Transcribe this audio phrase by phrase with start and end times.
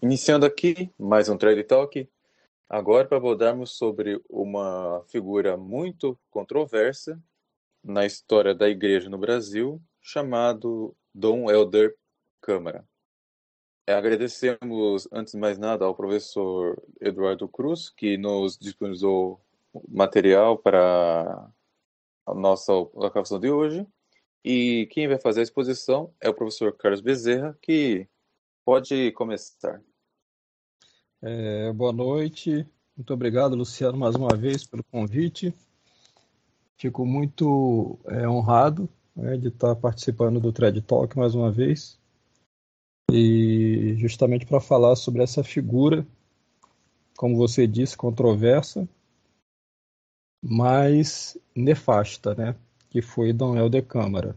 [0.00, 2.08] Iniciando aqui mais um Trade Talk,
[2.68, 7.20] agora para abordarmos sobre uma figura muito controversa
[7.82, 11.96] na história da igreja no Brasil, chamado Dom Helder
[12.40, 12.86] Câmara.
[13.88, 19.40] É, agradecemos, antes de mais nada, ao professor Eduardo Cruz, que nos disponibilizou
[19.88, 21.50] material para
[22.24, 23.84] a nossa locação de hoje.
[24.44, 28.06] E quem vai fazer a exposição é o professor Carlos Bezerra, que
[28.64, 29.82] pode começar.
[31.20, 32.64] É, boa noite,
[32.96, 35.52] muito obrigado, Luciano, mais uma vez pelo convite.
[36.76, 41.98] Fico muito é, honrado né, de estar participando do Thread Talk mais uma vez.
[43.10, 46.06] E justamente para falar sobre essa figura,
[47.16, 48.88] como você disse, controversa,
[50.40, 52.54] mas nefasta, né?
[52.90, 54.36] Que foi Dom Helder Câmara.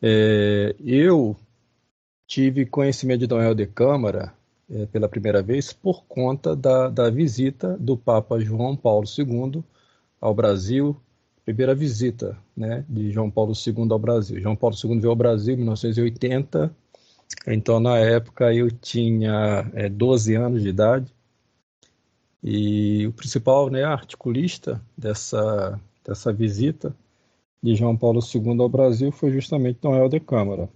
[0.00, 1.36] É, eu
[2.26, 4.34] tive conhecimento de Dom Helder Câmara
[4.70, 9.62] é, pela primeira vez por conta da, da visita do Papa João Paulo II
[10.20, 10.96] ao Brasil,
[11.44, 14.40] primeira visita né, de João Paulo II ao Brasil.
[14.40, 16.74] João Paulo II veio ao Brasil em 1980,
[17.46, 21.14] então na época eu tinha é, 12 anos de idade,
[22.42, 26.94] e o principal né, articulista dessa, dessa visita
[27.62, 30.68] de João Paulo II ao Brasil foi justamente Dom Helder Câmara.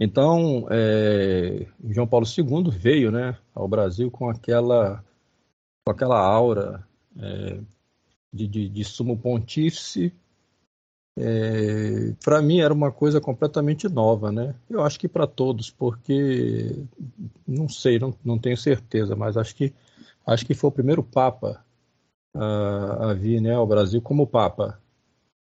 [0.00, 5.04] Então, é, João Paulo II veio né, ao Brasil com aquela,
[5.84, 6.86] com aquela aura
[7.18, 7.60] é,
[8.32, 10.12] de, de, de, sumo pontífice.
[11.18, 14.54] É, para mim era uma coisa completamente nova, né?
[14.70, 16.76] Eu acho que para todos, porque
[17.44, 19.74] não sei, não, não tenho certeza, mas acho que
[20.24, 21.64] acho que foi o primeiro Papa
[22.32, 24.80] a, a vir né, ao Brasil como Papa.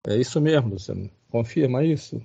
[0.06, 2.20] É isso mesmo, você confirma isso?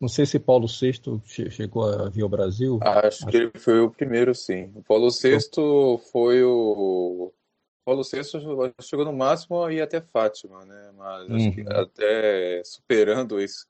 [0.00, 1.20] Não sei se Paulo VI
[1.50, 2.78] chegou a vir ao Brasil.
[2.80, 4.72] Acho, Acho que ele foi o primeiro, sim.
[4.74, 5.38] O Paulo VI
[6.10, 7.30] foi o.
[7.84, 8.24] Paulo VI
[8.80, 10.92] chegou no máximo e até Fátima, né?
[10.96, 11.36] Mas uhum.
[11.36, 13.66] acho que até superando isso.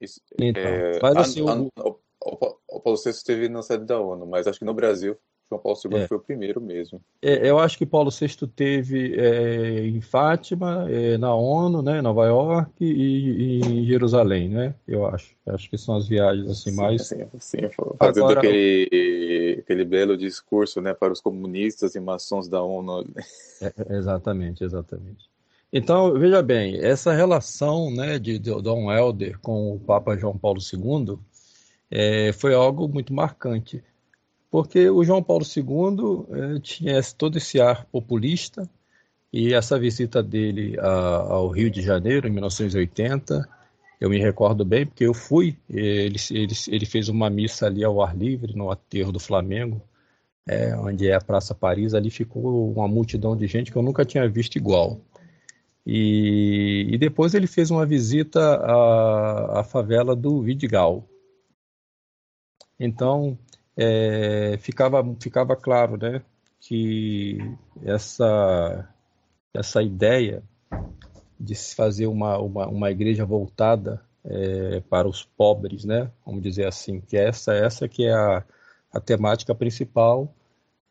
[0.00, 1.88] isso então, é, assim, a, a.
[1.88, 5.16] O, o Paulo VI esteve na sede da ONU, mas acho que no Brasil
[5.48, 6.08] João Paulo II é.
[6.08, 7.00] foi o primeiro mesmo.
[7.22, 12.26] É, eu acho que Paulo VI teve é, em Fátima, é, na ONU, né, Nova
[12.26, 14.74] York e, e, em Jerusalém, né?
[14.86, 15.36] Eu acho.
[15.46, 17.06] Acho que são as viagens assim sim, mais.
[17.06, 17.58] Sim, sim.
[17.98, 23.06] Fazendo Agora, aquele, aquele belo discurso, né, para os comunistas e maçons da ONU.
[23.62, 25.30] É, exatamente, exatamente.
[25.72, 30.58] Então, veja bem, essa relação né, de, de Dom Helder com o Papa João Paulo
[30.60, 31.18] II
[31.90, 33.82] é, foi algo muito marcante
[34.56, 38.66] porque o João Paulo II eh, tinha todo esse ar populista
[39.30, 43.46] e essa visita dele ao Rio de Janeiro em 1980,
[44.00, 48.02] eu me recordo bem porque eu fui, ele, ele, ele fez uma missa ali ao
[48.02, 49.78] ar livre no aterro do Flamengo,
[50.48, 54.06] é, onde é a Praça Paris, ali ficou uma multidão de gente que eu nunca
[54.06, 54.98] tinha visto igual.
[55.84, 61.06] E, e depois ele fez uma visita à, à favela do Vidigal.
[62.80, 63.38] Então,
[63.76, 66.22] é, ficava, ficava claro né,
[66.60, 67.38] que
[67.84, 68.88] essa,
[69.52, 70.42] essa ideia
[71.38, 76.66] de se fazer uma, uma, uma igreja voltada é, para os pobres, né, vamos dizer
[76.66, 78.42] assim, que essa, essa que é a,
[78.92, 80.32] a temática principal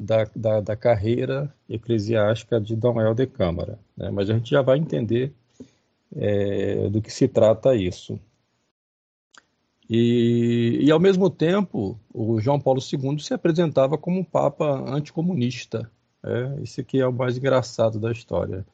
[0.02, 3.80] da, da, da carreira eclesiástica de Dom Helder Câmara.
[3.98, 5.34] Né, mas a gente já vai entender
[6.16, 8.20] é, do que se trata isso.
[9.90, 15.90] E, e, ao mesmo tempo, o João Paulo II se apresentava como um papa anticomunista.
[16.24, 18.66] É, aqui é o mais engraçado da história,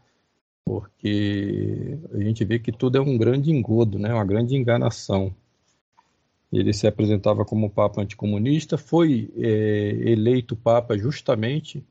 [0.63, 5.35] porque a gente vê que tudo é um grande engodo, né, uma grande enganação.
[6.51, 11.85] Ele se apresentava como papa anticomunista, foi é, eleito papa justamente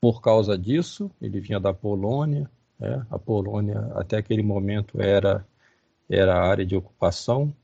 [0.00, 1.10] por causa disso.
[1.20, 5.46] Ele vinha da Polônia, é, a Polônia até aquele momento era
[6.08, 7.54] era área de ocupação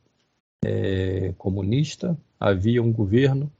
[0.64, 3.50] é, comunista, havia um governo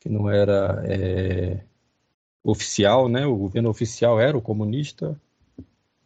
[0.00, 1.64] que não era é,
[2.42, 3.26] oficial, né?
[3.26, 5.20] O governo oficial era o comunista,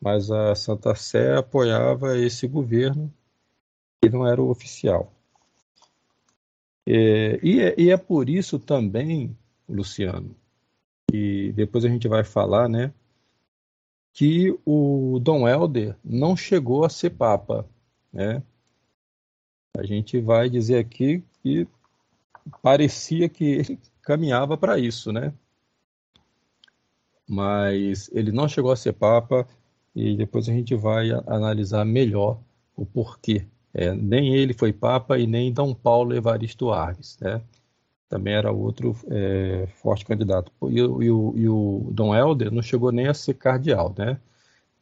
[0.01, 3.13] mas a Santa Sé apoiava esse governo
[4.03, 5.13] que não era o oficial.
[6.87, 9.37] É, e, é, e, é, por isso também,
[9.69, 10.35] Luciano,
[11.13, 12.93] e depois a gente vai falar, né,
[14.13, 17.69] que o Dom Helder não chegou a ser papa,
[18.13, 18.43] né?
[19.77, 21.67] A gente vai dizer aqui que
[22.63, 25.33] parecia que ele caminhava para isso, né?
[27.29, 29.47] Mas ele não chegou a ser papa
[29.95, 32.41] e depois a gente vai analisar melhor
[32.77, 33.47] o porquê.
[33.73, 37.41] É, nem ele foi papa e nem Dom Paulo Evaristo Arves, né?
[38.11, 40.51] também era outro é, forte candidato.
[40.69, 44.19] E, e, o, e, o, Dom Helder não chegou nem a ser cardeal, né?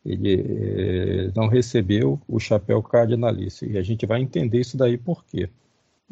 [0.05, 3.71] Ele é, não recebeu o chapéu cardinalício.
[3.71, 5.49] E a gente vai entender isso daí por quê.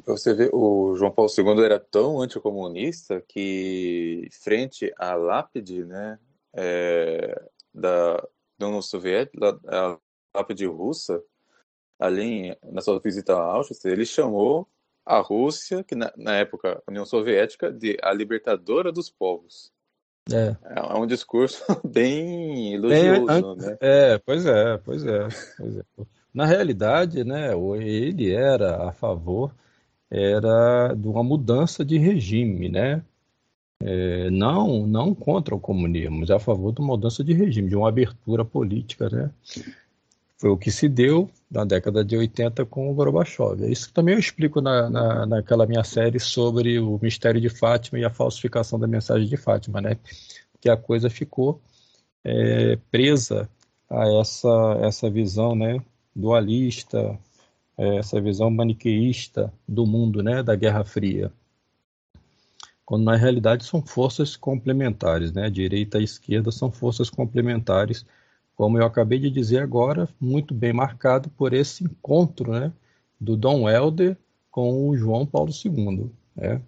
[0.04, 6.18] Você vê, o João Paulo II era tão anticomunista que, frente à lápide né,
[6.52, 7.42] é,
[7.74, 8.16] da,
[8.58, 9.98] da União Soviética, a
[10.36, 11.22] lápide russa,
[11.98, 14.68] ali na sua visita a Auschwitz, ele chamou
[15.04, 19.72] a Rússia, que na, na época União Soviética, de a libertadora dos povos.
[20.32, 20.56] É.
[20.64, 23.76] é, é um discurso bem elogioso, né?
[23.80, 25.82] É, pois é, pois é, pois é.
[26.34, 29.52] Na realidade, né, ele era a favor
[30.10, 33.02] era de uma mudança de regime, né?
[33.82, 37.76] É, não, não contra o comunismo, mas a favor de uma mudança de regime, de
[37.76, 39.30] uma abertura política, né?
[40.38, 43.64] Foi o que se deu na década de 80 com o Gorbachev.
[43.64, 47.98] É isso também eu explico na, na, naquela minha série sobre o mistério de Fátima
[47.98, 49.96] e a falsificação da mensagem de Fátima, né?
[50.60, 51.60] Que a coisa ficou
[52.24, 53.48] é, presa
[53.88, 55.80] a essa, essa visão né,
[56.14, 57.18] dualista,
[57.78, 61.32] é, essa visão maniqueísta do mundo, né, da Guerra Fria.
[62.84, 65.50] Quando na realidade são forças complementares, né?
[65.50, 68.06] Direita e esquerda são forças complementares,
[68.56, 72.72] como eu acabei de dizer agora, muito bem marcado por esse encontro, né,
[73.20, 74.16] do Dom Helder
[74.50, 76.62] com o João Paulo II, né?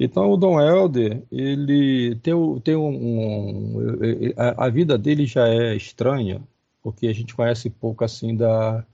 [0.00, 3.76] Então o Dom Helder, ele tem, tem um, um
[4.36, 6.40] a, a, vida dele já é estranha,
[6.82, 8.86] porque a gente conhece pouco assim da,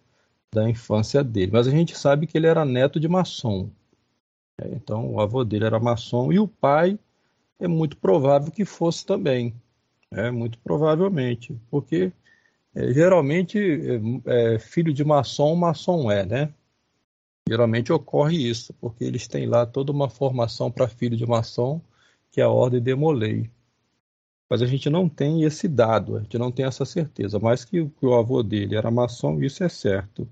[0.52, 1.52] da infância dele.
[1.52, 3.68] Mas a gente sabe que ele era neto de maçom.
[4.58, 6.98] É, então, o avô dele era maçom e o pai
[7.58, 9.54] é muito provável que fosse também.
[10.14, 11.58] É, muito provavelmente.
[11.70, 12.12] Porque
[12.74, 13.58] é, geralmente,
[14.26, 16.54] é, é, filho de maçom, maçom é, né?
[17.48, 21.80] Geralmente ocorre isso, porque eles têm lá toda uma formação para filho de maçom,
[22.30, 23.50] que é a ordem demolei.
[24.48, 27.38] Mas a gente não tem esse dado, a gente não tem essa certeza.
[27.38, 30.28] Mas que, que o avô dele era maçom, isso é certo.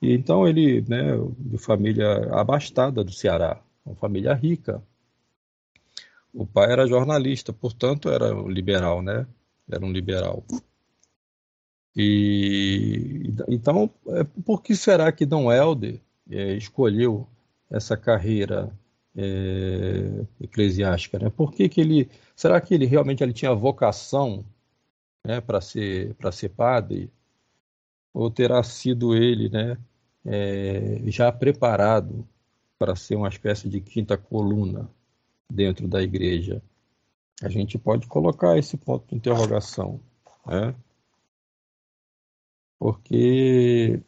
[0.00, 4.82] E então ele, né, de família abastada do Ceará, uma família rica.
[6.36, 9.26] O pai era jornalista, portanto era liberal, né?
[9.70, 10.44] Era um liberal.
[11.96, 16.00] E então, é, por que será que Dom Helder
[16.30, 17.26] é, escolheu
[17.70, 18.70] essa carreira
[19.16, 21.30] é, eclesiástica, né?
[21.30, 24.44] Por que, que ele, será que ele realmente ele tinha vocação,
[25.24, 27.10] né, para ser para ser padre?
[28.16, 29.76] ou terá sido ele, né,
[30.24, 32.26] é, já preparado
[32.78, 34.88] para ser uma espécie de quinta coluna
[35.50, 36.62] dentro da igreja?
[37.42, 40.00] A gente pode colocar esse ponto de interrogação,
[40.46, 40.74] né?
[42.78, 44.02] Porque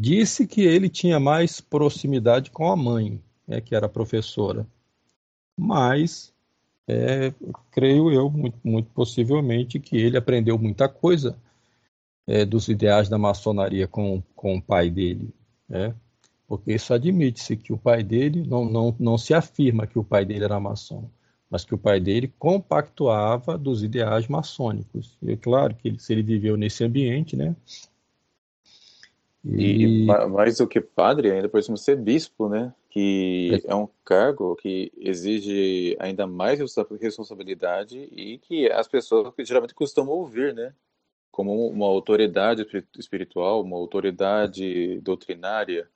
[0.00, 4.66] disse que ele tinha mais proximidade com a mãe, né, que era professora,
[5.56, 6.32] mas
[6.86, 7.32] é,
[7.70, 11.36] creio eu, muito, muito possivelmente, que ele aprendeu muita coisa
[12.26, 15.32] é, dos ideais da maçonaria com, com o pai dele,
[15.68, 15.94] né?
[16.46, 20.24] Porque isso admite-se que o pai dele não, não, não se afirma que o pai
[20.24, 21.08] dele era maçom,
[21.50, 25.16] mas que o pai dele compactuava dos ideais maçônicos.
[25.22, 27.56] E é claro que ele, se ele viveu nesse ambiente, né?
[29.44, 32.72] E, e mais do que padre, ainda por cima ser bispo, né?
[32.88, 33.72] Que é.
[33.72, 40.54] é um cargo que exige ainda mais responsabilidade e que as pessoas geralmente costumam ouvir,
[40.54, 40.72] né?
[41.34, 42.64] como uma autoridade
[42.96, 45.90] espiritual, uma autoridade doutrinária.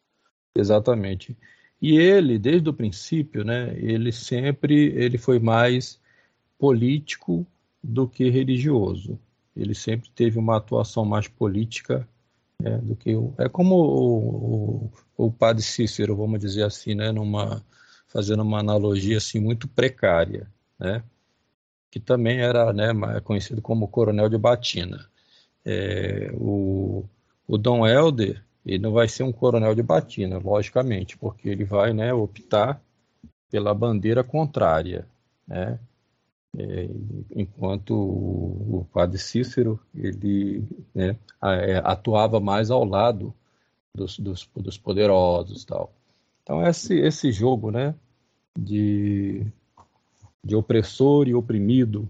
[0.54, 1.36] Exatamente.
[1.80, 6.00] E ele, desde o princípio, né, ele sempre ele foi mais
[6.58, 7.46] político
[7.82, 9.18] do que religioso.
[9.56, 12.08] Ele sempre teve uma atuação mais política
[12.60, 17.12] né, do que o, é como o, o, o, padre Cícero, vamos dizer assim, né,
[17.12, 17.64] numa
[18.08, 21.04] fazendo uma analogia assim muito precária, né,
[21.90, 22.88] que também era né,
[23.22, 25.08] conhecido como coronel de batina
[25.68, 27.04] é, o,
[27.46, 31.94] o Dom Helder ele não vai ser um coronel de batina, logicamente, porque ele vai
[31.94, 32.80] né, optar
[33.50, 35.08] pela bandeira contrária,
[35.46, 35.80] né?
[36.56, 36.88] É,
[37.36, 43.34] enquanto o, o, padre Cícero ele né, é, atuava mais ao lado
[43.94, 45.92] dos, dos, dos, poderosos tal.
[46.42, 47.94] Então esse, esse jogo né,
[48.58, 49.46] de,
[50.42, 52.08] de opressor e oprimido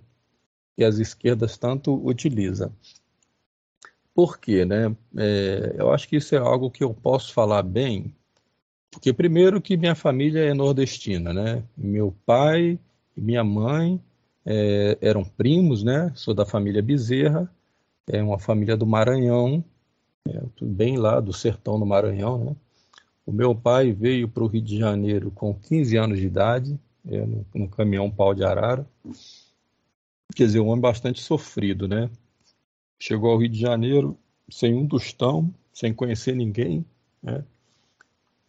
[0.76, 2.72] que as esquerdas tanto utilizam.
[4.18, 4.96] Por quê, né?
[5.16, 8.12] É, eu acho que isso é algo que eu posso falar bem,
[8.90, 11.62] porque primeiro que minha família é nordestina, né?
[11.76, 12.80] Meu pai
[13.16, 14.02] e minha mãe
[14.44, 16.10] é, eram primos, né?
[16.16, 17.48] Sou da família Bezerra,
[18.08, 19.64] é uma família do Maranhão,
[20.28, 22.56] é, bem lá do sertão do Maranhão, né?
[23.24, 26.76] O meu pai veio para o Rio de Janeiro com 15 anos de idade,
[27.08, 28.84] é, no, no caminhão pau de arara.
[30.34, 32.10] Quer dizer, um homem bastante sofrido, né?
[32.98, 34.18] Chegou ao Rio de Janeiro
[34.50, 36.84] sem um tostão, sem conhecer ninguém,
[37.22, 37.44] né?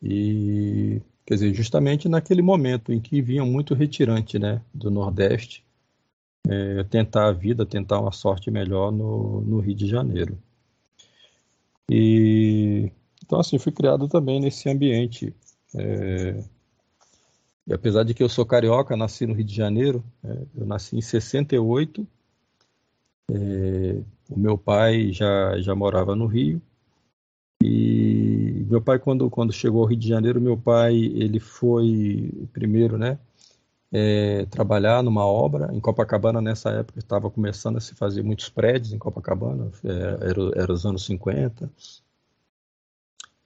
[0.01, 5.63] E, quer dizer, justamente naquele momento em que vinha muito retirante, né, do Nordeste,
[6.47, 10.37] é, tentar a vida, tentar uma sorte melhor no, no Rio de Janeiro.
[11.89, 12.91] E
[13.23, 15.35] então assim fui criado também nesse ambiente.
[15.75, 16.43] É,
[17.67, 20.97] e apesar de que eu sou carioca, nasci no Rio de Janeiro, é, eu nasci
[20.97, 22.07] em 68.
[23.29, 26.61] É, o meu pai já já morava no Rio
[27.63, 32.97] e meu pai quando quando chegou ao Rio de Janeiro, meu pai ele foi primeiro,
[32.97, 33.19] né?
[33.91, 35.69] é, trabalhar numa obra.
[35.73, 40.61] Em Copacabana, nessa época, estava começando a se fazer muitos prédios em Copacabana, é, era,
[40.61, 41.71] era os anos 50.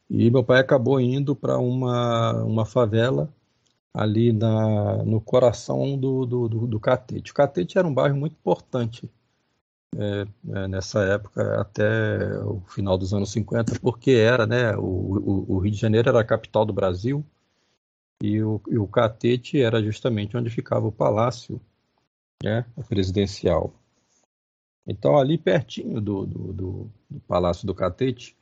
[0.10, 3.34] E meu pai acabou indo para uma, uma favela
[3.94, 7.32] ali na, no coração do, do, do, do, Catete.
[7.32, 9.10] O Catete era um bairro muito importante
[9.98, 10.26] é,
[10.58, 15.72] é, nessa época, até o final dos anos 50, porque era, né, o, o, Rio
[15.72, 17.26] de Janeiro era a capital do Brasil,
[18.22, 21.62] e o, e o Catete era justamente onde ficava o palácio
[22.44, 23.74] né, presidencial.
[24.86, 28.36] Então, ali pertinho do, do, do, do Palácio do Catete,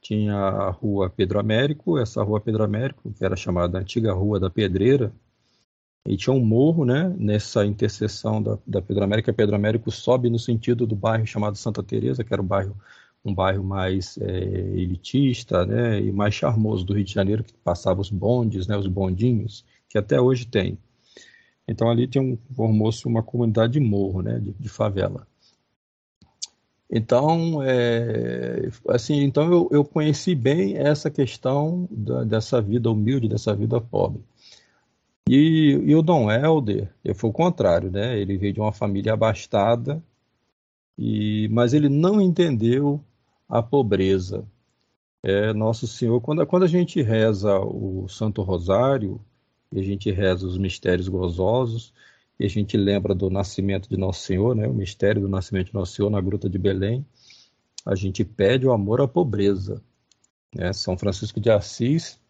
[0.00, 4.50] tinha a Rua Pedro Américo, essa Rua Pedro Américo, que era chamada Antiga Rua da
[4.50, 5.12] Pedreira,
[6.06, 10.28] e tinha um morro, né, nessa interseção da, da Pedro Américo, a Pedro Américo sobe
[10.28, 12.76] no sentido do bairro chamado Santa Teresa, que era o bairro
[13.24, 18.00] um bairro mais é, elitista né, e mais charmoso do Rio de Janeiro, que passava
[18.00, 20.76] os bondes, né, os bondinhos, que até hoje tem.
[21.66, 25.26] Então ali tem um, formou-se uma comunidade de morro, né, de, de favela.
[26.90, 33.54] Então, é, assim, então eu, eu, conheci bem essa questão da, dessa vida humilde, dessa
[33.54, 34.20] vida pobre.
[35.28, 38.18] E, e o Dom Helder, foi o contrário, né?
[38.18, 40.02] Ele veio de uma família abastada,
[40.98, 43.02] e, mas ele não entendeu
[43.48, 44.44] a pobreza.
[45.22, 49.20] É, Nosso Senhor, quando, quando a gente reza o Santo Rosário,
[49.70, 51.92] e a gente reza os mistérios gozosos,
[52.38, 55.74] e a gente lembra do nascimento de Nosso Senhor, né, o mistério do nascimento de
[55.74, 57.06] Nosso Senhor na Gruta de Belém,
[57.86, 59.82] a gente pede o amor à pobreza.
[60.54, 60.72] Né?
[60.72, 62.20] São Francisco de Assis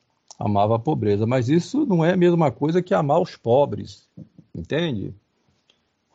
[0.43, 4.09] amava a pobreza, mas isso não é a mesma coisa que amar os pobres,
[4.53, 5.15] entende?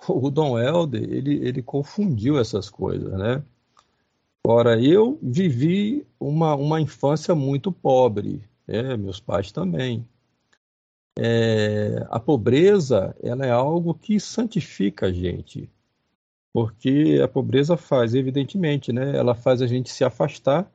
[0.07, 3.41] O Dom Helder, ele, ele confundiu essas coisas, né?
[4.45, 10.07] Ora, eu vivi uma, uma infância muito pobre, é, meus pais também.
[11.17, 15.69] É, a pobreza ela é algo que santifica a gente,
[16.53, 20.71] porque a pobreza faz, evidentemente, né, ela faz a gente se afastar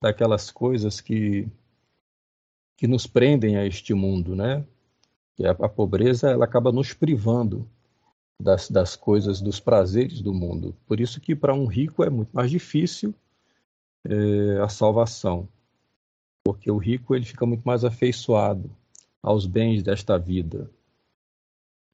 [0.00, 1.48] daquelas coisas que,
[2.80, 4.64] que nos prendem a este mundo, né?
[5.38, 7.68] E a, a pobreza ela acaba nos privando
[8.40, 10.74] das, das coisas, dos prazeres do mundo.
[10.86, 13.14] Por isso que para um rico é muito mais difícil
[14.02, 15.46] é, a salvação,
[16.42, 18.74] porque o rico ele fica muito mais afeiçoado
[19.22, 20.70] aos bens desta vida.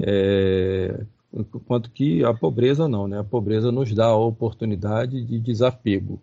[0.01, 3.19] É, enquanto que a pobreza não, né?
[3.19, 6.23] A pobreza nos dá a oportunidade de desapego,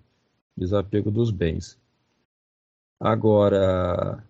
[0.55, 1.77] desapego dos bens.
[2.97, 4.23] Agora,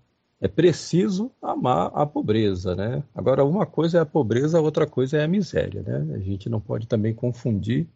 [0.43, 3.01] é preciso amar a pobreza, né?
[3.15, 6.15] Agora, uma coisa é a pobreza, outra coisa é a miséria, né?
[6.15, 7.87] A gente não pode também confundir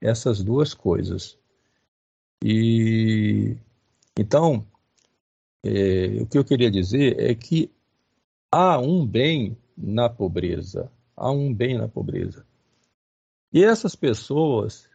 [0.00, 1.38] essas duas coisas.
[2.42, 3.54] E
[4.18, 4.64] então,
[5.62, 7.70] é, o que eu queria dizer é que
[8.50, 12.46] há um bem na pobreza, há um bem na pobreza.
[13.52, 14.88] E essas pessoas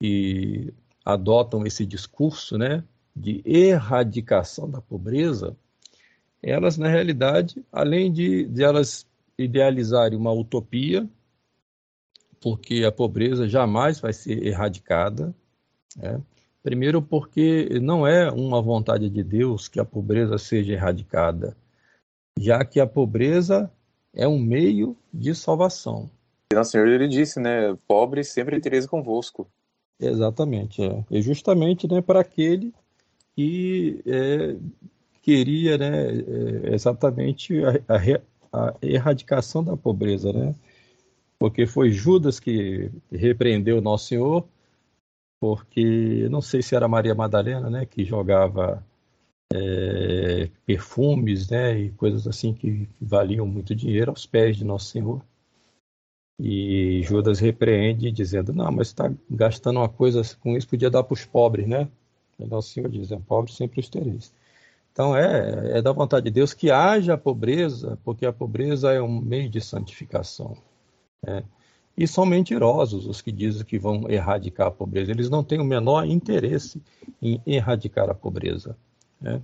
[0.00, 2.82] que adotam esse discurso, né,
[3.14, 5.56] de erradicação da pobreza,
[6.42, 9.06] elas, na realidade, além de, de elas
[9.38, 11.08] idealizarem uma utopia,
[12.40, 15.34] porque a pobreza jamais vai ser erradicada,
[15.96, 16.20] né?
[16.62, 21.56] primeiro porque não é uma vontade de Deus que a pobreza seja erradicada,
[22.38, 23.70] já que a pobreza
[24.12, 26.10] é um meio de salvação.
[26.52, 29.48] E Nosso Senhor ele disse, né, pobre sempre tereis convosco.
[30.00, 31.04] Exatamente, é.
[31.10, 32.72] E justamente né, para aquele
[33.34, 34.56] que é,
[35.22, 40.54] queria né, é, exatamente a, a, a, erradicação da pobreza, né?
[41.38, 44.46] Porque foi Judas que repreendeu Nosso Senhor,
[45.40, 48.84] porque não sei se era Maria Madalena, né, que jogava
[49.52, 54.86] é, perfumes, né, e coisas assim que, que valiam muito dinheiro aos pés de Nosso
[54.86, 55.22] Senhor.
[56.38, 61.14] E Judas repreende, dizendo: Não, mas está gastando uma coisa com isso, podia dar para
[61.14, 61.88] os pobres, né?
[62.38, 64.32] E Nosso Senhor diz: é, Pobres sempre os tereis.
[64.92, 69.20] Então é, é da vontade de Deus que haja pobreza, porque a pobreza é um
[69.20, 70.56] meio de santificação.
[71.24, 71.42] Né?
[71.96, 75.10] E são mentirosos os que dizem que vão erradicar a pobreza.
[75.10, 76.80] Eles não têm o menor interesse
[77.20, 78.76] em erradicar a pobreza.
[79.20, 79.42] Né?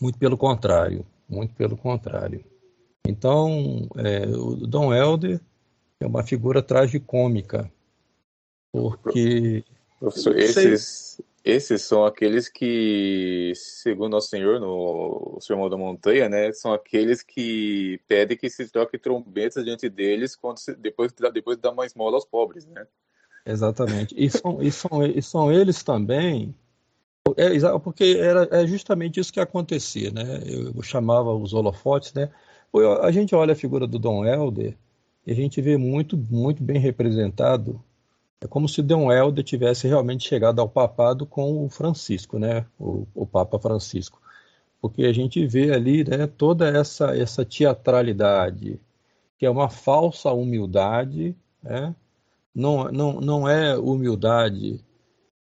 [0.00, 2.44] Muito pelo contrário, muito pelo contrário.
[3.06, 5.40] Então, é, o Dom Helder
[6.00, 7.70] é uma figura tragicômica,
[8.72, 9.64] porque...
[10.00, 16.72] Professor, esses, esses são aqueles que, segundo o Senhor no Sermão da Montanha, né, são
[16.72, 21.72] aqueles que pedem que se troque trombetas diante deles quando se, depois, depois de dar
[21.72, 22.86] uma esmola aos pobres, né?
[23.44, 24.14] Exatamente.
[24.16, 26.54] E são, e são, e são eles também,
[27.36, 30.40] é, porque era, é justamente isso que acontecia, né?
[30.46, 32.30] Eu chamava os holofotes, né?
[33.02, 34.78] A gente olha a figura do Dom Helder
[35.26, 37.82] e a gente vê muito, muito bem representado
[38.40, 42.64] é como se Dom Helder tivesse realmente chegado ao papado com o Francisco, né?
[42.78, 44.20] O, o Papa Francisco.
[44.80, 48.80] Porque a gente vê ali né, toda essa, essa teatralidade,
[49.38, 51.94] que é uma falsa humildade, né?
[52.54, 54.82] não, não, não é humildade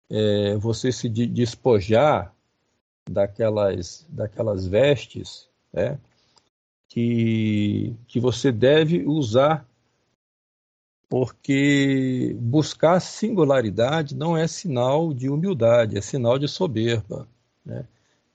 [0.10, 2.34] é, você se despojar
[3.10, 5.98] daquelas, daquelas vestes né?
[6.89, 9.69] que, que você deve usar
[11.10, 17.28] porque buscar singularidade não é sinal de humildade, é sinal de soberba.
[17.66, 17.84] Né?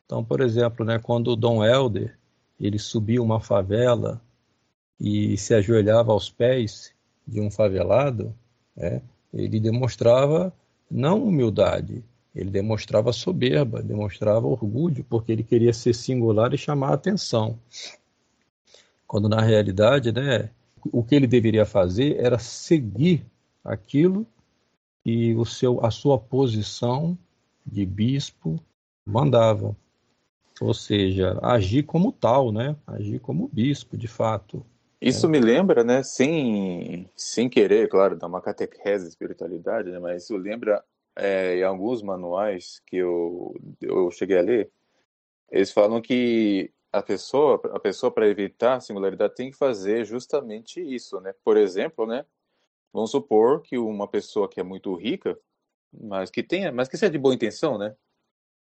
[0.04, 2.19] Então, por exemplo, né, quando o Dom Helder
[2.61, 4.21] ele subia uma favela
[5.00, 6.93] e se ajoelhava aos pés
[7.26, 8.35] de um favelado,
[8.76, 9.00] né,
[9.33, 10.52] ele demonstrava
[10.90, 12.04] não humildade,
[12.35, 17.57] ele demonstrava soberba, demonstrava orgulho, porque ele queria ser singular e chamar a atenção.
[19.07, 20.50] Quando na realidade, né,
[20.93, 23.25] o que ele deveria fazer era seguir
[23.64, 24.26] aquilo
[25.03, 27.17] que o seu, a sua posição
[27.64, 28.59] de bispo
[29.05, 29.76] mandava.
[30.61, 32.76] Ou seja, agir como tal, né?
[32.87, 34.64] Agir como bispo, de fato.
[35.00, 35.29] Isso é.
[35.29, 40.35] me lembra, né, sem, sem querer, claro, dar uma catequese de espiritualidade, né, mas isso
[40.35, 40.82] lembra
[41.15, 44.71] é, em alguns manuais que eu, eu cheguei a ler,
[45.50, 50.80] eles falam que a pessoa, a pessoa para evitar a singularidade tem que fazer justamente
[50.80, 51.35] isso, né?
[51.45, 52.25] Por exemplo, né?
[52.93, 55.37] Vamos supor que uma pessoa que é muito rica,
[55.93, 57.97] mas que tenha, mas que seja de boa intenção, né?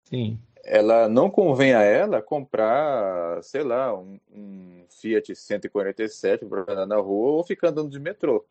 [0.05, 0.39] Sim.
[0.65, 6.97] Ela não convém a ela comprar, sei lá, um, um Fiat 147 para andar na
[6.97, 8.47] rua ou ficar andando de metrô.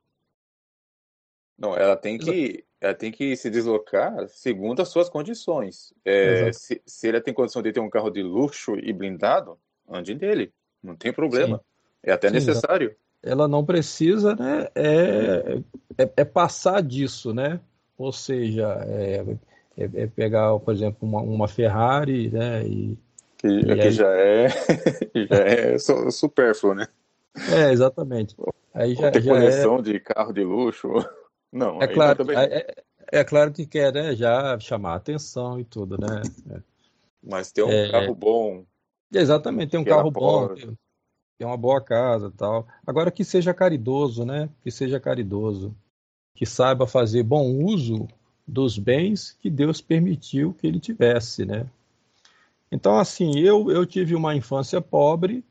[1.57, 5.93] Não, ela tem que, ela tem que se deslocar segundo as suas condições.
[6.03, 9.57] É, se, se ela tem condição de ter um carro de luxo e blindado,
[9.89, 11.57] ande dele, não tem problema.
[11.57, 11.63] Sim.
[12.03, 12.95] É até Sim, necessário.
[13.21, 14.67] Ela não precisa, né?
[14.75, 15.59] É,
[15.97, 17.61] é, é, passar disso, né?
[17.97, 19.25] Ou seja, é,
[19.77, 22.67] é, é pegar, por exemplo, uma, uma Ferrari, né?
[22.67, 22.97] E,
[23.37, 23.91] que, e que aí...
[23.91, 24.49] já é,
[25.29, 25.77] já é
[26.11, 26.87] supérfluo, né?
[27.49, 28.35] É, exatamente.
[28.73, 30.89] Aí já, ter já coleção de carro de luxo.
[31.51, 32.75] Não, é claro, é,
[33.11, 36.23] é, claro que quer né, já chamar atenção e tudo, né?
[37.21, 38.65] Mas ter um é, carro bom.
[39.13, 40.73] Exatamente, ter um carro bom, ter,
[41.37, 42.67] ter uma boa casa tal.
[42.85, 44.49] Agora que seja caridoso, né?
[44.61, 45.75] Que seja caridoso.
[46.35, 48.07] Que saiba fazer bom uso
[48.47, 51.67] dos bens que Deus permitiu que ele tivesse, né?
[52.71, 55.43] Então, assim, eu, eu tive uma infância pobre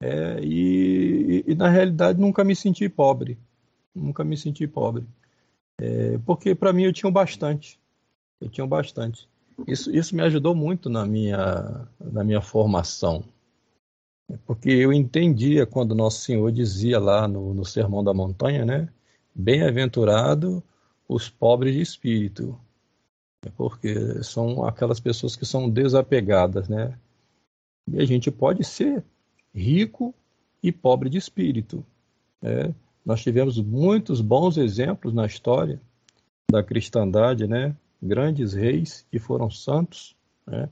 [0.00, 3.38] é, e, e, na realidade, nunca me senti pobre.
[3.94, 5.06] Nunca me senti pobre.
[5.80, 7.78] É, porque para mim eu tinha bastante.
[8.40, 9.28] Eu tinha bastante.
[9.66, 13.24] Isso, isso me ajudou muito na minha, na minha formação.
[14.46, 18.88] Porque eu entendia quando Nosso Senhor dizia lá no, no Sermão da Montanha, né?
[19.34, 20.62] Bem-aventurado
[21.08, 22.58] os pobres de espírito.
[23.56, 26.98] Porque são aquelas pessoas que são desapegadas, né?
[27.90, 29.02] E a gente pode ser
[29.54, 30.14] rico
[30.62, 31.84] e pobre de espírito.
[32.42, 32.74] Né?
[33.04, 35.80] Nós tivemos muitos bons exemplos na história
[36.50, 37.74] da cristandade, né?
[38.00, 40.68] Grandes reis que foram santos, né?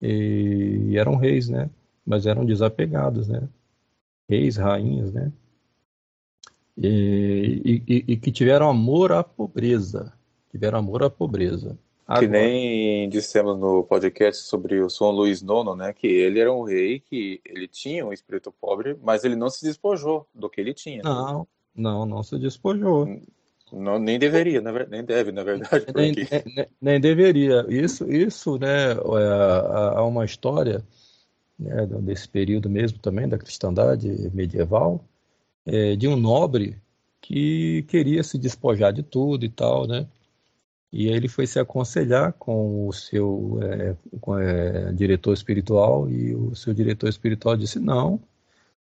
[0.00, 1.70] E, e eram reis, né?
[2.04, 3.48] Mas eram desapegados, né?
[4.28, 5.32] Reis, rainhas, né?
[6.76, 10.12] E, e, e, que tiveram amor à pobreza.
[10.50, 11.78] Tiveram amor à pobreza.
[12.06, 15.92] Agora, que nem dissemos no podcast sobre o São Luís IX, né?
[15.94, 19.64] Que ele era um rei que ele tinha um espírito pobre, mas ele não se
[19.64, 21.02] despojou do que ele tinha.
[21.02, 23.08] Não, não, não se despojou.
[23.74, 25.86] Não, nem deveria, nem deve, na verdade.
[25.94, 27.66] Nem, nem, nem, deveria.
[27.68, 28.92] Isso, isso, né?
[28.92, 30.84] É, há uma história
[31.58, 35.04] né, desse período mesmo também da cristandade medieval
[35.66, 36.80] é, de um nobre
[37.20, 40.06] que queria se despojar de tudo e tal, né?
[40.92, 46.54] E ele foi se aconselhar com o seu é, com, é, diretor espiritual e o
[46.54, 48.20] seu diretor espiritual disse não,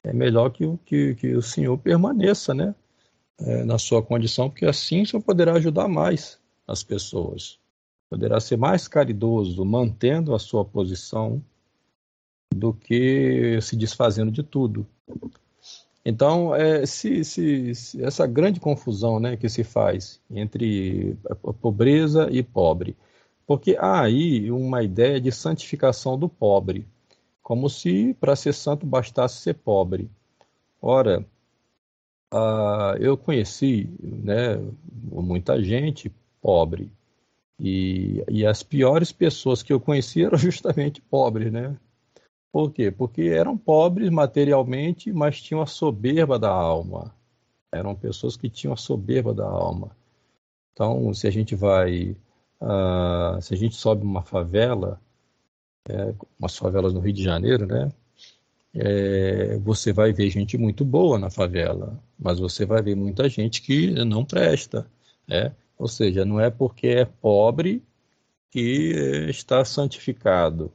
[0.03, 2.75] é melhor que, que, que o senhor permaneça, né,
[3.41, 7.59] é, na sua condição, porque assim senhor poderá ajudar mais as pessoas,
[8.09, 11.43] poderá ser mais caridoso, mantendo a sua posição
[12.55, 14.87] do que se desfazendo de tudo.
[16.05, 21.17] Então, é, se, se, se, essa grande confusão né, que se faz entre
[21.61, 22.97] pobreza e pobre,
[23.47, 26.87] porque há aí uma ideia de santificação do pobre,
[27.43, 30.11] como se para ser santo bastasse ser pobre.
[30.81, 31.25] Ora,
[32.33, 34.57] ah, eu conheci né,
[35.13, 36.91] muita gente pobre,
[37.65, 41.77] e, e as piores pessoas que eu conheci eram justamente pobres, né?
[42.51, 42.91] Por quê?
[42.91, 47.15] Porque eram pobres materialmente, mas tinham a soberba da alma.
[47.71, 49.97] Eram pessoas que tinham a soberba da alma.
[50.73, 52.17] Então, se a gente vai,
[52.61, 55.01] uh, se a gente sobe uma favela,
[55.89, 57.91] é, umas favelas no Rio de Janeiro, né?
[58.75, 63.61] É, você vai ver gente muito boa na favela, mas você vai ver muita gente
[63.61, 64.87] que não presta,
[65.29, 65.55] né?
[65.79, 67.83] Ou seja, não é porque é pobre
[68.51, 70.73] que está santificado.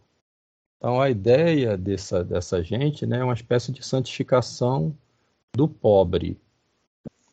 [0.78, 4.96] Então, a ideia dessa, dessa gente né, é uma espécie de santificação
[5.56, 6.40] do pobre.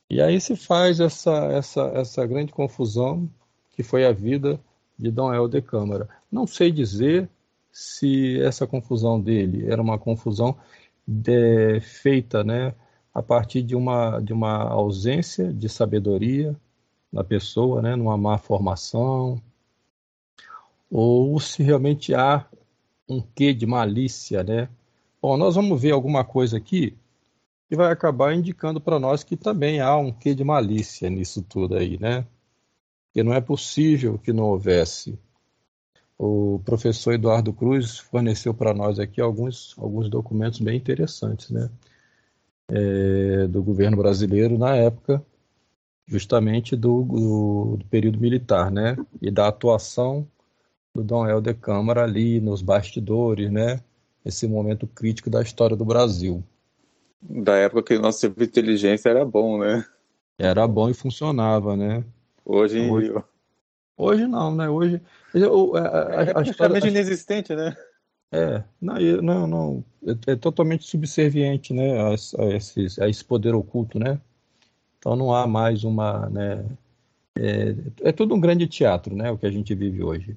[0.08, 3.28] E aí se faz essa, essa, essa grande confusão
[3.72, 4.60] que foi a vida
[4.98, 6.08] de Dom Helder Câmara.
[6.30, 7.28] Não sei dizer
[7.74, 10.56] se essa confusão dele era uma confusão
[11.06, 12.72] de, feita né,
[13.12, 16.54] a partir de uma, de uma ausência de sabedoria
[17.12, 19.42] na pessoa, né, numa má formação,
[20.88, 22.46] ou se realmente há
[23.08, 24.68] um quê de malícia, né?
[25.20, 26.96] Bom, nós vamos ver alguma coisa aqui
[27.68, 31.76] que vai acabar indicando para nós que também há um quê de malícia nisso tudo
[31.76, 32.24] aí, né?
[33.12, 35.18] Que não é possível que não houvesse.
[36.18, 41.68] O professor Eduardo Cruz forneceu para nós aqui alguns, alguns documentos bem interessantes, né?
[42.70, 45.22] É, do governo brasileiro na época,
[46.06, 48.96] justamente do, do, do período militar, né?
[49.20, 50.26] E da atuação
[50.94, 53.80] do Dom Helder Câmara ali nos bastidores, né?
[54.24, 56.42] Esse momento crítico da história do Brasil.
[57.20, 59.84] Da época que o nosso serviço de inteligência era bom, né?
[60.38, 62.04] Era bom e funcionava, né?
[62.44, 63.12] Hoje, hoje,
[63.96, 64.68] hoje não, né?
[64.68, 65.00] Hoje
[65.34, 67.76] a, a, a é praticamente inexistente, né?
[68.32, 73.54] É, não, não, não é, é, totalmente subserviente, né, a, a, esse, a esse poder
[73.54, 74.20] oculto, né?
[74.98, 76.64] Então não há mais uma, né?
[77.36, 77.74] É,
[78.08, 79.30] é tudo um grande teatro, né?
[79.30, 80.36] O que a gente vive hoje.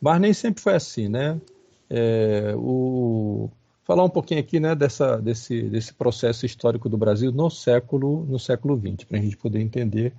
[0.00, 1.40] Mas nem sempre foi assim, né?
[1.88, 3.50] É, o,
[3.84, 8.38] falar um pouquinho aqui, né, dessa, desse, desse processo histórico do Brasil no século no
[8.38, 10.12] século XX, para a gente poder entender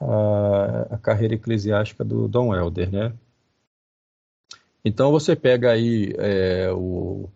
[0.00, 3.12] a, a, carreira eclesiástica do Dom Helder, né?
[4.84, 7.28] Então você pega aí é, o,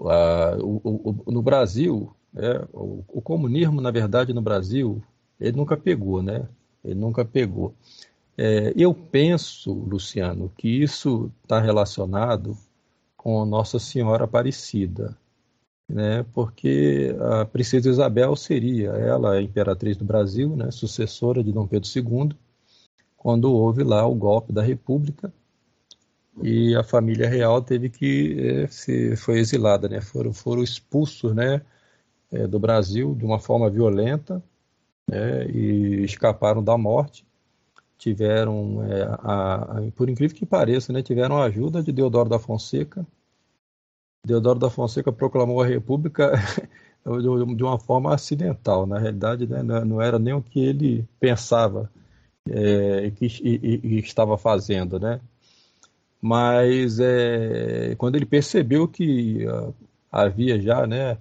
[0.00, 5.02] a, o, o, no Brasil, né, o, o comunismo, na verdade, no Brasil,
[5.40, 6.48] ele nunca pegou, né?
[6.84, 7.74] Ele nunca pegou.
[8.36, 12.56] É, eu penso, Luciano, que isso está relacionado
[13.16, 15.16] com Nossa Senhora Aparecida,
[15.88, 16.24] né?
[16.34, 20.70] porque a princesa Isabel seria ela a imperatriz do Brasil, né?
[20.70, 22.36] sucessora de Dom Pedro II,
[23.16, 25.32] quando houve lá o golpe da República
[26.42, 30.00] e a família real teve que é, se foi exilada, né?
[30.00, 31.62] Foram foram expulsos, né?
[32.30, 34.42] É, do Brasil de uma forma violenta
[35.08, 35.46] né?
[35.50, 37.26] e escaparam da morte
[37.98, 42.38] tiveram, é, a, a, por incrível que pareça, né, tiveram a ajuda de Deodoro da
[42.38, 43.04] Fonseca.
[44.24, 46.32] Deodoro da Fonseca proclamou a República
[47.56, 48.86] de uma forma acidental.
[48.86, 51.90] Na realidade, né, não era nem o que ele pensava
[52.48, 55.20] é, que, e, e, estava fazendo, né?
[56.20, 59.72] Mas é, quando ele percebeu que uh,
[60.10, 61.16] havia já, né,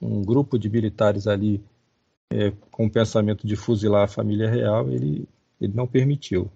[0.00, 1.62] um grupo de militares ali
[2.32, 5.28] é, com o pensamento de fuzilar a família real, ele
[5.60, 6.50] ele não permitiu.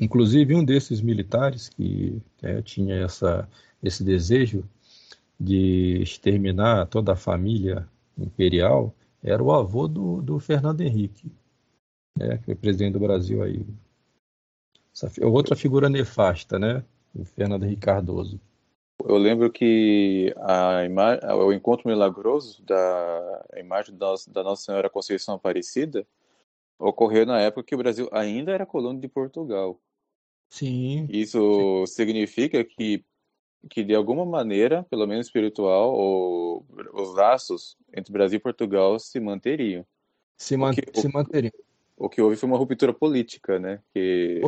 [0.00, 3.48] Inclusive, um desses militares que é, tinha essa,
[3.82, 4.64] esse desejo
[5.38, 11.32] de exterminar toda a família imperial era o avô do, do Fernando Henrique,
[12.16, 13.64] né, que foi presidente do Brasil aí.
[14.94, 16.84] Essa, outra figura nefasta, né?
[17.14, 18.40] O Fernando Henrique Cardoso.
[19.02, 25.34] Eu lembro que a imagem, o encontro milagroso da imagem da, da Nossa Senhora Conceição
[25.34, 26.06] Aparecida
[26.78, 29.80] ocorreu na época que o Brasil ainda era colônia de Portugal.
[30.48, 31.06] Sim.
[31.10, 31.94] Isso sim.
[31.94, 33.04] significa que,
[33.68, 39.18] que, de alguma maneira, pelo menos espiritual, ou, os laços entre Brasil e Portugal se
[39.20, 39.84] manteriam.
[40.36, 41.52] Se, man o que, se manteriam.
[41.96, 43.80] O, o que houve foi uma ruptura política, né?
[43.92, 44.42] Que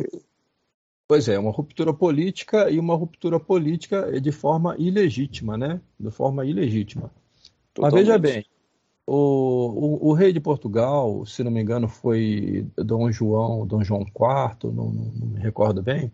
[1.07, 5.79] Pois é, uma ruptura política e uma ruptura política de forma ilegítima, né?
[5.97, 7.09] De forma ilegítima.
[7.73, 7.95] Totalmente.
[7.95, 8.45] Mas veja bem,
[9.05, 14.01] o, o, o, rei de Portugal, se não me engano, foi Dom João, Dom João
[14.01, 16.11] IV, não, não, não me recordo bem.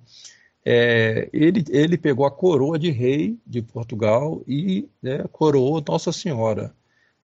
[0.66, 6.74] É, ele, ele pegou a coroa de rei de Portugal e né, coroou Nossa Senhora.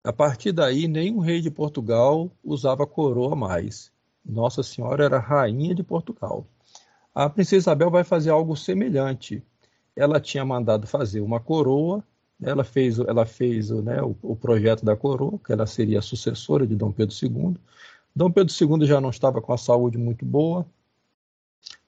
[0.03, 3.91] A partir daí, nenhum rei de Portugal usava coroa mais.
[4.23, 6.45] Nossa Senhora era rainha de Portugal.
[7.13, 9.41] A princesa Isabel vai fazer algo semelhante.
[9.95, 12.03] Ela tinha mandado fazer uma coroa,
[12.41, 16.67] ela fez, ela fez né, o, o projeto da coroa, que ela seria a sucessora
[16.67, 17.55] de Dom Pedro II.
[18.15, 20.65] Dom Pedro II já não estava com a saúde muito boa,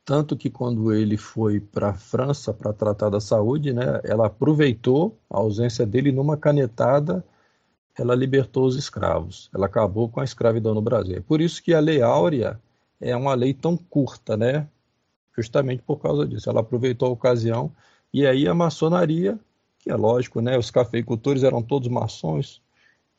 [0.08, 5.20] tanto que quando ele foi para a França para tratar da saúde, né, ela aproveitou
[5.30, 7.26] a ausência dele numa canetada,
[7.94, 11.18] ela libertou os escravos, ela acabou com a escravidão no Brasil.
[11.18, 12.58] É por isso que a Lei Áurea
[13.02, 14.66] é uma lei tão curta, né?
[15.38, 16.50] justamente por causa disso.
[16.50, 17.70] Ela aproveitou a ocasião
[18.14, 19.38] e aí a maçonaria,
[19.78, 22.62] que é lógico, né, os cafeicultores eram todos maçons,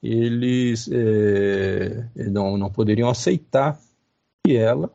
[0.02, 3.78] eles é, não, não poderiam aceitar
[4.42, 4.90] que ela,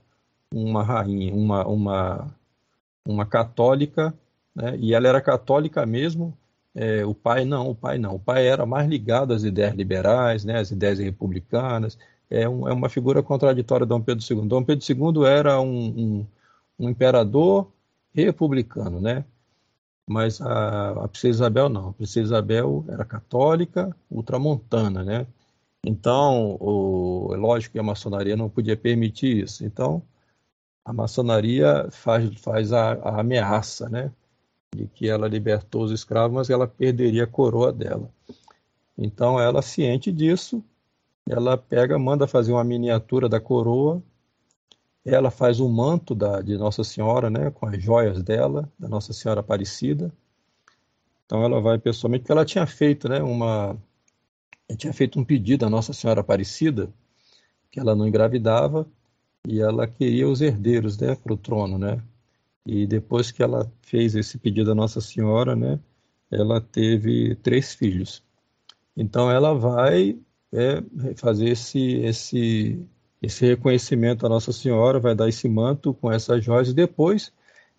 [0.53, 2.35] uma rainha, uma, uma,
[3.07, 4.13] uma católica,
[4.55, 6.37] né, e ela era católica mesmo,
[6.75, 10.45] é, o pai não, o pai não, o pai era mais ligado às ideias liberais,
[10.45, 11.97] né, às ideias republicanas,
[12.29, 14.47] é, um, é uma figura contraditória de Dom Pedro II.
[14.47, 16.25] Dom Pedro II era um, um
[16.79, 17.71] um imperador
[18.13, 19.25] republicano, né?
[20.07, 21.89] Mas a, a princesa Isabel não.
[21.89, 25.25] A princesa Isabel era católica, ultramontana, né?
[25.85, 29.65] Então, o, é lógico que a maçonaria não podia permitir isso.
[29.65, 30.01] Então,
[30.85, 34.11] a maçonaria faz, faz a, a ameaça, né?
[34.75, 38.09] De que ela libertou os escravos, mas ela perderia a coroa dela.
[38.97, 40.63] Então, ela, ciente disso,
[41.29, 44.01] ela pega, manda fazer uma miniatura da coroa
[45.05, 49.11] ela faz o manto da, de Nossa Senhora, né, com as joias dela, da Nossa
[49.11, 50.11] Senhora Aparecida.
[51.25, 53.77] Então ela vai pessoalmente, porque ela tinha feito, né, uma,
[54.77, 56.89] tinha feito um pedido à Nossa Senhora Aparecida,
[57.69, 58.87] que ela não engravidava
[59.47, 62.01] e ela queria os herdeiros, né, para o trono, né.
[62.65, 65.79] E depois que ela fez esse pedido à Nossa Senhora, né,
[66.31, 68.23] ela teve três filhos.
[68.95, 70.19] Então ela vai
[70.51, 70.83] é,
[71.15, 72.79] fazer esse esse
[73.21, 77.31] esse reconhecimento à Nossa Senhora, vai dar esse manto com essas joias e depois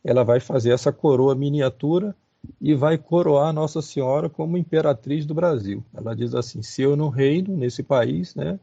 [0.03, 2.16] ela vai fazer essa coroa miniatura
[2.61, 5.85] e vai coroar Nossa Senhora como imperatriz do Brasil.
[5.94, 8.59] Ela diz assim: se eu não reino nesse país, né,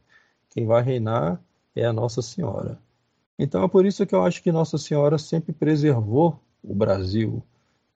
[0.50, 1.42] quem vai reinar
[1.76, 2.80] é a Nossa Senhora.
[3.42, 7.44] Então é por isso que eu acho que Nossa Senhora sempre preservou o Brasil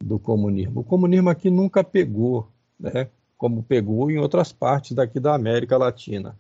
[0.04, 0.82] do comunismo.
[0.82, 2.48] O comunismo aqui nunca pegou,
[2.80, 6.36] né, como pegou em outras partes daqui da América Latina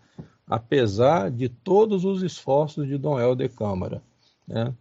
[0.47, 4.01] apesar de todos os esforços de Dom Helder Câmara,
[4.47, 4.73] né?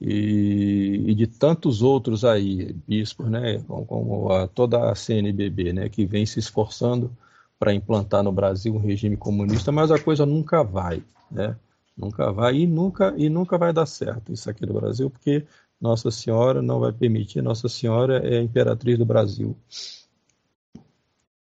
[0.00, 5.88] E, e, de tantos outros aí, bispos, né, como, como a, toda a CNBB, né,
[5.88, 7.16] que vem se esforçando
[7.58, 11.56] para implantar no Brasil um regime comunista, mas a coisa nunca vai, né?
[11.96, 15.46] Nunca vai e nunca e nunca vai dar certo isso aqui no Brasil, porque
[15.80, 17.42] Nossa Senhora não vai permitir.
[17.42, 19.56] Nossa Senhora é a imperatriz do Brasil.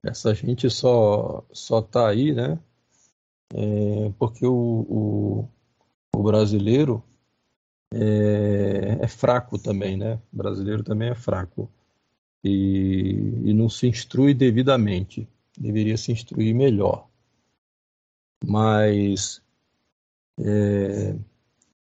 [0.03, 2.59] Essa gente só só tá aí, né?
[3.53, 5.49] é, porque o, o,
[6.15, 7.03] o brasileiro
[7.93, 10.19] é, é, fraco também, né?
[10.31, 11.69] O brasileiro também é fraco
[12.43, 15.27] e, e não se instrui devidamente.
[15.57, 17.07] Deveria se instruir melhor.
[18.45, 19.41] Mas
[20.39, 21.15] é,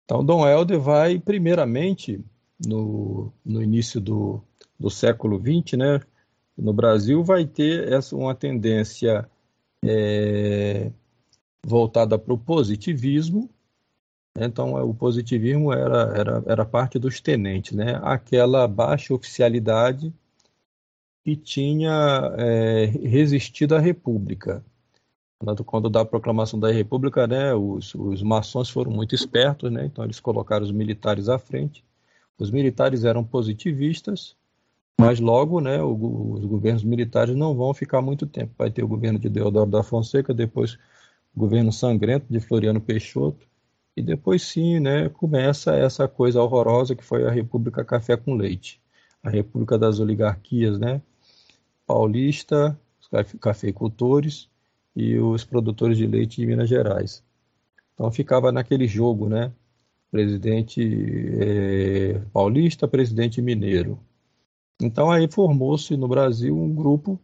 [0.04, 2.24] então Dom Helder vai primeiramente
[2.66, 4.42] no, no início do,
[4.78, 6.00] do século XX, né?
[6.56, 9.28] No Brasil vai ter essa uma tendência
[9.84, 10.90] é,
[11.64, 13.48] voltada para o positivismo.
[14.36, 14.46] Né?
[14.46, 17.98] Então, o positivismo era, era, era parte dos tenentes, né?
[18.02, 20.12] aquela baixa oficialidade
[21.24, 24.64] que tinha é, resistido à República.
[25.64, 30.20] Quando da proclamação da República, né, os, os maçons foram muito espertos, né, então eles
[30.20, 31.82] colocaram os militares à frente.
[32.38, 34.36] Os militares eram positivistas,
[35.00, 38.52] mas logo né, o, os governos militares não vão ficar muito tempo.
[38.58, 40.78] Vai ter o governo de Deodoro da Fonseca, depois
[41.34, 43.46] governo sangrento de Floriano Peixoto,
[43.96, 48.78] e depois sim, né, começa essa coisa horrorosa que foi a República Café com Leite,
[49.22, 51.00] a República das Oligarquias, né,
[51.86, 53.08] paulista, os
[53.40, 54.50] cafeicultores
[54.94, 57.22] e os produtores de leite de Minas Gerais.
[57.94, 59.52] Então ficava naquele jogo, né,
[60.10, 60.80] presidente
[61.40, 63.98] é, paulista, presidente mineiro.
[64.80, 67.20] Então aí formou-se no Brasil um grupo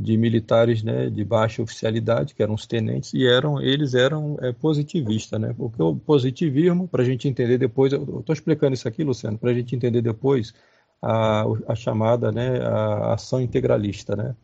[0.00, 4.52] de militares né, de baixa oficialidade, que eram os tenentes, e eram eles eram é,
[4.52, 5.54] positivistas, né?
[5.56, 9.50] Porque o positivismo, para a gente entender depois, eu estou explicando isso aqui, Luciano, para
[9.50, 10.52] a gente entender depois
[11.00, 14.34] a, a chamada né, a ação integralista, né?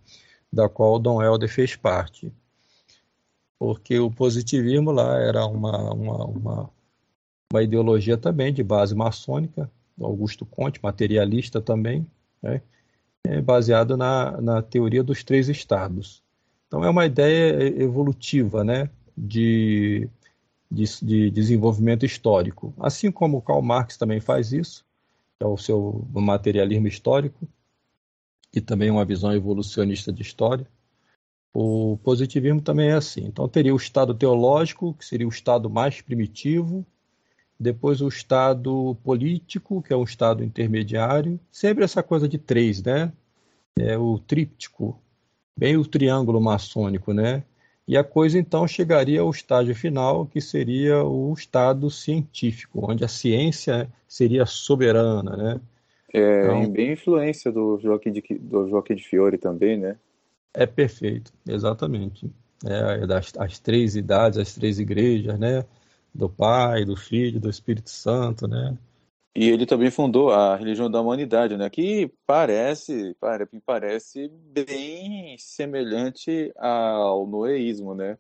[0.52, 2.32] Da qual Dom Helder fez parte.
[3.58, 6.70] Porque o positivismo lá era uma, uma, uma,
[7.52, 12.06] uma ideologia também de base maçônica, Augusto Conte, materialista também,
[12.42, 12.62] né?
[13.24, 16.22] é baseado na, na teoria dos três estados.
[16.66, 20.08] Então, é uma ideia evolutiva né, de,
[20.70, 22.72] de, de desenvolvimento histórico.
[22.78, 24.84] Assim como Karl Marx também faz isso,
[25.38, 27.46] que é o seu materialismo histórico,
[28.54, 30.66] e também uma visão evolucionista de história.
[31.52, 33.24] O positivismo também é assim.
[33.26, 36.86] Então, teria o estado teológico, que seria o estado mais primitivo,
[37.58, 43.12] depois o estado político, que é um estado intermediário, sempre essa coisa de três, né?
[43.78, 44.98] É o tríptico,
[45.56, 47.44] bem o triângulo maçônico, né?
[47.86, 53.08] E a coisa então chegaria ao estágio final, que seria o estado científico, onde a
[53.08, 55.60] ciência seria soberana, né?
[56.12, 59.96] É, então, bem influência do Joaquim de, do Joaquim de Fiore também, né?
[60.52, 62.30] É perfeito, exatamente.
[62.64, 65.64] É, das as três idades, as três igrejas, né?
[66.14, 68.76] do Pai, do Filho, do Espírito Santo, né?
[69.34, 71.70] E ele também fundou a religião da humanidade, né?
[71.70, 73.16] Que parece,
[73.64, 78.18] parece bem semelhante ao noeísmo, né?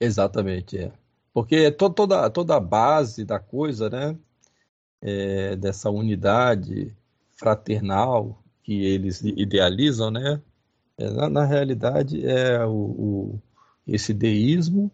[0.00, 0.92] Exatamente, é.
[1.34, 4.18] Porque toda, toda a base da coisa, né?
[5.04, 6.96] É, dessa unidade
[7.42, 10.40] fraternal que eles idealizam, né?
[10.96, 13.42] É, na, na, realidade é o, o,
[13.86, 14.90] esse deísmo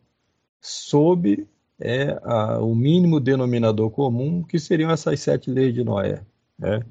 [0.60, 1.46] sob
[1.78, 6.24] é a, o mínimo denominador comum, que seriam essas sete leis de Noé,
[6.58, 6.82] né?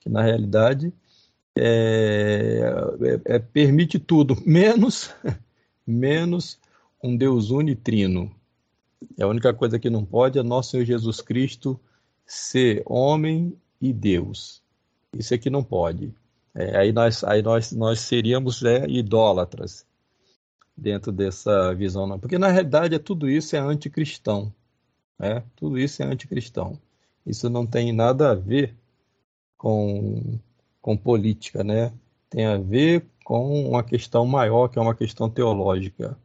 [0.00, 0.92] que na realidade
[1.56, 2.62] é,
[3.00, 5.14] é, é, permite tudo, menos,
[5.86, 6.58] menos
[7.02, 8.34] um Deus unitrino.
[9.20, 11.78] A única coisa que não pode é nosso Senhor Jesus Cristo
[12.26, 14.63] ser homem e Deus.
[15.18, 16.12] Isso é que não pode.
[16.54, 19.86] É, aí nós, aí nós, nós seríamos é, idólatras
[20.76, 22.18] dentro dessa visão.
[22.18, 24.52] Porque na realidade é tudo isso é anticristão.
[25.18, 25.42] Né?
[25.56, 26.78] Tudo isso é anticristão.
[27.26, 28.74] Isso não tem nada a ver
[29.56, 30.38] com,
[30.80, 31.92] com política, né?
[32.28, 36.18] Tem a ver com uma questão maior, que é uma questão teológica.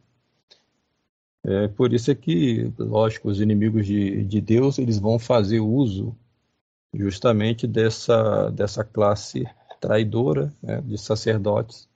[1.43, 6.15] É, por isso é que, lógico, os inimigos de, de Deus eles vão fazer uso
[6.93, 9.45] justamente dessa, dessa classe
[9.80, 11.88] traidora né, de sacerdotes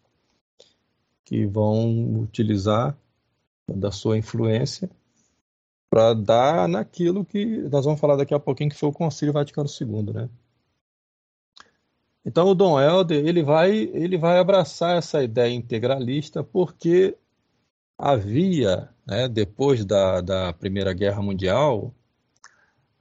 [1.25, 2.97] que vão utilizar
[3.67, 4.89] da sua influência
[5.89, 9.69] para dar naquilo que nós vamos falar daqui a pouquinho que foi o Concílio Vaticano
[9.69, 10.29] II, né?
[12.25, 17.17] Então o Dom Helder ele vai ele vai abraçar essa ideia integralista porque
[17.97, 21.93] havia, né, depois da, da Primeira Guerra Mundial,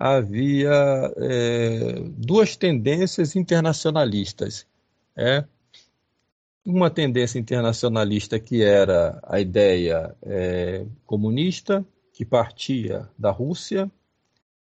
[0.05, 0.73] havia
[1.17, 4.67] é, duas tendências internacionalistas.
[5.17, 5.45] É,
[6.67, 13.89] uma tendência internacionalista que era a ideia é, comunista, que partia da Rússia,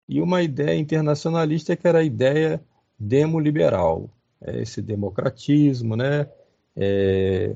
[0.08, 2.62] e uma ideia internacionalista que era a ideia
[2.98, 4.10] demoliberal,
[4.40, 6.30] é, esse democratismo, né?
[6.74, 7.54] É...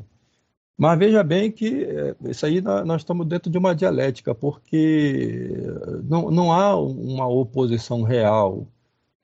[0.82, 5.48] Mas veja bem que é, isso aí nós estamos dentro de uma dialética, porque
[6.04, 8.68] não, não há uma oposição real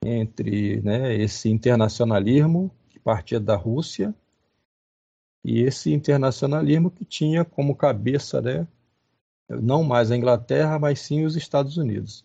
[0.05, 4.13] entre né, esse internacionalismo que partia da Rússia
[5.43, 8.67] e esse internacionalismo que tinha como cabeça, né,
[9.49, 12.23] não mais a Inglaterra, mas sim os Estados Unidos.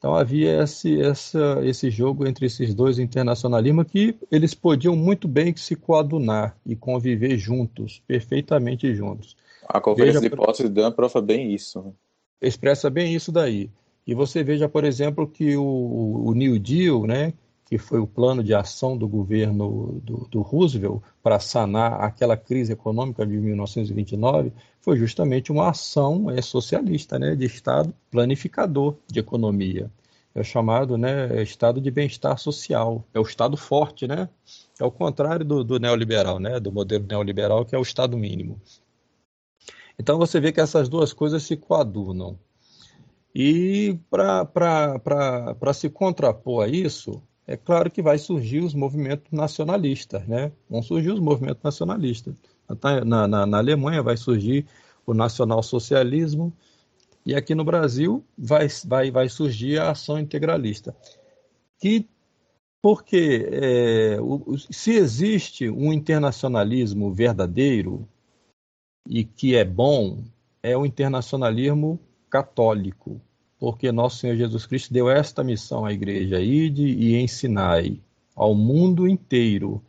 [0.00, 5.54] Então havia esse, essa, esse jogo entre esses dois internacionalismos que eles podiam muito bem
[5.54, 9.36] se coadunar e conviver juntos, perfeitamente juntos.
[9.68, 11.82] A Conferência veja, de Potsdam prova bem isso.
[11.82, 11.92] Né?
[12.40, 13.70] Expressa bem isso daí.
[14.06, 17.34] E você veja, por exemplo, que o, o New Deal, né,
[17.66, 22.72] que foi o plano de ação do governo do, do Roosevelt para sanar aquela crise
[22.72, 29.90] econômica de 1929, foi justamente uma ação é, socialista, né, de Estado planificador de economia.
[30.34, 33.04] É chamado né, Estado de bem-estar social.
[33.12, 34.28] É o Estado forte, né?
[34.78, 38.60] É o contrário do, do neoliberal, né, do modelo neoliberal, que é o Estado mínimo.
[39.98, 42.38] Então você vê que essas duas coisas se coadunam.
[43.34, 50.52] E para se contrapor a isso, é claro que vai surgir os movimentos nacionalistas, né?
[50.68, 52.34] Vão surgir os movimentos nacionalistas.
[53.04, 54.66] Na, na, na Alemanha vai surgir
[55.06, 56.52] o nacionalsocialismo
[57.24, 60.96] e aqui no Brasil vai, vai, vai surgir a ação integralista,
[61.78, 62.08] que
[62.82, 68.08] Porque é, o, se existe um internacionalismo verdadeiro
[69.06, 70.24] e que é bom,
[70.62, 72.00] é o internacionalismo
[72.30, 73.20] católico,
[73.58, 78.00] porque nosso Senhor Jesus Cristo deu esta missão à igreja: ide e ensinai
[78.34, 79.82] ao mundo inteiro.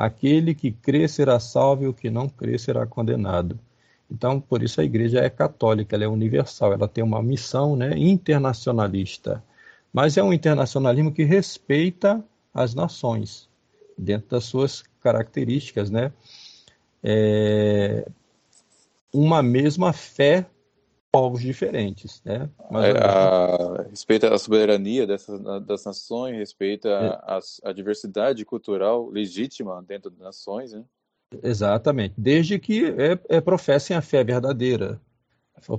[0.00, 3.58] Aquele que crê será salvo e o que não crê será condenado.
[4.08, 7.98] Então, por isso a igreja é católica, ela é universal, ela tem uma missão né,
[7.98, 9.42] internacionalista.
[9.92, 12.24] Mas é um internacionalismo que respeita
[12.54, 13.48] as nações,
[13.98, 16.12] dentro das suas características, né?
[17.02, 18.06] É
[19.12, 20.46] uma mesma fé,
[21.10, 22.48] povos diferentes, né?
[22.70, 27.08] Mas, é, a, respeita a soberania dessas, das nações, respeita é.
[27.08, 30.84] a, a, diversidade cultural legítima dentro das nações, né?
[31.42, 35.00] Exatamente, desde que é, é, professem a fé verdadeira,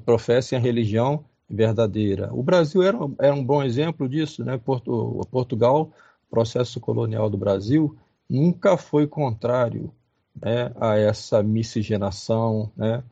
[0.05, 2.29] professem a religião verdadeira.
[2.31, 4.57] O Brasil era, era um bom exemplo disso, né?
[4.57, 5.91] Porto, Portugal
[6.29, 7.97] processo colonial do Brasil
[8.29, 9.91] nunca foi contrário
[10.39, 13.03] né, a essa miscigenação, né,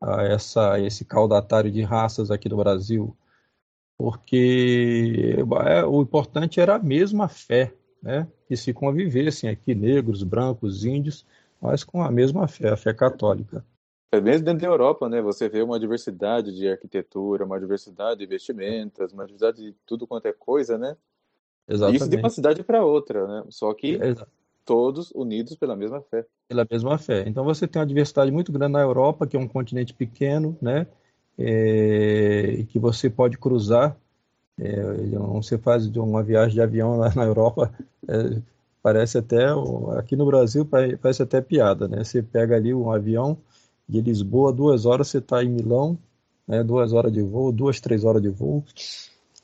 [0.00, 3.16] a essa, esse caudatário de raças aqui no Brasil,
[3.98, 5.36] porque
[5.66, 11.26] é, o importante era a mesma fé, né, que se convivessem aqui negros, brancos, índios,
[11.60, 13.64] mas com a mesma fé, a fé católica.
[14.12, 15.22] É mesmo dentro da Europa, né?
[15.22, 20.26] Você vê uma diversidade de arquitetura, uma diversidade de vestimentas, uma diversidade de tudo quanto
[20.26, 20.96] é coisa, né?
[21.68, 22.00] Exatamente.
[22.00, 23.44] Isso de uma cidade para outra, né?
[23.50, 24.00] Só que
[24.64, 26.24] todos unidos pela mesma fé.
[26.48, 27.24] Pela mesma fé.
[27.26, 30.86] Então você tem uma diversidade muito grande na Europa, que é um continente pequeno, né?
[31.38, 33.96] É, que você pode cruzar.
[34.58, 34.82] É,
[35.32, 37.72] você faz uma viagem de avião lá na Europa,
[38.06, 38.42] é,
[38.82, 39.46] parece até
[39.96, 42.04] aqui no Brasil parece até piada, né?
[42.04, 43.38] Você pega ali um avião
[43.88, 45.98] de Lisboa, duas horas você está em Milão,
[46.46, 46.62] né?
[46.62, 48.62] Duas horas de voo, duas três horas de voo.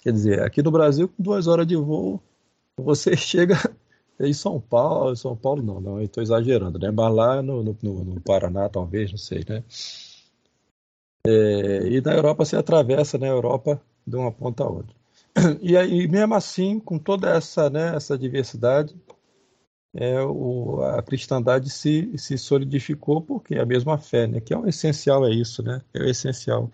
[0.02, 2.20] Quer dizer, aqui no Brasil, com duas horas de voo,
[2.76, 3.56] você chega
[4.20, 6.90] em São Paulo, São Paulo não, não, estou exagerando, né?
[6.90, 9.62] Mas lá no, no, no, Paraná, talvez, não sei, né?
[11.26, 14.94] É, e na Europa você atravessa né, Europa de uma ponta a outra.
[15.60, 18.94] E aí, mesmo assim, com toda essa, né, essa diversidade,
[19.94, 24.40] é, o, a cristandade se, se solidificou porque é a mesma fé, né?
[24.40, 25.82] Que é o essencial, é isso, né?
[25.92, 26.70] É o essencial.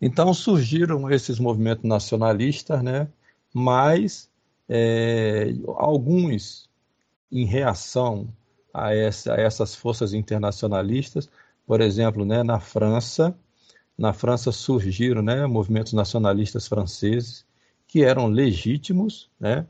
[0.00, 3.08] Então surgiram esses movimentos nacionalistas, né?
[3.58, 4.30] mas
[4.68, 6.68] é, alguns
[7.30, 8.28] em reação
[8.72, 11.28] a, essa, a, essas forças internacionalistas,
[11.66, 13.36] por exemplo, né, na França,
[13.96, 17.44] na França surgiram né, movimentos nacionalistas franceses
[17.86, 19.66] que eram legítimos, né?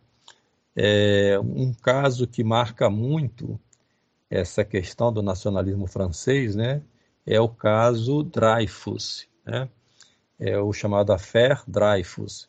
[0.79, 3.59] É, um caso que marca muito
[4.29, 6.83] essa questão do nacionalismo francês, né,
[7.25, 9.69] é o caso Dreyfus, né?
[10.39, 12.49] é o chamado Affaire Dreyfus,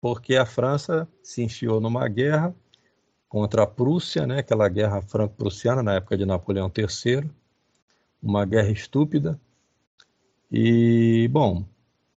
[0.00, 2.54] porque a França se enfiou numa guerra
[3.28, 7.28] contra a Prússia, né, aquela guerra franco-prussiana na época de Napoleão III,
[8.22, 9.38] uma guerra estúpida.
[10.50, 11.64] E, bom,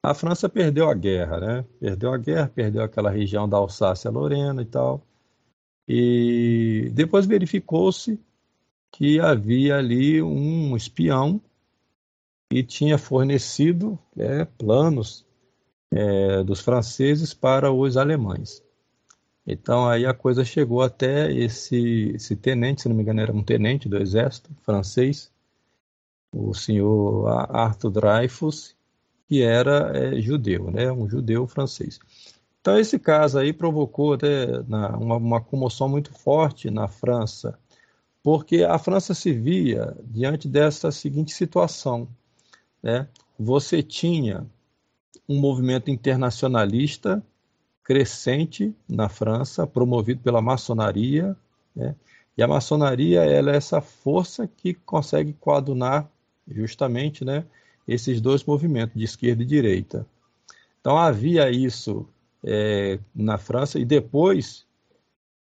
[0.03, 1.64] a França perdeu a guerra, né?
[1.81, 5.03] Perdeu a guerra, perdeu aquela região da Alsácia-Lorena e tal.
[5.89, 8.20] E depois verificou-se
[8.93, 11.41] que havia ali um espião
[12.51, 15.26] e tinha fornecido é, planos
[15.91, 18.62] é, dos franceses para os alemães.
[19.47, 23.43] Então aí a coisa chegou até esse, esse tenente, se não me engano era um
[23.43, 25.32] tenente do exército francês,
[26.30, 28.76] o senhor Arthur Dreyfus,
[29.26, 31.99] que era é, judeu, né, um judeu francês.
[32.61, 37.59] Então esse caso aí provocou até na, uma, uma comoção muito forte na França,
[38.22, 42.07] porque a França se via diante dessa seguinte situação:
[42.82, 43.09] né,
[43.39, 44.47] você tinha
[45.29, 47.23] um movimento internacionalista
[47.83, 51.37] crescente na França, promovido pela maçonaria,
[51.75, 51.95] né,
[52.37, 56.09] e a maçonaria ela é essa força que consegue coadunar
[56.47, 57.45] justamente né,
[57.87, 60.07] esses dois movimentos, de esquerda e direita.
[60.81, 62.07] Então havia isso
[62.45, 64.66] é, na França, e depois,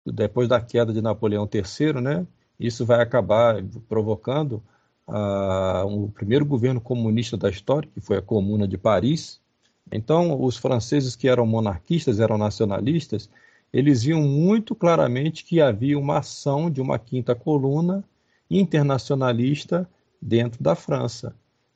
[0.06, 2.28] depois da queda de Napoleão III, né,
[2.60, 4.62] isso vai acabar provocando
[5.08, 9.42] a, o primeiro governo comunista da história, que foi a Comuna de Paris.
[9.90, 13.30] Então, os franceses que eram monarquistas, eram nacionalistas,
[13.72, 18.04] eles viam muito claramente que havia uma ação de uma quinta coluna
[18.50, 19.90] internacionalista
[20.22, 21.34] dentro da França.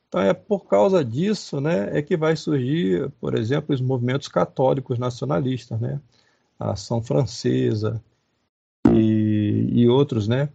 [0.08, 4.98] Então é por causa disso, né, é que vai surgir, por exemplo, os movimentos católicos
[4.98, 6.00] nacionalistas, né,
[6.58, 8.02] a Ação Francesa
[8.92, 10.48] e, e outros, né,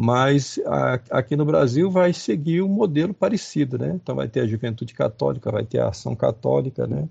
[0.00, 3.92] mas a, aqui no Brasil vai seguir um modelo parecido, né?
[3.94, 7.08] Então vai ter a Juventude Católica, vai ter a Ação Católica, né?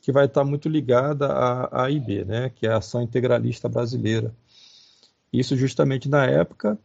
[0.00, 4.34] que vai estar muito ligada à AIB, né, que é a Ação Integralista Brasileira.
[5.32, 6.78] Isso justamente na época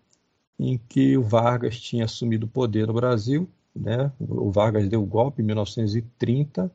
[0.59, 4.11] em que o Vargas tinha assumido o poder no Brasil, né?
[4.19, 6.71] O Vargas deu o golpe em 1930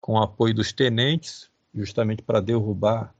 [0.00, 3.14] com o apoio dos tenentes, justamente para derrubar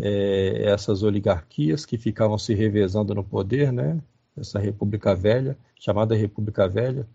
[0.00, 4.00] é, essas oligarquias que ficavam se revezando no poder, né?
[4.36, 7.06] Essa República Velha, chamada República Velha,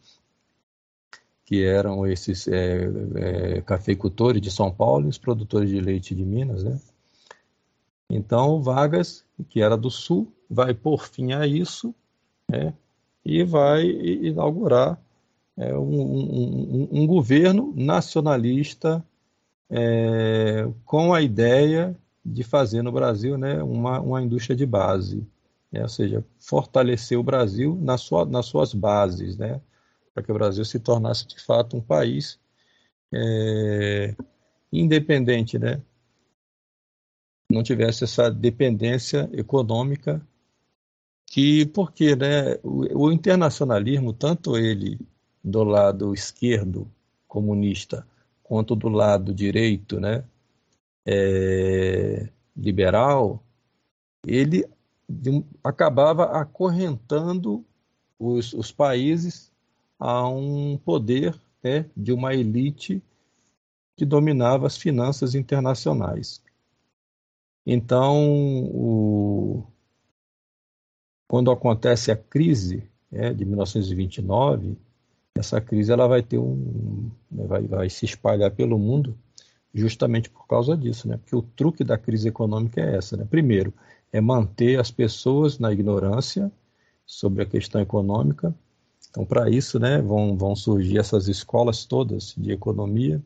[1.45, 6.63] que eram esses é, é, cafeicultores de São Paulo os produtores de leite de Minas,
[6.63, 6.79] né?
[8.09, 11.93] Então, Vargas, que era do Sul, vai por fim a isso
[12.49, 12.73] né?
[13.23, 14.99] e vai inaugurar
[15.57, 19.03] é, um, um, um, governo nacionalista
[19.69, 25.25] é, com a ideia de fazer no Brasil né, uma, uma indústria de base,
[25.71, 25.81] né?
[25.81, 29.61] ou seja, fortalecer o Brasil na sua, nas suas bases, né?
[30.13, 32.39] para que o Brasil se tornasse de fato um país
[33.13, 34.15] é,
[34.71, 35.81] independente, né?
[37.49, 40.25] não tivesse essa dependência econômica
[41.25, 44.99] que porque né, o, o, internacionalismo, tanto ele
[45.43, 46.89] do lado esquerdo
[47.27, 48.07] comunista
[48.41, 50.23] quanto do lado direito, né,
[51.05, 53.43] é, liberal,
[54.25, 54.65] ele
[55.07, 57.63] de, acabava acorrentando
[58.19, 59.51] os, os países
[59.99, 63.01] a um poder né, de uma elite
[63.95, 66.41] que dominava as finanças internacionais.
[67.65, 69.63] Então, o,
[71.27, 74.77] quando acontece a crise é, de 1929,
[75.37, 79.17] essa crise ela vai ter um, né, vai, vai se espalhar pelo mundo
[79.73, 81.17] justamente por causa disso, né?
[81.17, 83.25] Porque o truque da crise econômica é essa, né?
[83.29, 83.73] Primeiro,
[84.15, 86.49] é manter as pessoas na ignorância
[87.05, 88.55] sobre a questão econômica.
[89.09, 93.21] Então, para isso, né, vão, vão surgir essas escolas todas de economia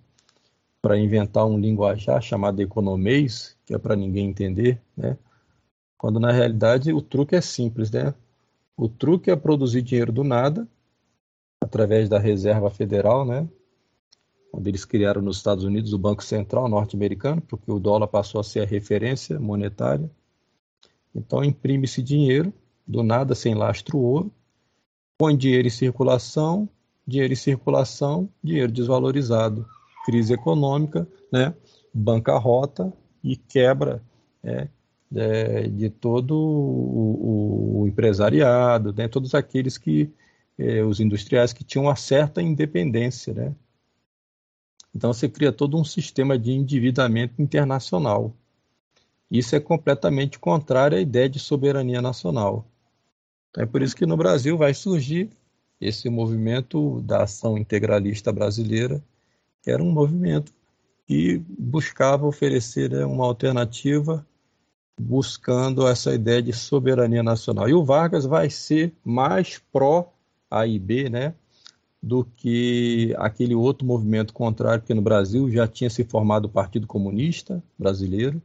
[0.81, 5.15] para inventar um linguajar chamado economês, que é para ninguém entender, né?
[5.95, 8.11] Quando na realidade o truque é simples, né?
[8.75, 10.67] O truque é produzir dinheiro do nada,
[11.61, 13.47] através da Reserva Federal, né?
[14.51, 18.43] Onde eles criaram nos Estados Unidos o Banco Central norte-americano, porque o dólar passou a
[18.43, 20.09] ser a referência monetária.
[21.13, 22.53] Então imprime-se dinheiro,
[22.87, 24.31] do nada, sem lastro ouro,
[25.17, 26.67] põe dinheiro em circulação,
[27.05, 29.65] dinheiro em circulação, dinheiro desvalorizado
[30.05, 31.53] crise econômica, né,
[31.93, 32.91] bancarrota
[33.23, 34.01] e quebra
[34.41, 34.69] né,
[35.15, 40.11] é, de todo o, o, empresariado, né, todos aqueles que,
[40.57, 43.33] é, os industriais que tinham uma certa independência.
[43.33, 43.55] Né?
[44.95, 48.33] Então você cria todo um sistema de endividamento internacional.
[49.29, 52.65] Isso é completamente contrário à ideia de soberania nacional.
[53.49, 55.29] Então, é por isso que no Brasil vai surgir
[55.79, 59.03] esse movimento da ação integralista brasileira,
[59.65, 60.53] era um movimento
[61.07, 64.25] que buscava oferecer né, uma alternativa
[64.99, 67.69] buscando essa ideia de soberania nacional.
[67.69, 71.33] E o Vargas vai ser mais pró-AIB, né,
[72.01, 76.85] do que aquele outro movimento contrário, porque no Brasil já tinha se formado o Partido
[76.85, 78.41] Comunista Brasileiro,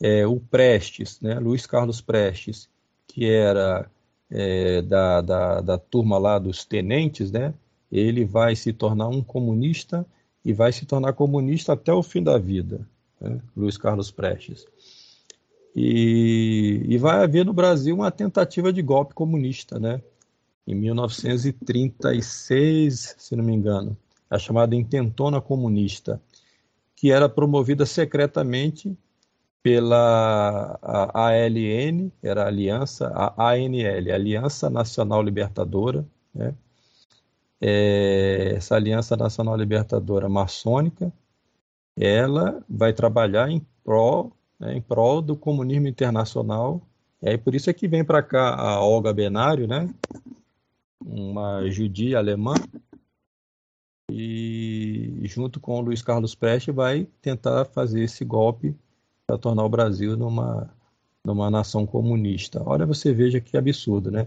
[0.00, 2.68] é, o Prestes, né, Luiz Carlos Prestes,
[3.06, 3.90] que era
[4.30, 7.52] é, da, da, da turma lá dos tenentes, né,
[7.90, 10.06] ele vai se tornar um comunista
[10.44, 12.86] e vai se tornar comunista até o fim da vida,
[13.20, 13.40] né?
[13.56, 14.66] Luiz Carlos Prestes.
[15.74, 20.02] E, e, vai haver no Brasil uma tentativa de golpe comunista, né?
[20.66, 23.96] Em 1936, se não me engano,
[24.28, 26.20] a chamada Intentona Comunista,
[26.94, 28.96] que era promovida secretamente
[29.62, 30.78] pela
[31.14, 36.54] ALN, era a Aliança, a ANL, Aliança Nacional Libertadora, né?
[37.60, 41.12] é, essa Aliança Nacional Libertadora Maçônica,
[41.96, 46.80] ela vai trabalhar em prol, né, em prol do comunismo internacional.
[47.20, 49.92] E aí por isso é que vem para cá a Olga Benário, né,
[51.04, 52.54] uma judia alemã,
[54.10, 58.74] e junto com o Luiz Carlos Prestes vai tentar fazer esse golpe
[59.28, 60.74] para tornar o Brasil numa,
[61.24, 62.60] numa nação comunista.
[62.66, 64.26] Olha, você veja que absurdo, né?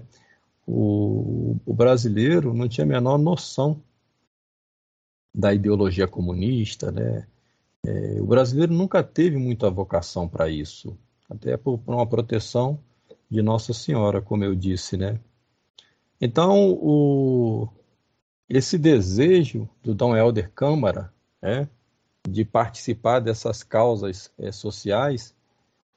[0.66, 3.82] o, o brasileiro não tinha a menor noção
[5.34, 7.28] da ideologia comunista, né?
[7.86, 10.98] É, o brasileiro nunca teve muita vocação para isso,
[11.30, 12.80] até por, por, uma proteção
[13.30, 15.20] de Nossa Senhora, como eu disse, né?
[16.20, 17.68] Então, o,
[18.48, 21.68] esse desejo do Dom Helder Câmara, né,
[22.28, 25.36] de participar dessas causas é, sociais,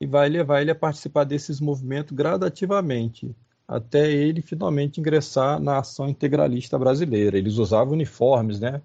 [0.00, 3.34] e vai levar ele a participar desses movimentos gradativamente
[3.66, 7.38] até ele finalmente ingressar na ação integralista brasileira.
[7.38, 8.82] Eles usavam uniformes, né?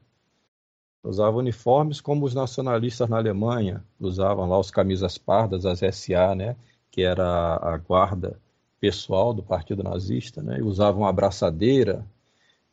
[1.04, 6.56] Usavam uniformes como os nacionalistas na Alemanha usavam lá os camisas pardas, as SA, né?
[6.92, 8.40] Que era a guarda
[8.80, 10.60] pessoal do Partido Nazista, né?
[10.62, 12.06] Usavam a abraçadeira.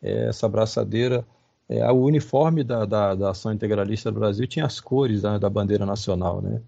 [0.01, 1.27] É, essa abraçadeira,
[1.69, 5.51] é, o uniforme da, da, da, Ação Integralista do Brasil tinha as cores né, da
[5.51, 6.63] bandeira nacional, né?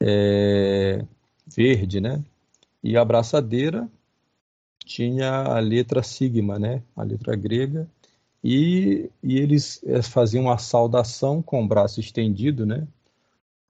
[0.00, 1.04] É,
[1.46, 2.22] verde, né?
[2.82, 3.88] E a abraçadeira
[4.84, 6.82] tinha a letra sigma, né?
[6.96, 7.88] A letra grega
[8.44, 12.86] e, e eles eh, faziam a saudação com o braço estendido, né?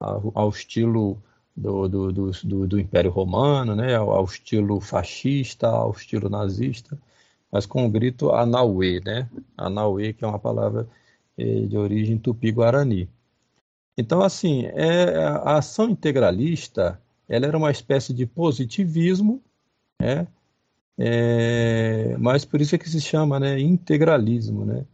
[0.01, 1.23] Ao, ao estilo
[1.57, 3.95] do, do, do, do, Império Romano, né?
[3.95, 6.99] Ao, ao, estilo fascista, ao estilo nazista,
[7.55, 9.29] mas com o grito Anauê, né?
[9.57, 10.89] Anauê, que é uma palavra
[11.39, 13.09] eh, de origem tupi-guarani.
[13.97, 19.41] Então, assim, é, a ação integralista ela era uma espécie de positivismo,
[20.03, 20.27] né?
[20.99, 24.65] É, mas por isso é que se chama né, integralismo.
[24.65, 24.85] Né?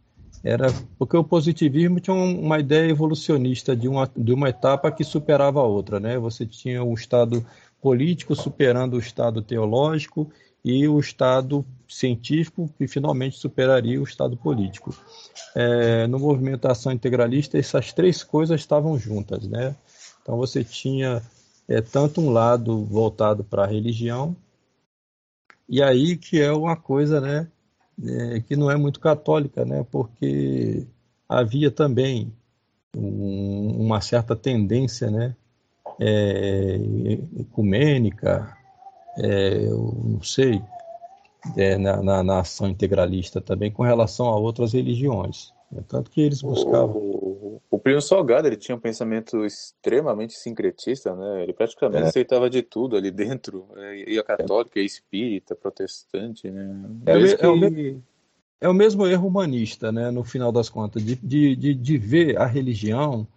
[0.43, 0.67] Era,
[0.99, 5.63] porque o positivismo tinha uma ideia evolucionista de uma, de uma etapa que superava a
[5.63, 5.99] outra.
[5.99, 6.19] Né?
[6.19, 7.43] Você tinha o estado
[7.81, 10.31] político superando o estado teológico
[10.63, 14.95] e o estado científico que finalmente superaria o estado político.
[15.55, 19.47] É, no movimento ação integralista, essas três coisas estavam juntas.
[19.47, 19.75] Né?
[20.21, 21.21] Então você tinha
[21.67, 24.35] é, tanto um lado voltado para a religião,
[25.67, 27.47] e aí que é uma coisa, né,
[28.03, 30.85] é, que não é muito católica, né, porque
[31.29, 32.33] havia também
[32.95, 35.35] um, uma certa tendência, né,
[35.99, 36.75] é,
[37.39, 38.57] ecumênica,
[39.17, 40.61] é, eu não sei,
[41.57, 45.53] é, na, na, na, ação integralista também com relação a outras religiões.
[45.71, 45.83] Né?
[45.87, 46.97] Tanto que eles buscavam.
[46.97, 51.43] O, o, Primo Salgado ele tinha um pensamento extremamente sincretista, né?
[51.43, 52.07] Ele praticamente é.
[52.07, 53.67] aceitava de tudo ali dentro.
[53.75, 56.69] É, ia católica, ia espírita, protestante, né?
[57.05, 57.45] É, que...
[57.45, 58.03] é, o mesmo,
[58.61, 60.11] é, o mesmo erro humanista, né?
[60.11, 63.27] No final das contas, de, de, de, de ver a religião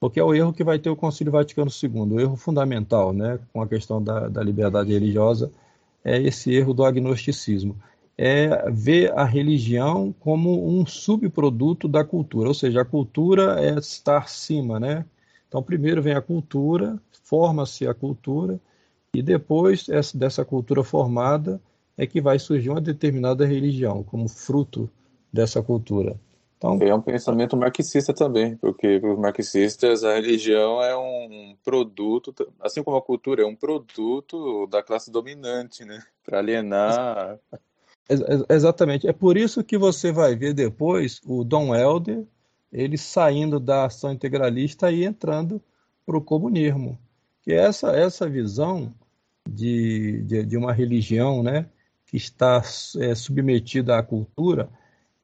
[0.00, 3.38] porque é o erro que vai ter o Concílio Vaticano II, o erro fundamental, né,
[3.52, 5.50] com a questão da, da liberdade religiosa,
[6.04, 7.76] é esse erro do agnosticismo
[8.18, 14.18] é ver a religião como um subproduto da cultura, ou seja, a cultura é estar
[14.18, 15.04] acima, né?
[15.46, 18.60] Então, primeiro vem a cultura, forma-se a cultura,
[19.14, 21.60] e depois dessa cultura formada
[21.96, 24.90] é que vai surgir uma determinada religião como fruto
[25.32, 26.16] dessa cultura.
[26.58, 32.34] Então, é um pensamento marxista também, porque para os marxistas a religião é um produto,
[32.60, 36.02] assim como a cultura é um produto da classe dominante, né?
[36.24, 37.38] Para alienar
[38.48, 39.06] Exatamente.
[39.06, 42.24] É por isso que você vai ver depois o Dom Helder
[42.72, 45.60] ele saindo da ação integralista e entrando
[46.04, 46.98] para o comunismo.
[47.42, 48.92] Que essa, essa visão
[49.48, 51.66] de, de, de, uma religião né,
[52.06, 52.62] que está
[52.98, 54.68] é, submetida à cultura,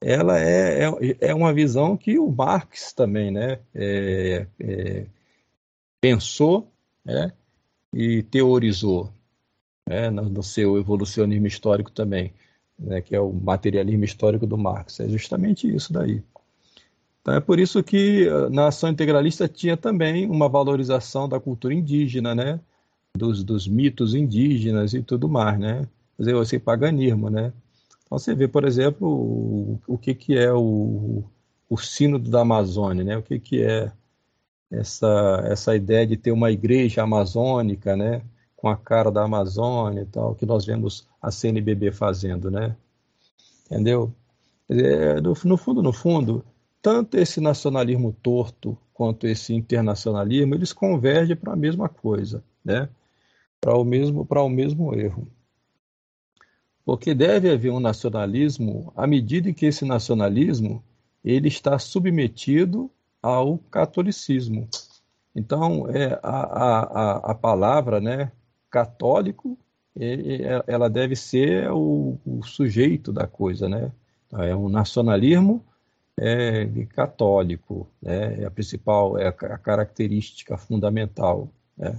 [0.00, 5.06] ela é, é, é, uma visão que o Marx também né, é, é
[6.00, 6.70] pensou
[7.04, 7.32] né,
[7.92, 9.10] e teorizou
[9.88, 12.32] né, no, no seu evolucionismo histórico também
[12.78, 15.00] né, que é o materialismo histórico do Marx.
[15.00, 16.22] É justamente isso daí.
[17.20, 21.72] Então é por isso que eh, na ação integralista tinha também uma valorização da cultura
[21.72, 22.60] indígena, né,
[23.16, 27.52] dos, dos mitos indígenas e tudo mais, né, quer dizer, esse paganismo, né.
[28.04, 31.24] Então você vê, por exemplo, o, o que, que é o,
[31.68, 33.90] o sínodo da Amazônia, né, o que, que é
[34.70, 38.22] essa, essa ideia de ter uma igreja amazônica, né,
[38.56, 42.74] com a cara da Amazônia e tal, que nós vemos a CNBB fazendo, né?
[43.66, 44.10] Entendeu?
[44.68, 46.44] É, no, no fundo, no fundo,
[46.80, 52.88] tanto esse nacionalismo torto quanto esse internacionalismo, eles convergem para a mesma coisa, né?
[53.60, 55.28] Para o mesmo para o mesmo erro.
[56.84, 60.82] Porque deve haver um nacionalismo à medida em que esse nacionalismo
[61.24, 62.90] ele está submetido
[63.22, 64.68] ao catolicismo.
[65.34, 68.30] Então, é, a, a, a palavra, né,
[68.70, 69.58] católico,
[70.66, 73.92] ela deve ser o, o sujeito da coisa, né?
[74.26, 75.64] Então, é um nacionalismo
[76.18, 78.42] é, católico, né?
[78.42, 81.98] É a principal, é a característica fundamental, né?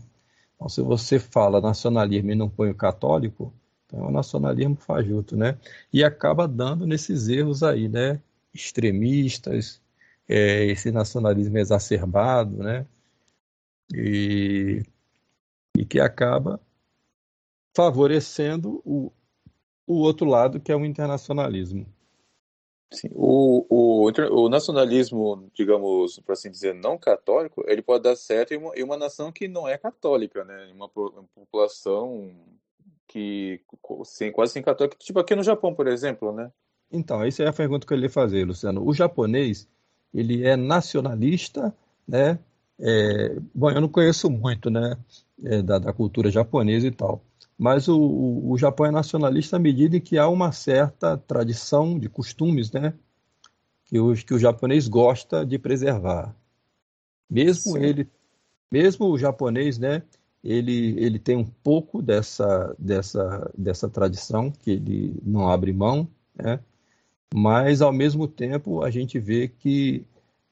[0.56, 3.54] Então, se você fala nacionalismo e não põe o católico,
[3.96, 5.58] é um nacionalismo fajuto, né?
[5.92, 8.22] E acaba dando nesses erros aí, né?
[8.54, 9.82] Extremistas,
[10.28, 12.86] é, esse nacionalismo exacerbado, né?
[13.94, 14.84] E,
[15.78, 16.60] e que acaba
[17.76, 19.12] favorecendo o,
[19.88, 21.86] o outro lado, que é o internacionalismo.
[22.94, 28.54] Sim, o, o, o nacionalismo, digamos, por assim dizer, não católico, ele pode dar certo
[28.54, 30.72] em uma, em uma nação que não é católica, né?
[30.74, 32.36] Uma, uma população
[33.08, 33.62] que
[34.04, 36.52] sem, quase sem católico, tipo aqui no Japão, por exemplo, né?
[36.92, 38.86] Então, essa é a pergunta que eu lhe fazer, Luciano.
[38.86, 39.68] O japonês,
[40.14, 41.76] ele é nacionalista,
[42.08, 42.40] né?
[42.80, 44.98] É, bom, eu não conheço muito, né,
[45.44, 47.24] é, da, da, cultura japonesa e tal,
[47.58, 51.98] mas o, o, o, Japão é nacionalista à medida em que há uma certa tradição
[51.98, 52.94] de costumes, né,
[53.86, 56.36] que o, que o japonês gosta de preservar.
[57.30, 57.84] Mesmo Sim.
[57.84, 58.10] ele,
[58.70, 60.04] mesmo o japonês, né,
[60.46, 66.60] ele, ele tem um pouco dessa, dessa, dessa tradição que ele não abre mão, né,
[67.34, 70.06] mas ao mesmo tempo a gente vê que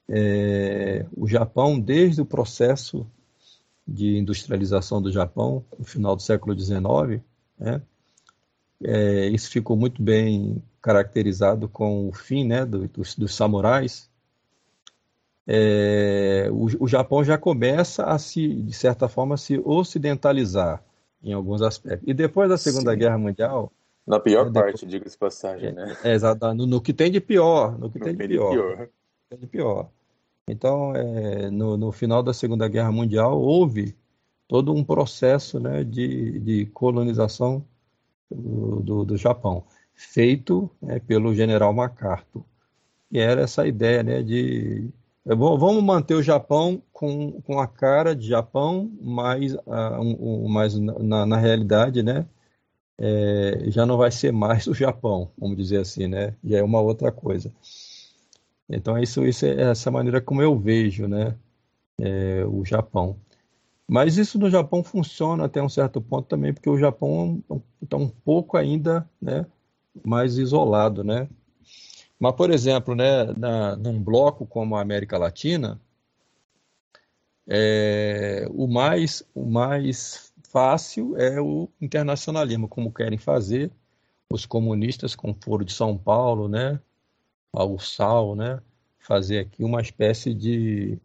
[0.09, 3.07] é, o Japão, desde o processo
[3.87, 7.21] de industrialização do Japão, no final do século XIX,
[7.57, 7.81] né,
[8.83, 14.09] é, isso ficou muito bem caracterizado com o fim né, do, dos, dos samurais.
[15.47, 20.83] É, o, o, Japão já começa a se, de certa forma, se ocidentalizar
[21.21, 22.07] em alguns aspectos.
[22.07, 22.99] E depois da Segunda Sim.
[22.99, 23.71] Guerra Mundial,
[24.05, 25.97] na pior é, parte, diga-se passagem, né?
[26.03, 28.51] É, exato, no, no, que tem de pior, no que no tem de pior.
[28.51, 28.89] pior
[29.37, 29.89] de pior.
[30.47, 33.95] Então, é, no, no, final da Segunda Guerra Mundial, houve
[34.47, 37.65] todo um processo né, de, de colonização
[38.29, 39.63] do, do, do Japão,
[39.93, 42.43] feito né, pelo general MacArthur.
[43.11, 44.89] E era essa ideia né, de
[45.25, 50.49] é vamos manter o Japão com, com a cara de Japão, mas, uh, um, um,
[50.49, 52.27] mas na, na, realidade, né,
[52.97, 56.81] é, já não vai ser mais o Japão, vamos dizer assim, né, já é uma
[56.81, 57.53] outra coisa.
[58.69, 61.35] Então, isso, isso é essa maneira como eu vejo né,
[61.99, 63.17] é, o Japão.
[63.87, 67.43] Mas isso no Japão funciona até um certo ponto também, porque o Japão
[67.81, 69.45] está um pouco ainda né,
[70.05, 71.03] mais isolado.
[71.03, 71.27] Né?
[72.23, 75.77] Mas, por exemplo, né, na, num bloco como a América Latina,
[77.45, 83.69] é, o, mais, o mais fácil é o internacionalismo, como querem fazer
[84.31, 86.79] os comunistas com o Foro de São Paulo, né?
[87.51, 88.61] ao sal, né?
[88.99, 90.97] fazer aqui uma espécie de,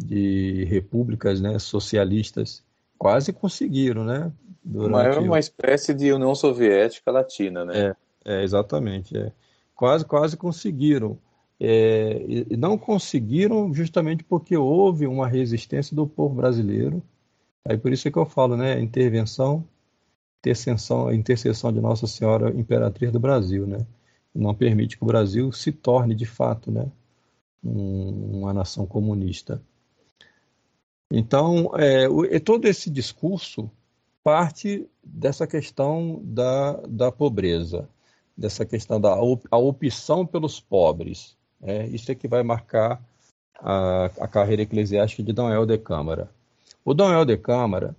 [0.00, 1.58] de repúblicas né?
[1.58, 2.62] socialistas.
[2.96, 4.30] Quase conseguiram, né?
[4.62, 5.18] Durante...
[5.18, 7.96] Uma, uma espécie de União Soviética Latina, né?
[8.24, 9.18] É, é exatamente.
[9.18, 9.32] É.
[9.74, 11.18] Quase, quase conseguiram.
[11.60, 17.02] É, e não conseguiram justamente porque houve uma resistência do povo brasileiro.
[17.66, 18.80] Aí por isso é que eu falo, né?
[18.80, 19.64] Intervenção,
[20.40, 23.78] intercessão, intercessão de Nossa Senhora Imperatriz do Brasil, né?
[24.34, 26.90] não permite que o Brasil se torne de fato né,
[27.62, 29.62] uma nação comunista.
[31.10, 33.70] Então, é, o, todo esse discurso
[34.22, 37.88] parte dessa questão da, da pobreza,
[38.36, 39.14] dessa questão da
[39.50, 41.36] a opção pelos pobres.
[41.62, 43.00] É, isso é que vai marcar
[43.58, 46.30] a, a carreira eclesiástica de Dom Helder Câmara.
[46.84, 47.96] O Dom Helder Câmara,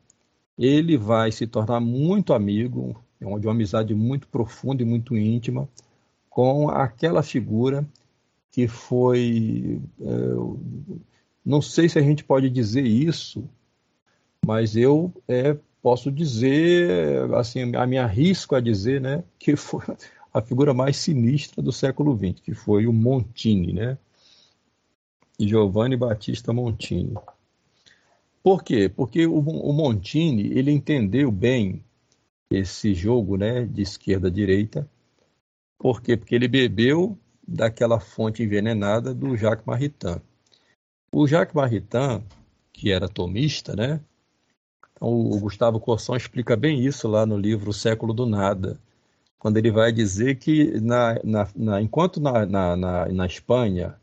[0.58, 5.68] ele vai se tornar muito amigo, de uma amizade muito profunda e muito íntima
[6.30, 7.88] com aquela figura
[8.52, 9.82] que foi.
[10.02, 10.06] É,
[11.44, 13.48] não sei se a gente pode dizer isso,
[14.46, 19.84] mas eu é, posso dizer, assim, a me arrisco a dizer, né, que foi
[20.38, 23.98] a figura mais sinistra do século XX, que foi o Montini, né?
[25.40, 27.14] Giovanni Battista Montini.
[28.42, 28.90] Por quê?
[28.90, 31.84] Porque o, o Montini ele entendeu bem
[32.50, 34.88] esse jogo, né, de esquerda-direita
[35.78, 36.16] por quê?
[36.18, 37.18] Porque ele bebeu
[37.48, 40.22] daquela fonte envenenada do Jacques Maritain.
[41.12, 42.24] O Jacques Maritain,
[42.74, 44.02] que era tomista, né?
[44.94, 48.80] Então, o Gustavo Corsão explica bem isso lá no livro O Século do Nada,
[49.40, 52.76] quando ele vai dizer que na, na, na enquanto na, na,
[53.08, 53.96] na Espanha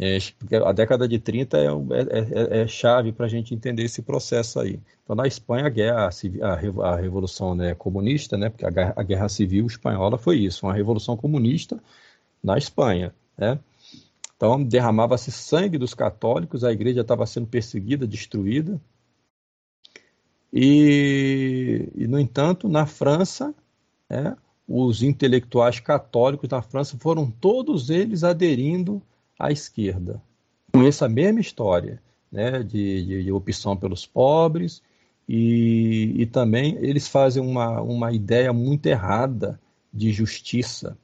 [0.00, 0.16] é,
[0.64, 4.58] a década de 30 é, é, é, é chave para a gente entender esse processo
[4.58, 4.80] aí.
[5.04, 9.02] Então, na Espanha, a, guerra, a, a revolução né, comunista, né, porque a guerra, a
[9.02, 11.78] guerra, civil espanhola foi isso, uma revolução comunista
[12.42, 13.14] na Espanha.
[13.36, 13.58] Né?
[14.34, 18.80] Então, derramava-se sangue dos católicos, a igreja estava sendo perseguida, destruída.
[20.50, 23.54] E, e no entanto, na França,
[24.08, 24.34] né,
[24.72, 29.02] os intelectuais católicos na França foram todos eles aderindo
[29.36, 30.22] à esquerda,
[30.72, 32.00] com essa mesma história
[32.30, 34.80] né, de, de, de opção pelos pobres,
[35.28, 39.60] e, e, também eles fazem uma, uma ideia muito errada
[39.92, 40.96] de justiça.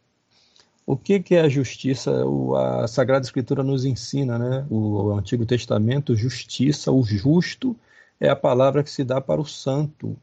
[0.85, 2.25] O que, que é a justiça?
[2.25, 4.67] O, a Sagrada Escritura nos ensina, né?
[4.71, 7.77] O, o, Antigo Testamento, justiça, o justo
[8.21, 10.17] é a palavra que se dá para o santo.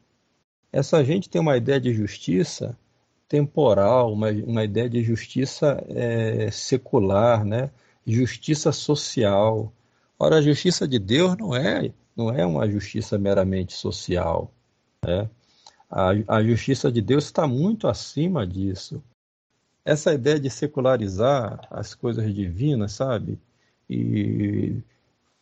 [0.72, 2.76] Essa gente tem uma ideia de justiça
[3.34, 7.68] temporal, uma, uma ideia de justiça é, secular, né?
[8.06, 9.72] justiça social.
[10.16, 14.52] Ora, a justiça de Deus não é, não é uma justiça meramente social.
[15.04, 15.28] Né?
[15.90, 19.02] A, a justiça de Deus está muito acima disso.
[19.84, 23.36] Essa ideia de secularizar as coisas divinas, sabe?
[23.90, 24.76] e,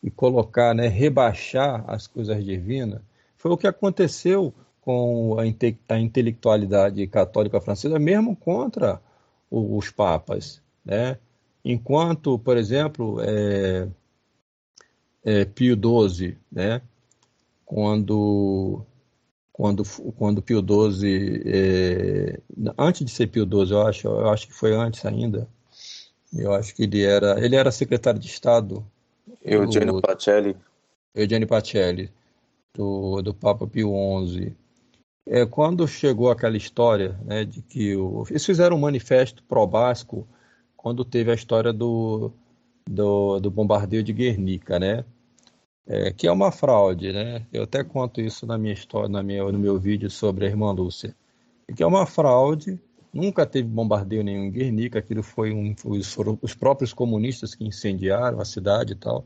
[0.02, 3.02] e colocar, né, rebaixar as coisas divinas,
[3.36, 9.00] foi o que aconteceu com a, inte a intelectualidade católica francesa, mesmo contra
[9.48, 10.60] o, os papas.
[10.84, 11.16] Né?
[11.64, 13.88] Enquanto, por exemplo, é,
[15.24, 16.82] é, Pio XII, né?
[17.64, 18.84] quando,
[19.52, 19.84] quando,
[20.16, 22.40] quando Pio XII, é,
[22.76, 25.48] antes de ser Pio XII, eu acho, eu acho que foi antes ainda,
[26.34, 28.84] eu acho que ele era, ele era secretário de Estado.
[29.44, 30.56] Eugênio Pacelli.
[31.14, 32.10] Eugênio Pacelli,
[32.74, 33.92] do, do Papa Pio
[34.26, 34.56] XI.
[35.26, 40.26] É, quando chegou aquela história né, de que o, eles fizeram um manifesto pró-basco
[40.76, 42.32] quando teve a história do,
[42.88, 45.04] do, do bombardeio de Guernica, né?
[45.86, 47.46] É, que é uma fraude, né?
[47.52, 50.72] Eu até conto isso na minha história, na minha, no meu vídeo sobre a irmã
[50.72, 51.14] Lúcia.
[51.74, 52.80] Que é uma fraude,
[53.12, 58.40] nunca teve bombardeio nenhum em Guernica, aquilo foi um, foram os próprios comunistas que incendiaram
[58.40, 59.24] a cidade e tal.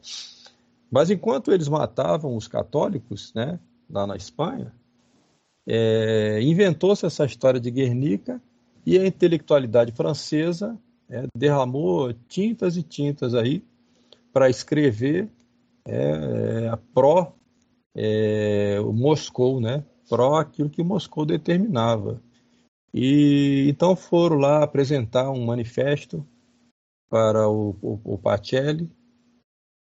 [0.91, 4.73] Mas enquanto eles matavam os católicos, né, lá na Espanha,
[5.67, 8.41] é, inventou-se essa história de Guernica
[8.85, 10.79] e a intelectualidade francesa
[11.11, 13.65] é, derramou tintas e tintas aí
[14.33, 15.29] para escrever
[15.85, 17.33] é, é, pró
[17.95, 19.85] é, o Moscou, né?
[20.09, 22.21] Pró aquilo que Moscou determinava.
[22.93, 26.27] E então foram lá apresentar um manifesto
[27.09, 28.91] para o, o, o Pacelli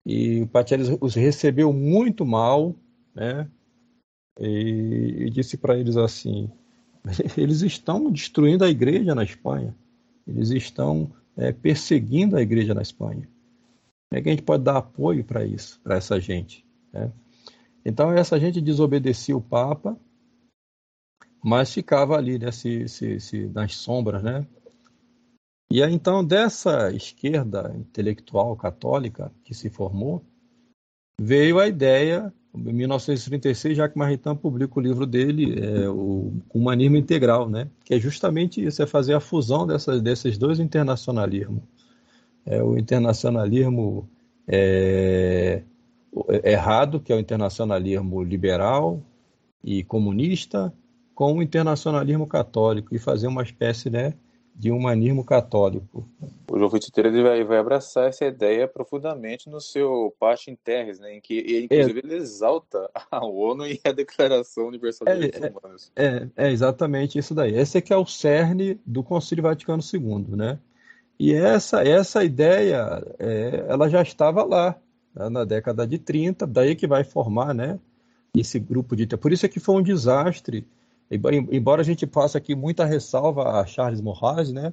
[0.05, 2.75] e o Pacelli os recebeu muito mal,
[3.15, 3.49] né?
[4.39, 6.51] E, e disse para eles assim:
[7.37, 9.75] eles estão destruindo a igreja na Espanha,
[10.27, 13.29] eles estão é, perseguindo a igreja na Espanha.
[14.09, 16.67] Como é que a gente pode dar apoio para isso, para essa gente?
[16.93, 17.11] Né?
[17.85, 19.99] Então, essa gente desobedecia o Papa,
[21.43, 24.23] mas ficava ali né, se, se, se, nas sombras.
[24.23, 24.47] Né?
[25.71, 30.23] E aí, então, dessa esquerda intelectual católica que se formou,
[31.19, 37.49] veio a ideia em 1936, Jacques Maritain publica o livro dele, é, o Humanismo Integral,
[37.49, 37.69] né?
[37.85, 41.63] que é justamente isso, é fazer a fusão dessas, desses dois internacionalismos.
[42.45, 44.09] É, o internacionalismo
[44.47, 45.63] é,
[46.45, 49.01] errado, que é o internacionalismo liberal
[49.65, 50.73] e comunista,
[51.15, 54.13] com o internacionalismo católico, e fazer uma espécie né,
[54.55, 56.07] de humanismo católico.
[56.51, 61.17] O João Vitor ele vai, vai abraçar essa ideia profundamente no seu Pachin Terres, né,
[61.17, 65.43] em que inclusive é, ele exalta a ONU e a Declaração Universal dos é, Direitos
[65.43, 65.93] é, Humanos.
[65.97, 67.55] É, é, exatamente isso daí.
[67.55, 70.59] Esse é que é o cerne do Concílio Vaticano II, né?
[71.19, 74.77] E essa essa ideia, é, ela já estava lá
[75.15, 77.79] né, na década de 30, daí que vai formar, né?
[78.37, 80.67] Esse grupo de por isso é que foi um desastre
[81.11, 84.73] Embora a gente passe aqui muita ressalva a Charles Morales, né?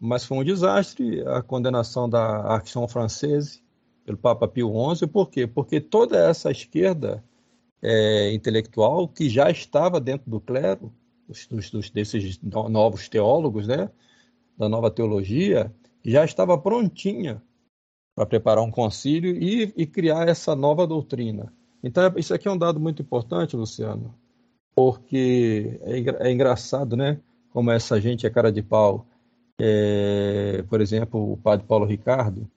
[0.00, 3.62] Mas foi um desastre a condenação da Action Française
[4.04, 5.06] pelo Papa Pio XI.
[5.06, 5.46] Por quê?
[5.46, 7.22] Porque toda essa esquerda
[7.82, 10.92] é, intelectual que já estava dentro do clero,
[11.28, 13.90] dos, dos, desses novos teólogos, né?
[14.56, 15.72] Da nova teologia,
[16.04, 17.42] já estava prontinha
[18.14, 21.52] para preparar um concílio e, e criar essa nova doutrina.
[21.82, 24.21] Então, isso aqui é um dado muito importante, Luciano
[24.74, 27.20] porque é, é engraçado, né?
[27.50, 29.06] Como essa gente é cara de pau.
[29.60, 32.50] É, por exemplo, o padre Paulo Ricardo,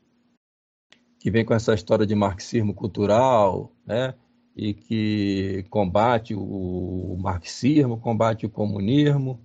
[1.19, 4.13] que vem com essa história de marxismo cultural, né?
[4.55, 9.39] E que combate o marxismo, combate o comunismo,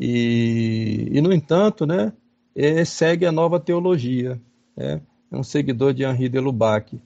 [0.00, 2.12] e, e no entanto, né?
[2.54, 4.40] É, segue a nova teologia,
[4.74, 5.02] né?
[5.30, 6.98] É um seguidor de Henri de Lubac.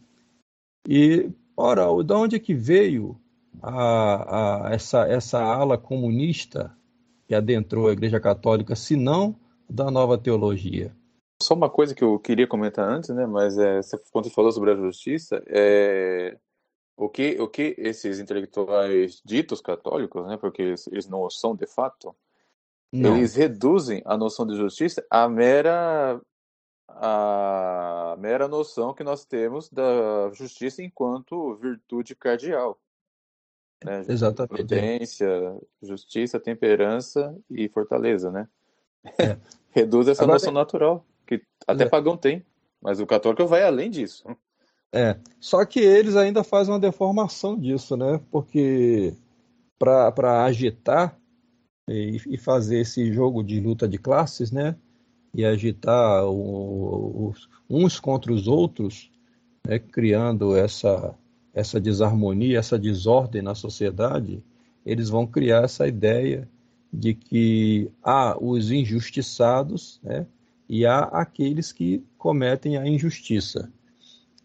[0.89, 3.19] E, ora, de onde é que veio
[3.63, 6.77] a, a, essa, essa ala comunista
[7.27, 9.37] que adentrou a Igreja Católica, se não
[9.69, 10.95] da nova teologia.
[11.43, 13.27] Só uma coisa que eu queria comentar antes, né?
[13.27, 13.81] Mas é,
[14.13, 16.37] quando você falou sobre a justiça, é,
[16.97, 20.37] o que o que esses intelectuais ditos católicos, né?
[20.37, 22.15] Porque eles, eles não são de fato,
[22.93, 23.17] não.
[23.17, 26.21] eles reduzem a noção de justiça à mera
[26.89, 32.79] a mera noção que nós temos da justiça enquanto virtude cardeal.
[33.85, 34.03] Né?
[34.09, 34.53] Exatamente.
[34.53, 34.57] É.
[34.57, 38.49] Prudência, justiça, temperança e fortaleza, né?
[39.19, 39.37] É.
[39.71, 41.89] Reduz essa Agora, noção natural, que até é.
[41.89, 42.45] pagão tem,
[42.81, 44.25] mas o católico vai além disso.
[44.93, 48.21] É, só que eles ainda fazem uma deformação disso, né?
[48.31, 49.13] Porque
[49.77, 51.19] para agitar
[51.91, 54.77] e, e, fazer esse jogo de luta de classes, né?
[55.35, 57.35] E agitar o, o,
[57.69, 59.11] uns contra os outros,
[59.67, 59.81] né?
[59.81, 61.13] criando essa
[61.55, 64.43] essa desarmonia, essa desordem na sociedade,
[64.85, 66.49] eles vão criar essa ideia
[66.93, 70.27] de que há os injustiçados, né,
[70.69, 73.73] e há aqueles que cometem a injustiça.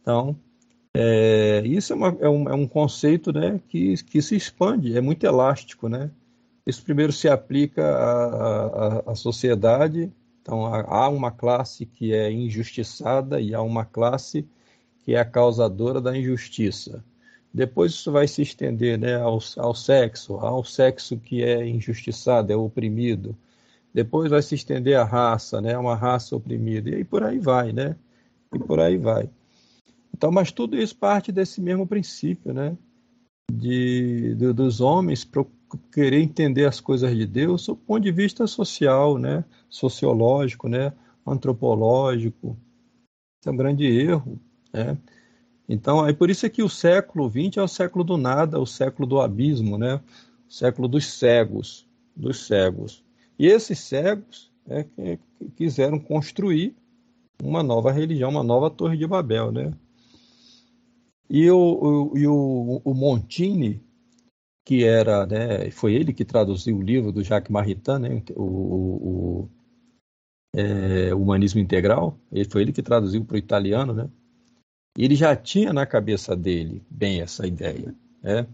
[0.01, 0.35] Então,
[0.93, 5.01] é, isso é, uma, é, um, é, um, conceito né, que, que se expande, é
[5.01, 5.87] muito elástico.
[5.87, 6.09] Né?
[6.65, 8.65] Isso primeiro se aplica à,
[9.05, 14.47] à, à sociedade, então há, há uma classe que é injustiçada e há uma classe
[15.03, 17.03] que é a causadora da injustiça.
[17.53, 22.55] Depois isso vai se estender né, ao, ao sexo, ao sexo que é injustiçado, é
[22.55, 23.35] oprimido.
[23.93, 26.89] Depois vai se estender à raça, né, uma raça oprimida.
[26.89, 27.95] E aí por aí vai, né?
[28.53, 29.29] E por aí vai.
[30.13, 32.77] Então, mas tudo isso parte desse mesmo princípio, né?
[33.51, 35.27] De, de dos homens
[35.91, 39.43] querer entender as coisas de Deus do ponto de vista social, né?
[39.69, 40.93] Sociológico, né?
[41.25, 42.57] Antropológico.
[43.41, 44.39] Isso é um grande erro,
[44.73, 44.97] né?
[45.67, 48.65] Então, é por isso é que o século XX é o século do nada, o
[48.65, 50.01] século do abismo, né?
[50.47, 53.03] O século dos cegos, dos cegos.
[53.37, 55.19] E esses cegos é, que
[55.55, 56.75] quiseram construir
[57.41, 59.71] uma nova religião, uma nova Torre de Babel, né?
[61.29, 63.81] E o, o, e o, o Montini,
[64.65, 69.43] que era, né, foi ele que traduziu o livro do Jacques Maritain, né, o, o,
[69.43, 69.49] o
[70.55, 74.09] é, Humanismo Integral, ele, foi ele que traduziu para o italiano, né?
[74.97, 78.47] Ele já tinha na cabeça dele bem essa ideia, né?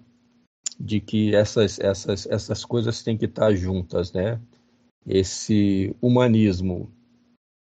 [0.80, 4.42] De que essas, essas, essas coisas têm que estar juntas, né?
[5.06, 6.92] Esse humanismo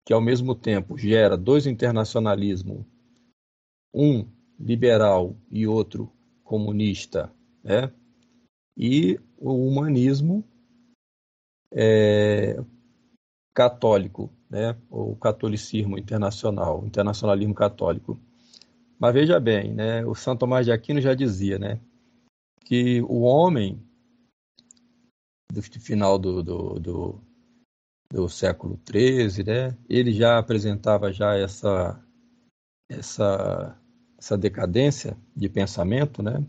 [0.05, 2.85] que ao mesmo tempo gera dois internacionalismos,
[3.93, 4.27] um
[4.59, 6.11] liberal e outro
[6.43, 7.91] comunista, né?
[8.77, 10.43] E o humanismo
[11.71, 12.61] é,
[13.53, 14.77] católico, né?
[14.89, 18.19] O catolicismo internacional, internacionalismo católico
[18.99, 21.79] mas veja bem, né, o São Tomás de Aquino já dizia né,
[22.61, 23.81] que o homem,
[25.51, 27.21] do final do, do, do,
[28.11, 32.01] do século XIII, né, ele já apresentava já essa,
[32.89, 33.77] essa,
[34.17, 36.45] essa decadência de pensamento, né,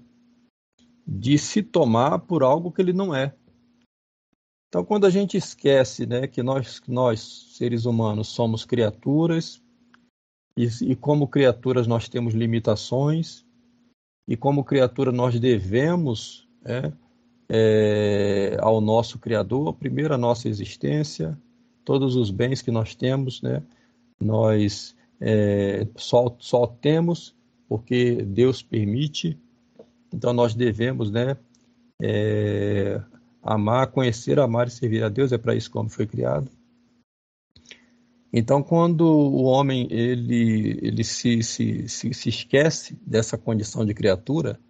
[1.07, 3.35] de se tomar por algo que ele não é.
[4.69, 9.63] Então, quando a gente esquece né, que nós, nós, seres humanos, somos criaturas
[10.57, 13.45] e, e como criaturas nós temos limitações,
[14.29, 16.93] e como criatura nós devemos é,
[17.49, 21.39] é, ao nosso Criador, primeiro a nossa existência,
[21.85, 23.63] todos os bens que nós temos, né,
[24.21, 27.35] nós é, só, só temos
[27.69, 29.39] porque Deus permite,
[30.13, 31.37] então nós devemos né,
[32.01, 33.01] é,
[33.43, 36.51] amar, conhecer, amar e servir a Deus, é para isso que o homem foi criado.
[38.39, 44.61] Então, quando o homem ele, ele se, se, se, se esquece dessa condição de criatura,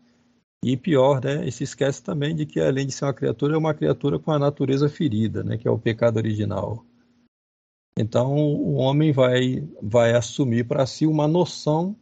[0.65, 3.59] e pior, né, ele se esquece também de que, além de ser uma criatura, é
[3.59, 6.87] uma criatura com a natureza ferida, né, que é o pecado original.
[7.99, 11.97] Então, o homem vai, vai assumir para si uma noção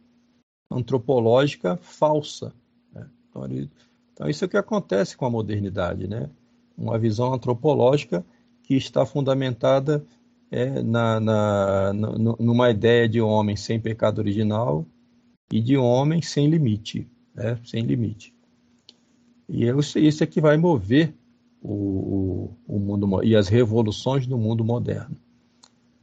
[0.71, 2.53] antropológica falsa.
[2.93, 3.09] Né?
[3.27, 3.71] Então, ele,
[4.13, 6.29] então, isso é o que acontece com a modernidade, né?
[6.77, 8.23] uma visão antropológica
[8.61, 10.05] que está fundamentada
[10.55, 11.93] é, na, na,
[12.39, 14.85] numa ideia de homem sem pecado original
[15.51, 17.59] e de homem sem limite, né?
[17.65, 18.33] sem limite.
[19.49, 21.13] E é isso é que vai mover
[21.61, 25.17] o, o, mundo e as revoluções do mundo moderno.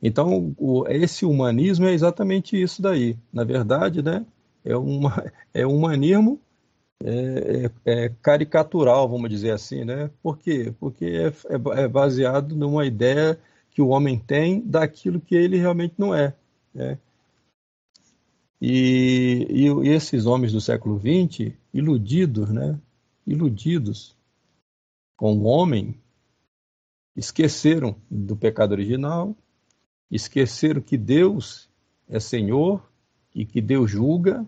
[0.02, 3.16] Então, o, esse humanismo é exatamente isso daí.
[3.32, 4.26] Na verdade, né,
[4.62, 6.38] é, uma, é um humanismo
[7.02, 10.10] é, é, é, caricatural, vamos dizer assim, né?
[10.22, 10.74] Por quê?
[10.78, 13.38] Porque é, é, é baseado numa ideia
[13.72, 16.34] que o homem tem daquilo que ele realmente não é.
[16.74, 16.98] Né?
[18.60, 22.78] E, e, esses homens do século XX, iludidos, né?
[23.26, 24.16] iludidos
[25.16, 25.96] com o homem,
[27.16, 29.34] esqueceram do pecado original,
[30.10, 31.68] esqueceram que Deus
[32.08, 32.86] é Senhor
[33.34, 34.46] e que Deus julga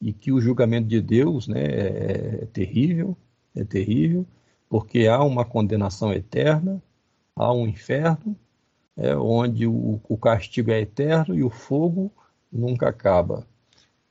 [0.00, 3.16] e que o julgamento de Deus né, é, é terrível,
[3.54, 4.24] é terrível,
[4.68, 6.80] porque há uma condenação eterna,
[7.34, 8.36] há um inferno
[8.96, 12.12] é, onde o, o castigo é eterno e o fogo
[12.52, 13.46] nunca acaba.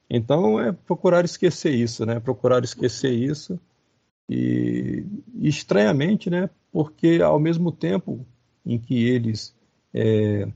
[0.09, 2.19] Então é procurar esquecer isso, né?
[2.19, 3.59] Procurar esquecer isso
[4.27, 5.05] e,
[5.35, 6.49] estranhamente, né?
[6.71, 8.25] Porque ao mesmo tempo
[8.65, 9.55] em que eles
[9.93, 10.47] é,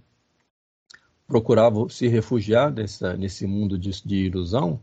[1.28, 4.80] procuravam se refugiar dessa, nesse mundo de, de, ilusão,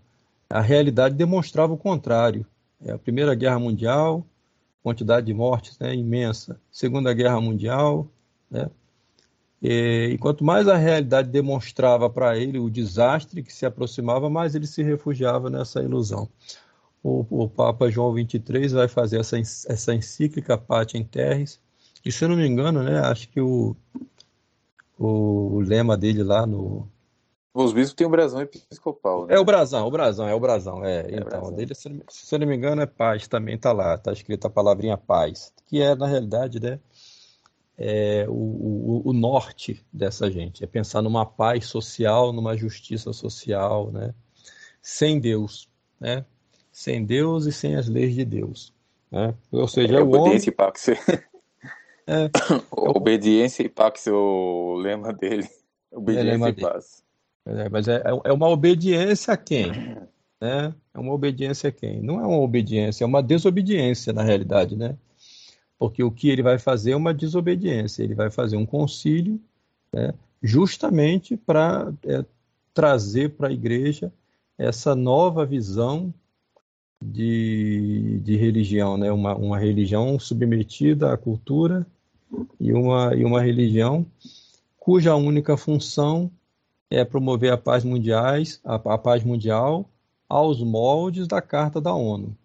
[0.49, 2.47] a realidade demonstrava o contrário.
[2.81, 4.27] É, a Primeira Guerra Mundial,
[4.83, 6.61] quantidade de mortes né, imensa.
[6.71, 8.09] Segunda Guerra Mundial,
[8.51, 8.71] né,
[9.63, 14.55] e, e quanto mais a realidade demonstrava para ele o desastre que se aproximava, mais
[14.55, 16.29] ele se refugiava nessa ilusão.
[17.03, 21.61] O, o Papa João XXIII vai fazer essa, essa encíclica Pater in Terris,
[22.05, 23.77] e se eu não me engano, né, acho que o,
[24.99, 26.89] o, o lema dele lá no.
[27.53, 29.27] Os bispos têm o brasão episcopal.
[29.27, 29.35] Né?
[29.35, 30.85] É o brasão, o brasão, é o brasão.
[30.85, 31.53] É, é então, brasão.
[31.53, 34.97] dele, se, eu não me engano, é paz, também tá lá, tá escrito a palavrinha
[34.97, 36.79] paz, que é, na realidade, né,
[37.83, 43.91] é, o, o, o, norte dessa gente, é pensar numa paz social, numa justiça social,
[43.91, 44.15] né,
[44.83, 45.67] sem Deus,
[45.99, 46.27] né,
[46.71, 48.75] sem Deus e sem as leis de Deus.
[49.11, 49.35] Né?
[49.51, 50.57] Ou seja, é, o obediência homem...
[50.57, 50.89] pax.
[52.07, 52.31] É,
[52.71, 55.49] obediência e pax, o lema dele.
[55.91, 57.03] Obediência é lema e paz.
[57.47, 59.73] É, mas é, é uma obediência a quem?
[60.39, 60.75] Né?
[60.93, 62.03] É uma obediência a quem?
[62.03, 64.99] Não é uma obediência, é uma desobediência, na realidade, né?
[65.81, 68.03] Porque o que ele vai fazer é uma desobediência.
[68.03, 69.41] Ele vai fazer um concílio
[69.91, 70.13] né,
[70.43, 72.23] justamente para é,
[72.75, 74.13] trazer para a igreja
[74.59, 76.13] essa nova visão
[77.03, 79.11] de, de religião, né?
[79.11, 81.87] uma, uma religião submetida à cultura
[82.61, 84.05] e uma, e uma religião
[84.79, 86.31] cuja única função
[86.91, 89.89] é promover a paz mundiais, a, a paz mundial
[90.29, 92.37] aos moldes da Carta da ONU.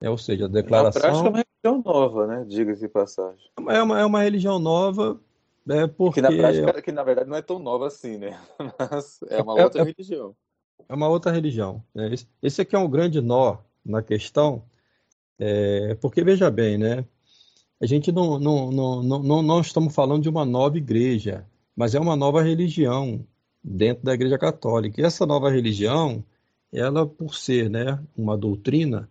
[0.00, 1.02] É, ou seja, a declaração.
[1.02, 2.44] Na prática é uma religião nova, né?
[2.46, 3.50] Diga-se de passagem.
[3.68, 5.20] É uma, é uma religião nova,
[5.68, 6.20] é porque.
[6.20, 8.38] Que na prática, que na verdade não é tão nova assim, né?
[8.78, 10.36] Mas é uma é, outra é, religião.
[10.88, 11.82] É uma outra religião.
[11.94, 12.14] Né?
[12.14, 14.62] Esse, esse aqui é um grande nó na questão,
[15.38, 17.04] é, porque veja bem, né?
[17.80, 21.46] A gente não, não, não, não, não estamos falando de uma nova igreja,
[21.76, 23.24] mas é uma nova religião
[23.62, 25.00] dentro da Igreja Católica.
[25.00, 26.24] E essa nova religião,
[26.72, 29.08] ela por ser né, uma doutrina,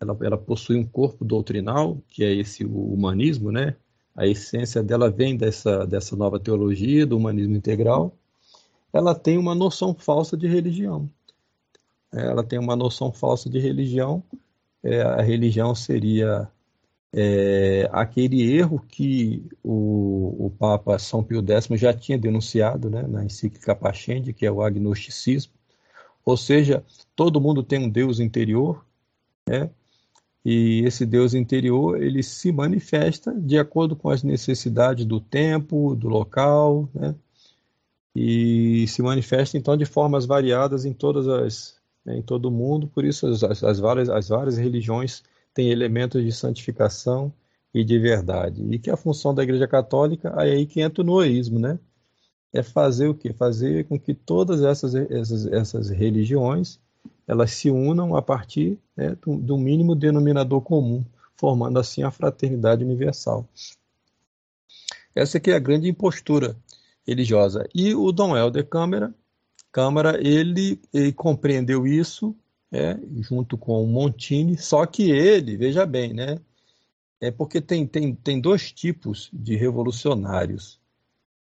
[0.00, 3.76] ela, ela possui um corpo doutrinal, que é esse humanismo, né?
[4.16, 8.16] A essência dela vem dessa, dessa nova teologia, do humanismo integral.
[8.92, 11.08] Ela tem uma noção falsa de religião
[12.12, 14.22] ela tem uma noção falsa de religião.
[14.82, 16.50] É, a religião seria
[17.12, 23.24] é, aquele erro que o, o, Papa São Pio X já tinha denunciado né, na
[23.24, 25.52] encíclica Pascendi, que é o agnosticismo.
[26.24, 26.84] Ou seja,
[27.14, 28.84] todo mundo tem um Deus interior,
[29.48, 29.70] né?
[30.44, 36.08] E esse Deus interior ele se manifesta de acordo com as necessidades do tempo, do
[36.08, 37.14] local, né?
[38.14, 42.86] e se manifesta então de formas variadas em todas as né, em todo o mundo,
[42.88, 45.22] por isso as, as, várias, as várias religiões
[45.52, 47.32] têm elementos de santificação
[47.74, 48.64] e de verdade.
[48.70, 51.78] E que a função da Igreja Católica é aí que entra o noísmo, né?
[52.52, 53.32] É fazer o quê?
[53.32, 56.80] Fazer com que todas essas, essas, essas religiões
[57.30, 61.04] elas se unam a partir né, do, do mínimo denominador comum,
[61.36, 63.48] formando assim a fraternidade universal.
[65.14, 66.56] Essa aqui é a grande impostura
[67.06, 67.68] religiosa.
[67.72, 69.14] E o Dom Helder Câmara
[69.70, 72.34] Câmara ele, ele compreendeu isso,
[72.72, 76.40] é, junto com o Montini, só que ele, veja bem, né,
[77.20, 80.80] é porque tem, tem, tem dois tipos de revolucionários.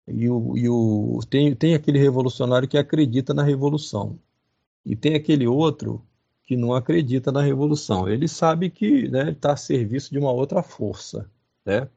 [0.06, 4.20] E, o, e o, tem, tem aquele revolucionário que acredita na revolução.
[4.84, 6.04] E tem aquele outro
[6.42, 8.08] que não acredita na revolução.
[8.08, 11.30] Ele sabe que está né, a serviço de uma outra força.
[11.64, 11.88] Né?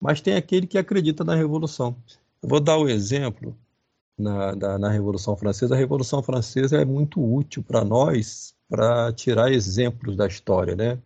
[0.00, 1.96] Mas tem aquele que acredita na revolução.
[2.42, 3.56] Eu vou dar o um exemplo
[4.18, 9.52] na, da, na Revolução Francesa, a Revolução Francesa é muito útil para nós para tirar
[9.52, 11.00] exemplos da história, né?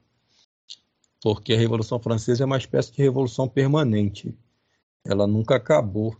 [1.21, 4.35] Porque a Revolução Francesa é uma espécie de revolução permanente.
[5.05, 6.17] Ela nunca acabou,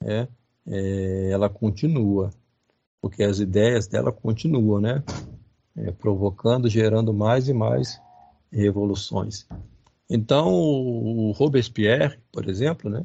[0.00, 0.28] né?
[0.66, 2.30] É, ela continua,
[3.02, 5.02] porque as ideias dela continuam, né?
[5.76, 8.00] É, provocando, gerando mais e mais
[8.50, 9.46] revoluções.
[10.08, 13.04] Então, o Robespierre, por exemplo, né?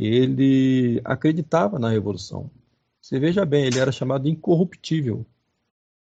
[0.00, 2.48] ele acreditava na revolução.
[3.00, 5.26] Você veja bem, ele era chamado incorruptível.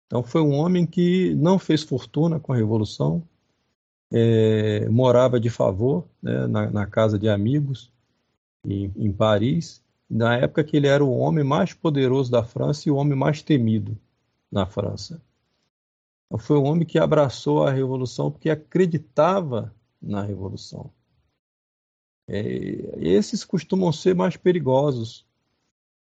[0.07, 3.23] Então foi um homem que não fez fortuna com a revolução,
[4.13, 7.91] é, morava de favor né, na, na, casa de amigos
[8.65, 12.93] em, em Paris, na época que ele era o homem mais poderoso da França e
[12.93, 13.99] o homem mais temido
[14.51, 15.21] na França.
[16.39, 20.91] Foi um homem que abraçou a revolução porque acreditava na revolução.
[22.27, 22.41] É,
[22.99, 25.27] esses costumam ser mais perigosos,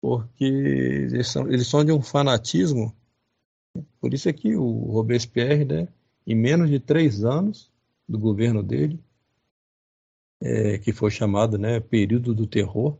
[0.00, 2.94] porque eles são, eles são de um fanatismo.
[4.00, 5.88] Por isso é que o Robespierre, né,
[6.26, 7.70] em menos de três anos
[8.08, 8.98] do governo dele,
[10.40, 12.98] é, que foi chamado né, período do terror,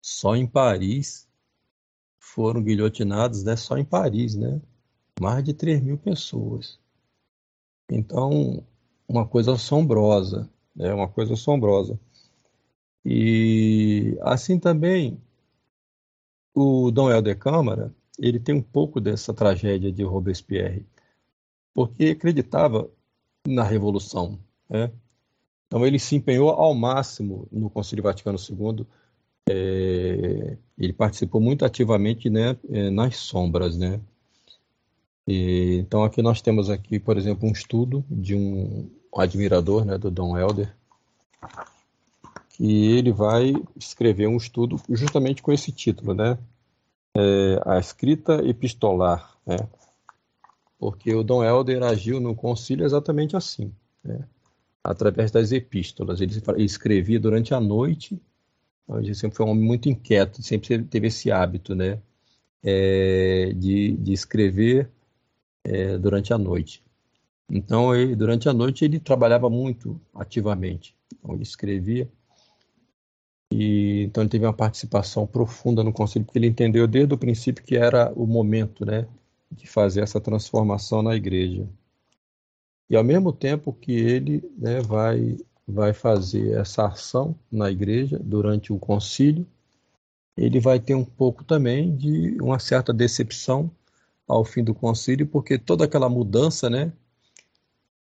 [0.00, 1.28] só em Paris
[2.18, 4.60] foram guilhotinados, né, só em Paris, né,
[5.20, 6.78] mais de 3 mil pessoas.
[7.90, 8.64] Então,
[9.08, 10.50] uma coisa assombrosa.
[10.78, 11.98] É uma coisa assombrosa.
[13.04, 15.20] E assim também
[16.54, 20.86] o Dom Helder Câmara, ele tem um pouco dessa tragédia de Robespierre,
[21.72, 22.90] porque acreditava
[23.46, 24.90] na revolução, né?
[25.66, 28.86] Então ele se empenhou ao máximo no Concílio Vaticano II
[29.48, 34.00] é, ele participou muito ativamente né, é, nas sombras, né?
[35.26, 40.10] E, então aqui nós temos aqui, por exemplo, um estudo de um admirador, né, do
[40.10, 40.74] Don Helder,
[42.50, 46.38] que ele vai escrever um estudo justamente com esse título, né?
[47.16, 49.56] É, a escrita epistolar, né?
[50.78, 53.72] Porque o Dom Helder agiu no concílio exatamente assim,
[54.04, 54.26] né?
[54.84, 56.20] através das epístolas.
[56.20, 58.20] Ele escrevia durante a noite,
[58.90, 62.00] ele sempre foi um homem muito inquieto, sempre teve esse hábito, né?
[62.62, 64.90] É, de, de escrever
[65.64, 66.82] é, durante a noite.
[67.50, 70.96] Então, ele, durante a noite, ele trabalhava muito ativamente.
[71.12, 72.10] Então, ele escrevia
[73.50, 77.64] e então ele teve uma participação profunda no conselho, porque ele entendeu desde o princípio
[77.64, 79.06] que era o momento, né,
[79.50, 81.68] de fazer essa transformação na igreja.
[82.90, 88.72] E ao mesmo tempo que ele, né, vai vai fazer essa ação na igreja durante
[88.72, 89.46] o concílio,
[90.36, 93.70] ele vai ter um pouco também de uma certa decepção
[94.28, 96.92] ao fim do concílio, porque toda aquela mudança, né,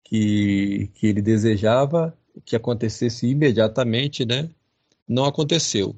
[0.03, 4.49] que, que ele desejava que acontecesse imediatamente, né,
[5.07, 5.95] não aconteceu.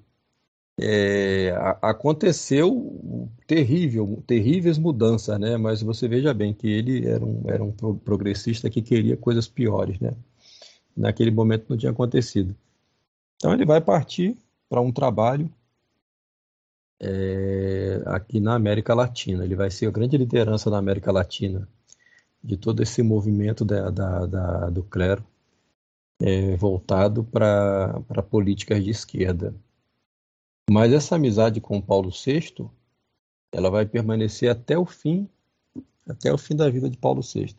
[0.78, 5.56] É, aconteceu terrível, terríveis mudanças, né?
[5.56, 9.98] Mas você veja bem que ele era um, era um progressista que queria coisas piores,
[10.02, 10.12] né?
[10.96, 12.56] Naquele momento não tinha acontecido.
[13.36, 14.38] Então ele vai partir
[14.70, 15.52] para um trabalho
[17.00, 19.44] é, aqui na América Latina.
[19.44, 21.68] Ele vai ser a grande liderança na América Latina
[22.44, 25.26] de todo esse movimento da, da, da do clero
[26.22, 29.54] é, voltado para políticas de esquerda.
[30.70, 32.70] Mas essa amizade com Paulo VI,
[33.52, 35.30] ela vai permanecer até o fim,
[36.08, 37.56] até o fim da vida de Paulo VI.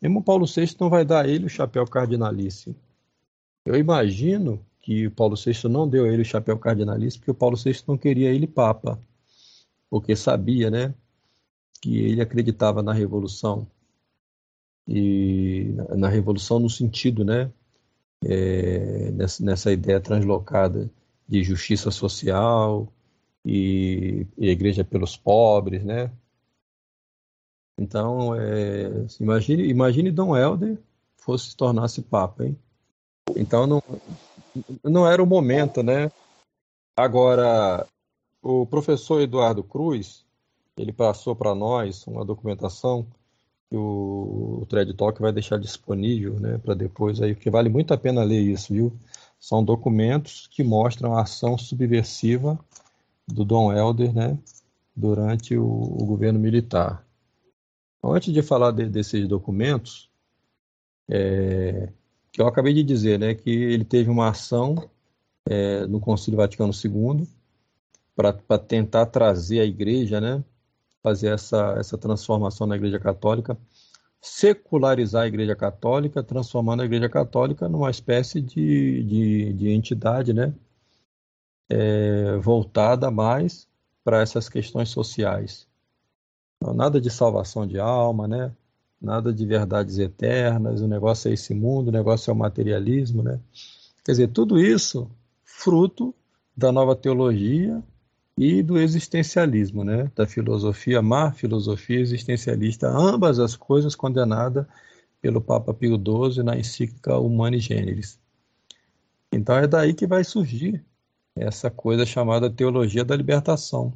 [0.00, 2.74] Mesmo Paulo VI não vai dar a ele o chapéu cardinalício.
[3.64, 7.56] Eu imagino que Paulo VI não deu a ele o chapéu cardinalício porque o Paulo
[7.56, 8.98] VI não queria ele papa,
[9.90, 10.94] porque sabia, né,
[11.80, 13.66] que ele acreditava na revolução
[14.88, 17.52] e na revolução no sentido, né,
[18.24, 20.90] é, nessa, nessa, ideia translocada
[21.28, 22.92] de justiça social
[23.44, 26.10] e, e igreja pelos pobres, né?
[27.80, 30.78] Então, é, imagine, imagine Dom Helder
[31.16, 32.54] fosse tornar-se papa, hein?
[33.34, 33.82] Então não,
[34.84, 36.12] não era o momento, né?
[36.94, 37.86] Agora,
[38.42, 40.26] o professor Eduardo Cruz,
[40.76, 43.06] ele passou para nós uma documentação
[43.70, 47.94] que o, o Thread Talk vai deixar disponível, né, para depois aí, porque vale muito
[47.94, 48.92] a pena ler isso, viu?
[49.38, 52.58] São documentos que mostram a ação subversiva
[53.26, 54.38] do Dom Helder, né,
[54.94, 57.06] durante o, o governo militar.
[58.00, 60.10] Então, antes de falar de, desses documentos,
[61.08, 61.92] é,
[62.32, 64.90] que eu acabei de dizer, né, que ele teve uma ação
[65.46, 67.28] é, no Concílio Vaticano II
[68.16, 70.42] para tentar trazer a igreja, né,
[71.02, 73.56] fazer essa, essa transformação na Igreja Católica,
[74.20, 80.54] secularizar a Igreja Católica, transformando a Igreja Católica numa espécie de, de, de entidade né,
[81.68, 83.68] é, voltada mais
[84.04, 85.69] para essas questões sociais.
[86.62, 88.52] Nada de salvação de alma, né?
[89.00, 93.22] nada de verdades eternas, o negócio é esse mundo, o negócio é o materialismo.
[93.22, 93.40] Né?
[94.04, 95.10] Quer dizer, tudo isso
[95.42, 96.14] fruto
[96.54, 97.82] da nova teologia
[98.36, 100.10] e do existencialismo, né?
[100.14, 104.66] da filosofia, má filosofia existencialista, ambas as coisas condenadas
[105.20, 108.18] pelo Papa Pio XII na encíclica Humani Generis.
[109.32, 110.84] Então é daí que vai surgir
[111.36, 113.92] essa coisa chamada teologia da libertação.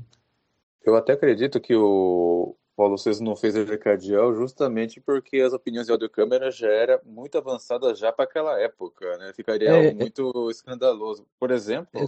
[0.85, 5.87] Eu até acredito que o Paulo VI não fez a cardeal justamente porque as opiniões
[5.87, 9.33] de audiocâmera já eram muito avançadas já para aquela época, né?
[9.35, 11.27] Ficaria é, algo muito escandaloso.
[11.39, 12.07] Por exemplo, é,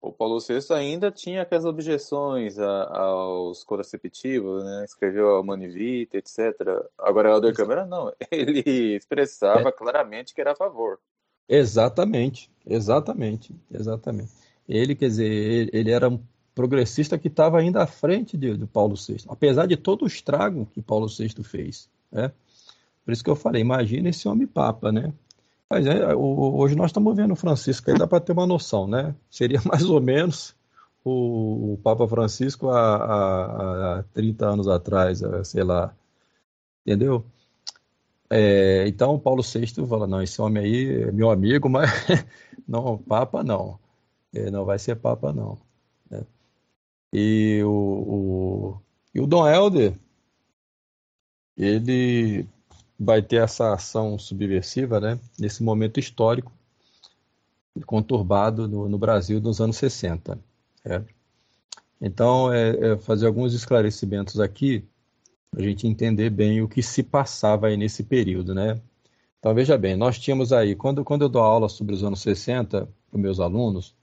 [0.00, 4.84] o Paulo VI ainda tinha aquelas objeções a, aos contraceptivos, né?
[4.84, 6.54] Escreveu a Manivita, etc.
[6.98, 8.12] Agora, Helder Câmara, não.
[8.30, 9.72] Ele expressava é.
[9.72, 10.98] claramente que era a favor.
[11.48, 14.30] Exatamente, exatamente, exatamente.
[14.68, 16.22] Ele, quer dizer, ele era um
[16.58, 20.66] progressista que estava ainda à frente de, de Paulo VI, apesar de todo o estrago
[20.74, 22.32] que Paulo VI fez, né?
[23.04, 25.12] Por isso que eu falei, imagina esse homem papa, né?
[25.70, 29.14] Mas é, hoje nós estamos vendo o Francisco, aí dá para ter uma noção, né?
[29.30, 30.52] Seria mais ou menos
[31.04, 35.94] o, o Papa Francisco há, há, há 30 anos atrás, sei lá,
[36.84, 37.24] entendeu?
[38.28, 41.88] É, então Paulo VI fala, não, esse homem aí é meu amigo, mas
[42.66, 43.78] não, Papa não,
[44.34, 45.67] é, não vai ser Papa não.
[47.12, 47.20] Né?
[47.20, 48.80] E o, o,
[49.14, 49.94] e o Dom Helder,
[51.56, 52.46] ele
[52.98, 56.52] vai ter essa ação subversiva, né, nesse momento histórico
[57.86, 60.38] conturbado no, no Brasil dos anos 60.
[60.82, 61.14] Certo?
[62.00, 64.84] Então, é, é fazer alguns esclarecimentos aqui
[65.50, 68.80] para a gente entender bem o que se passava aí nesse período, né?
[69.38, 72.88] Então, veja bem, nós tínhamos aí, quando, quando eu dou aula sobre os anos 60
[73.10, 73.94] para meus alunos,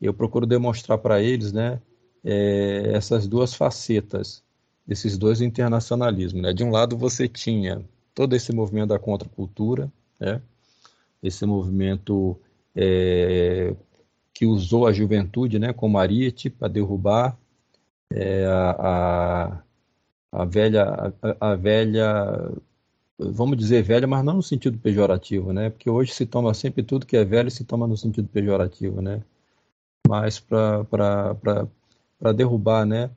[0.00, 1.80] eu procuro demonstrar para eles, né,
[2.24, 4.42] é, essas duas facetas
[4.86, 6.52] desses dois internacionalismos, né?
[6.52, 7.84] De um lado você tinha
[8.14, 10.40] todo esse movimento da contracultura, né?
[11.22, 12.38] Esse movimento
[12.74, 13.74] é,
[14.32, 17.38] que usou a juventude, né, como ariete para derrubar
[18.12, 19.62] é, a,
[20.32, 22.52] a, a, velha, a, a velha
[23.18, 25.70] vamos dizer velha, mas não no sentido pejorativo, né?
[25.70, 29.22] Porque hoje se toma sempre tudo que é velho se toma no sentido pejorativo, né?
[30.08, 30.84] Mas para
[32.32, 33.10] derrubar, né?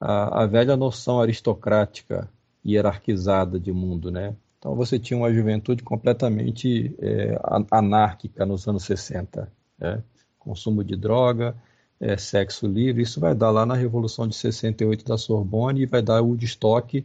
[0.00, 2.28] A, a, velha noção aristocrática
[2.64, 4.34] hierarquizada de mundo, né?
[4.58, 7.38] Então você tinha uma juventude completamente é,
[7.70, 10.02] anárquica nos anos 60, né?
[10.38, 11.56] Consumo de droga,
[12.00, 16.00] é, sexo livre, isso vai dar lá na Revolução de 68 da Sorbonne e vai
[16.00, 17.04] dar o Woodstock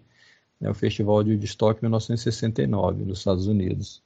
[0.64, 4.02] né, o Festival de Woodstock 1969, nos Estados Unidos.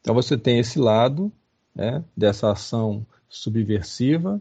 [0.00, 1.30] Então você tem esse lado
[1.74, 4.40] né, dessa ação subversiva,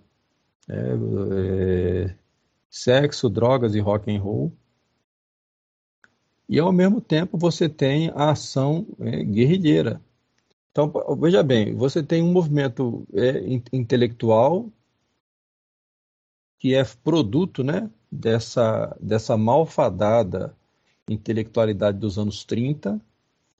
[0.69, 2.15] é, é,
[2.69, 4.51] sexo, drogas e rock and roll,
[6.49, 10.01] e ao mesmo tempo você tem a ação é, guerrilheira.
[10.71, 13.41] Então veja bem, você tem um movimento é,
[13.73, 14.71] intelectual
[16.59, 20.55] que é produto, né, dessa dessa malfadada
[21.07, 22.99] intelectualidade dos anos 30,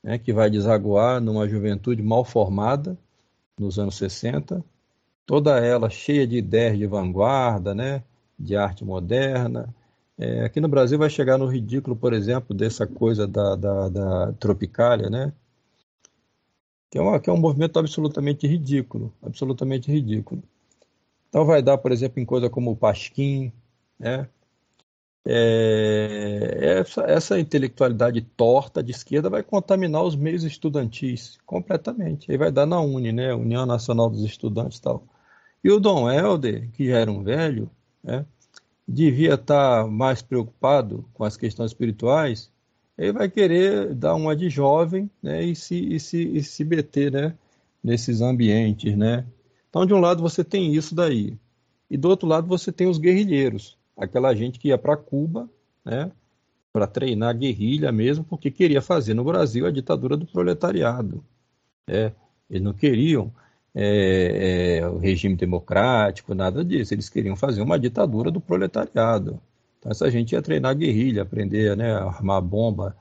[0.04, 2.98] né, que vai desaguar numa juventude mal formada
[3.58, 4.64] nos anos 60,
[5.28, 8.04] toda ela cheia de ideias de vanguarda, né,
[8.40, 9.76] de arte moderna.
[10.18, 14.34] É, aqui no Brasil vai chegar no ridículo, por exemplo, dessa coisa da, da, da
[14.40, 15.34] tropicália, né,
[16.90, 20.42] que é, uma, que é um movimento absolutamente ridículo, absolutamente ridículo.
[21.30, 23.52] Então vai dar, por exemplo, em coisa como o Pasquim,
[24.00, 24.28] né,
[25.30, 32.32] é, essa, essa, intelectualidade torta de esquerda vai contaminar os meios estudantis completamente.
[32.32, 33.34] Aí vai dar na UNE, né?
[33.34, 35.04] União Nacional dos Estudantes tal.
[35.64, 37.70] E o Dom Helder, que já era um velho,
[38.04, 38.26] né?
[38.88, 42.52] devia estar mais preocupado com as questões espirituais,
[42.98, 45.44] ele vai querer dar uma de jovem né?
[45.44, 47.36] e, se, e, se, e se meter né?
[47.84, 48.96] nesses ambientes.
[48.96, 49.26] Né?
[49.70, 51.38] Então, de um lado você tem isso daí,
[51.90, 55.50] e do outro lado você tem os guerrilheiros aquela gente que ia para Cuba,
[55.84, 56.12] né,
[56.72, 61.26] para treinar guerrilha mesmo, porque queria fazer no Brasil a ditadura do proletariado.
[61.88, 62.12] É,
[62.50, 63.34] eles não queriam
[63.80, 66.94] é, é, o regime democrático, nada disso.
[66.94, 69.40] Eles queriam fazer uma ditadura do proletariado.
[69.80, 72.96] Então essa gente ia treinar guerrilha, aprender né, a armar bomba,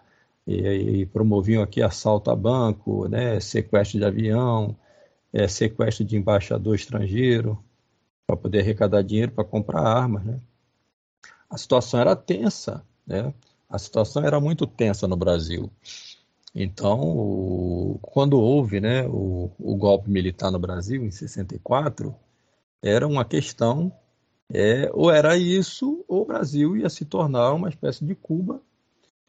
[0.46, 4.76] e, e promoviam aqui assalto a banco, né, sequestro de avião,
[5.32, 7.58] é, sequestro de embaixador estrangeiro,
[8.26, 10.24] para poder arrecadar dinheiro para comprar armas.
[10.24, 10.40] Né?
[11.48, 13.32] a situação era tensa, né?
[13.68, 15.70] A situação era muito tensa no Brasil.
[16.58, 22.16] Então, o, quando houve né, o, o, golpe militar no Brasil, em 64,
[22.82, 23.92] era uma questão,
[24.50, 28.62] é, ou era isso, ou o Brasil ia se tornar uma espécie de Cuba,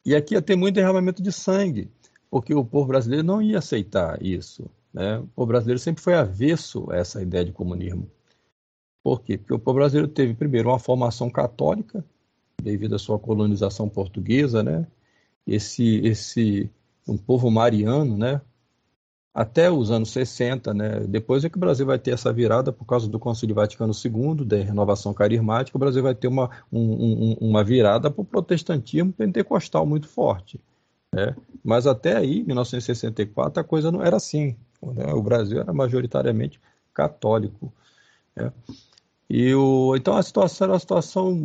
[0.06, 1.90] e aqui ia ter muito derramamento de sangue,
[2.30, 4.64] porque o povo brasileiro não ia aceitar isso.
[4.90, 5.18] Né?
[5.18, 8.10] O povo brasileiro sempre foi avesso a essa ideia de comunismo.
[9.04, 9.36] Por quê?
[9.36, 12.02] Porque o povo brasileiro teve, primeiro, uma formação católica,
[12.62, 14.86] devido à sua colonização portuguesa, né?
[15.46, 16.70] Esse, esse
[17.08, 18.40] um povo mariano, né?
[19.34, 21.00] Até os anos 60, né?
[21.08, 24.44] Depois é que o Brasil vai ter essa virada por causa do Concílio Vaticano II,
[24.44, 29.12] da renovação carismática, o Brasil vai ter uma, um, um, uma virada para o protestantismo
[29.12, 30.60] pentecostal muito forte.
[31.14, 31.36] Né?
[31.62, 34.56] Mas até aí, 1964, a coisa não era assim.
[34.82, 35.12] Né?
[35.12, 36.60] O Brasil era majoritariamente
[36.92, 37.72] católico.
[38.34, 38.52] Né?
[39.30, 41.38] E o, então a situação era uma situação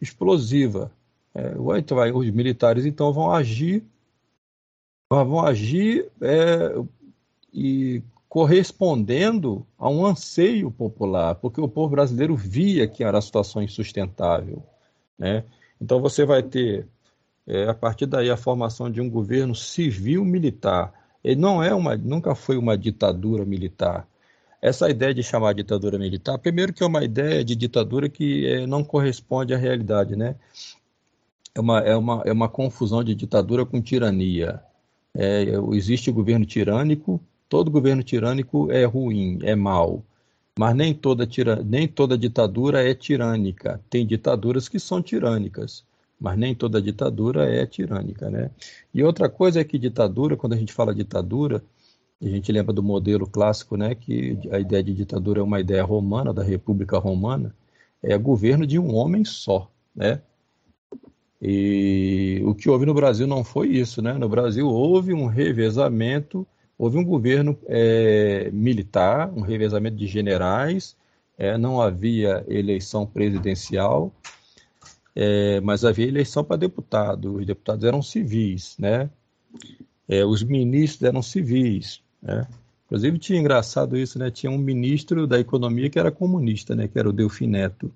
[0.00, 0.90] explosiva.
[1.34, 1.54] É,
[1.94, 3.84] vai, os militares então vão agir,
[5.10, 6.74] vão agir é,
[7.52, 13.62] e correspondendo a um anseio popular, porque o povo brasileiro via que era a situação
[13.62, 14.62] insustentável.
[15.18, 15.44] Né?
[15.80, 16.86] Então você vai ter,
[17.46, 20.92] é, a partir daí, a formação de um governo civil-militar.
[21.24, 24.06] Ele não é uma, nunca foi uma ditadura militar
[24.60, 28.46] essa ideia de chamar de ditadura militar, primeiro que é uma ideia de ditadura que
[28.46, 30.36] é, não corresponde à realidade, né?
[31.54, 34.62] É uma, é, uma, é uma confusão de ditadura com tirania.
[35.14, 40.04] É, existe o governo tirânico, todo governo tirânico é ruim, é mau.
[40.58, 43.80] Mas nem toda, tira, nem toda ditadura é tirânica.
[43.88, 45.84] Tem ditaduras que são tirânicas,
[46.20, 48.30] mas nem toda ditadura é tirânica.
[48.30, 48.50] Né?
[48.92, 51.62] E outra coisa é que ditadura, quando a gente fala ditadura,
[52.22, 55.82] a gente lembra do modelo clássico, né, que a ideia de ditadura é uma ideia
[55.82, 57.54] romana, da República Romana.
[58.02, 60.22] é governo de um homem só, né?
[61.40, 64.12] E o que houve no Brasil não foi isso, né?
[64.12, 66.46] No Brasil houve um revezamento,
[66.76, 70.96] houve um governo é, militar, um revezamento de generais,
[71.38, 74.12] é, não havia eleição presidencial,
[75.16, 77.36] é, mas havia eleição para deputado.
[77.36, 79.08] Os deputados eram civis, né?
[80.06, 82.46] É, os ministros eram civis, né?
[82.84, 84.30] Inclusive tinha engraçado isso, né?
[84.30, 86.88] Tinha um ministro da economia que era comunista, né?
[86.88, 87.90] Que era o Delfim Neto.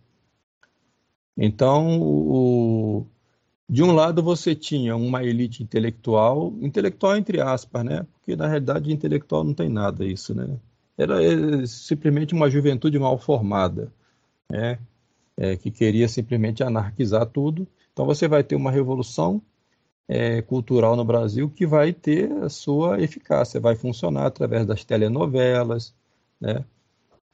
[1.37, 3.07] Então, o,
[3.69, 8.07] de um lado você tinha uma elite intelectual, intelectual entre aspas, né?
[8.19, 10.59] Porque na realidade intelectual não tem nada isso, né?
[10.97, 13.93] Era é, simplesmente uma juventude mal formada,
[14.51, 14.79] né?
[15.37, 17.67] É, que queria simplesmente anarquizar tudo.
[17.93, 19.43] Então você vai ter uma revolução
[20.09, 25.95] é, cultural no Brasil que vai ter a sua eficácia, vai funcionar através das telenovelas,
[26.41, 26.65] né?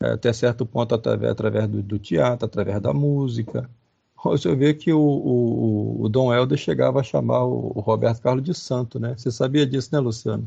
[0.00, 3.68] até certo ponto através, através do, do teatro, através da música,
[4.22, 8.44] você vê que o, o, o, Dom Helder chegava a chamar o, o, Roberto Carlos
[8.44, 9.14] de santo, né?
[9.16, 10.46] Você sabia disso, né, Luciano?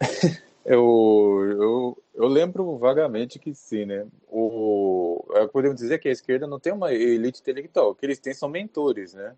[0.64, 4.06] eu, eu, eu lembro vagamente que sim, né?
[4.28, 8.34] O, podemos dizer que a esquerda não tem uma elite intelectual, o que eles têm
[8.34, 9.34] são mentores, né?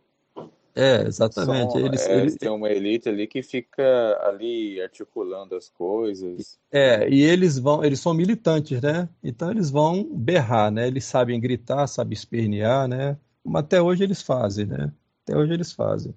[0.76, 1.72] É, exatamente.
[1.72, 3.82] São, eles, é, eles têm uma elite ali que fica
[4.22, 6.58] ali articulando as coisas.
[6.70, 9.08] É, e eles vão, eles são militantes, né?
[9.24, 10.86] Então eles vão berrar, né?
[10.86, 13.16] Eles sabem gritar, sabem espernear, né?
[13.42, 14.92] Mas até hoje eles fazem, né?
[15.24, 16.14] Até hoje eles fazem.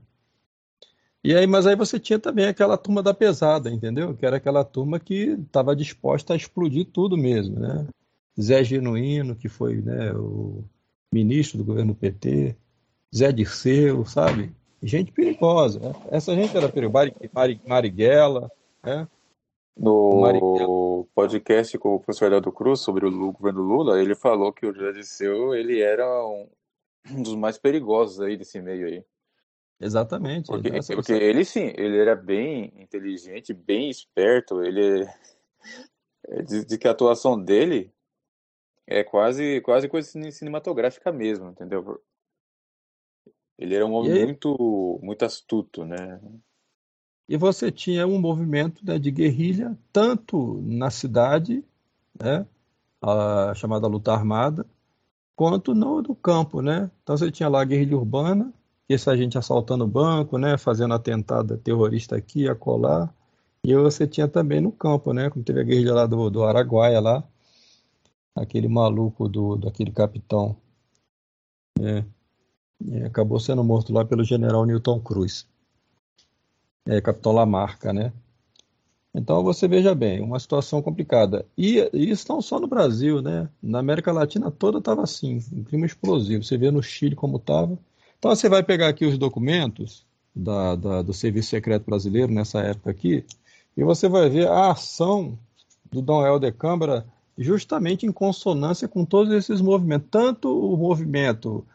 [1.23, 4.13] E aí, mas aí você tinha também aquela turma da pesada, entendeu?
[4.13, 7.87] Que era aquela turma que estava disposta a explodir tudo mesmo, né?
[8.39, 10.65] Zé Genuíno, que foi né, o
[11.13, 12.57] ministro do governo PT,
[13.15, 14.53] Zé Dirceu, sabe?
[14.81, 15.79] Gente perigosa.
[15.79, 15.93] Né?
[16.11, 17.13] Essa gente era perigosa.
[17.33, 18.51] Mari, Marighella,
[18.83, 19.07] né?
[19.75, 21.05] No Marighella.
[21.15, 24.91] podcast com o professor Eduardo Cruz sobre o governo Lula, ele falou que o Zé
[24.91, 26.47] Dirceu ele era um,
[27.11, 29.03] um dos mais perigosos aí desse meio aí.
[29.79, 30.47] Exatamente.
[30.47, 35.07] Porque, porque ele sim, ele era bem inteligente, bem esperto, ele
[36.45, 37.89] diz, diz que a atuação dele
[38.85, 42.01] é quase quase coisa cinematográfica mesmo, entendeu?
[43.59, 46.17] Ele era um homem muito, muito astuto, né?
[47.27, 51.63] E você tinha um movimento né, de guerrilha, tanto na cidade,
[52.19, 52.47] né,
[53.01, 54.65] a chamada luta armada,
[55.35, 56.89] quanto no, no campo, né?
[57.03, 58.53] Então você tinha lá a guerrilha urbana,
[58.87, 63.13] essa gente assaltando o banco, né, fazendo atentado terrorista aqui, acolá.
[63.63, 67.01] E você tinha também no campo, né, como teve a guerrilha lá do, do Araguaia
[67.01, 67.23] lá,
[68.33, 70.55] aquele maluco do daquele capitão,
[71.77, 72.05] né,
[72.91, 75.47] é, acabou sendo morto lá pelo general Newton Cruz,
[76.85, 78.13] é, capitão Lamarca, né?
[79.13, 81.45] Então você veja bem, uma situação complicada.
[81.57, 83.49] E, e isso não só no Brasil, né?
[83.61, 86.43] Na América Latina toda estava assim, um clima explosivo.
[86.43, 87.77] Você vê no Chile como estava.
[88.17, 92.91] Então você vai pegar aqui os documentos da, da, do Serviço Secreto Brasileiro nessa época
[92.91, 93.25] aqui,
[93.75, 95.37] e você vai ver a ação
[95.91, 97.05] do Dom Helder Câmara
[97.37, 101.65] justamente em consonância com todos esses movimentos, tanto o movimento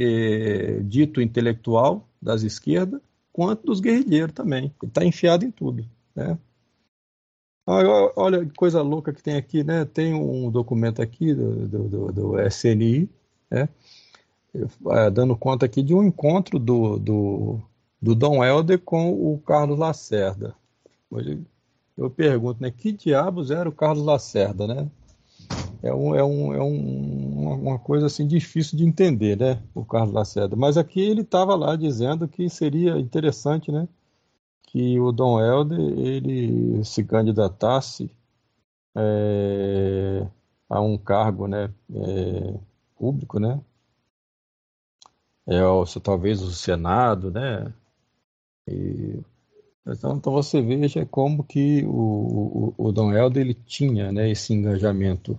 [0.00, 3.00] eh, dito intelectual das esquerdas,
[3.32, 4.72] quanto dos guerrilheiros também.
[4.82, 5.84] Ele está enfiado em tudo.
[6.14, 6.38] Né?
[7.66, 9.84] Olha que coisa louca que tem aqui, né?
[9.84, 13.08] Tem um documento aqui do, do, do SNI,
[13.50, 13.68] né?
[14.90, 17.60] É, dando conta aqui de um encontro do, do,
[18.00, 20.54] do Dom Helder com o Carlos Lacerda.
[21.10, 21.38] Hoje
[21.96, 22.70] eu pergunto, né?
[22.70, 24.88] Que diabos era o Carlos Lacerda, né?
[25.82, 30.14] É, um, é, um, é um, uma coisa assim difícil de entender, né, o Carlos
[30.14, 30.56] Lacerda.
[30.56, 33.88] Mas aqui ele estava lá dizendo que seria interessante, né,
[34.62, 38.10] que o Dom Helder ele se candidatasse
[38.96, 40.26] é,
[40.68, 42.54] a um cargo, né, é,
[42.96, 43.60] público, né,
[45.46, 47.72] é, ou, talvez o Senado, né,
[48.66, 49.20] e,
[49.86, 54.52] então, então você veja como que o, o, o Dom Helder ele tinha né, esse
[54.52, 55.38] engajamento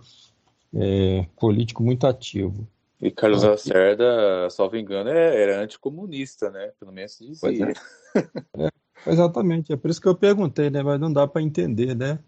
[0.73, 2.67] é, político muito ativo.
[3.01, 6.71] E Carlos então, Lacerda, salvo engano, é, era anticomunista, né?
[6.79, 7.71] Pelo menos dizia.
[8.15, 8.19] É.
[8.67, 8.69] é,
[9.07, 10.83] exatamente, é por isso que eu perguntei, né?
[10.83, 12.19] Mas não dá para entender, né?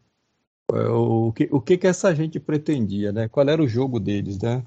[0.71, 3.27] O que, o que que essa gente pretendia, né?
[3.27, 4.63] Qual era o jogo deles, né?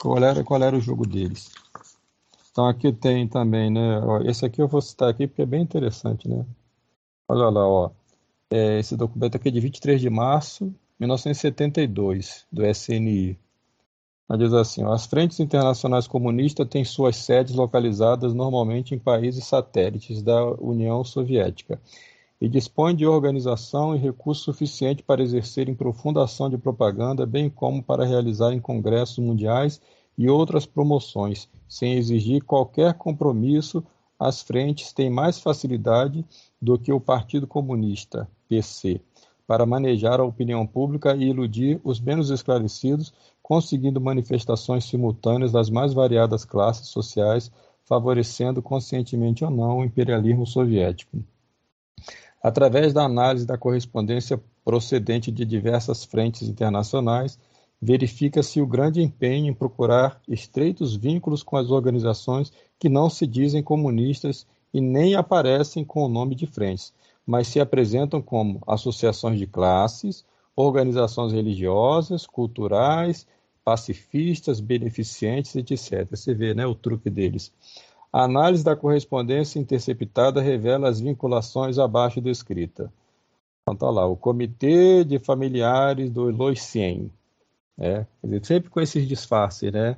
[0.00, 1.50] Qual era, qual era o jogo deles?
[2.52, 3.98] Então aqui tem também, né?
[3.98, 6.46] Ó, esse aqui eu vou citar aqui porque é bem interessante, né?
[7.26, 7.90] Olha lá, ó.
[8.48, 13.38] É, esse documento aqui é de 23 de março 1972, do SNI.
[14.28, 20.22] Ela diz assim: as frentes internacionais comunistas têm suas sedes localizadas normalmente em países satélites
[20.22, 21.80] da União Soviética.
[22.40, 27.82] e dispõe de organização e recurso suficiente para exercerem profunda ação de propaganda, bem como
[27.82, 29.80] para realizarem congressos mundiais
[30.18, 33.84] e outras promoções, sem exigir qualquer compromisso.
[34.18, 36.24] As frentes têm mais facilidade
[36.60, 39.00] do que o Partido Comunista, PC,
[39.46, 43.12] para manejar a opinião pública e iludir os menos esclarecidos,
[43.42, 47.50] conseguindo manifestações simultâneas das mais variadas classes sociais,
[47.84, 51.18] favorecendo conscientemente ou não o imperialismo soviético.
[52.42, 57.38] Através da análise da correspondência procedente de diversas frentes internacionais,
[57.80, 63.62] verifica-se o grande empenho em procurar estreitos vínculos com as organizações que não se dizem
[63.62, 66.92] comunistas e nem aparecem com o nome de frentes,
[67.26, 70.24] mas se apresentam como associações de classes,
[70.54, 73.26] organizações religiosas, culturais,
[73.64, 76.06] pacifistas, beneficentes, etc.
[76.10, 77.52] Você vê né, o truque deles.
[78.12, 82.92] A análise da correspondência interceptada revela as vinculações abaixo descrita.
[83.62, 87.10] Então tá lá, o Comitê de Familiares do Loicien.
[87.78, 89.96] É, dizer, sempre com esses disfarces, né?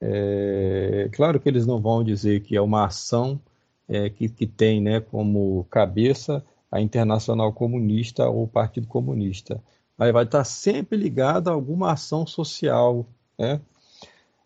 [0.00, 3.38] É, claro que eles não vão dizer que é uma ação
[3.86, 9.62] é, que, que tem né, como cabeça a Internacional Comunista ou o Partido Comunista.
[9.96, 13.06] Mas vai estar sempre ligado a alguma ação social,
[13.38, 13.60] né?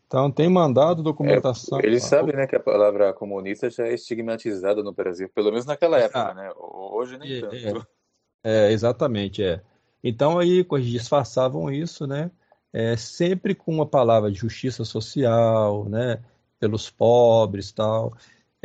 [0.07, 1.81] Então tem mandado documentação.
[1.81, 5.67] É, eles sabem, né, que a palavra comunista já é estigmatizada no Brasil, pelo menos
[5.67, 6.53] naquela época, ah, né?
[6.57, 7.87] Hoje nem é, tanto.
[8.45, 9.61] É, é, exatamente, é.
[10.03, 12.31] Então aí eles disfarçavam isso, né?
[12.73, 16.23] É, sempre com uma palavra de justiça social, né?
[16.61, 18.13] Pelos pobres, tal.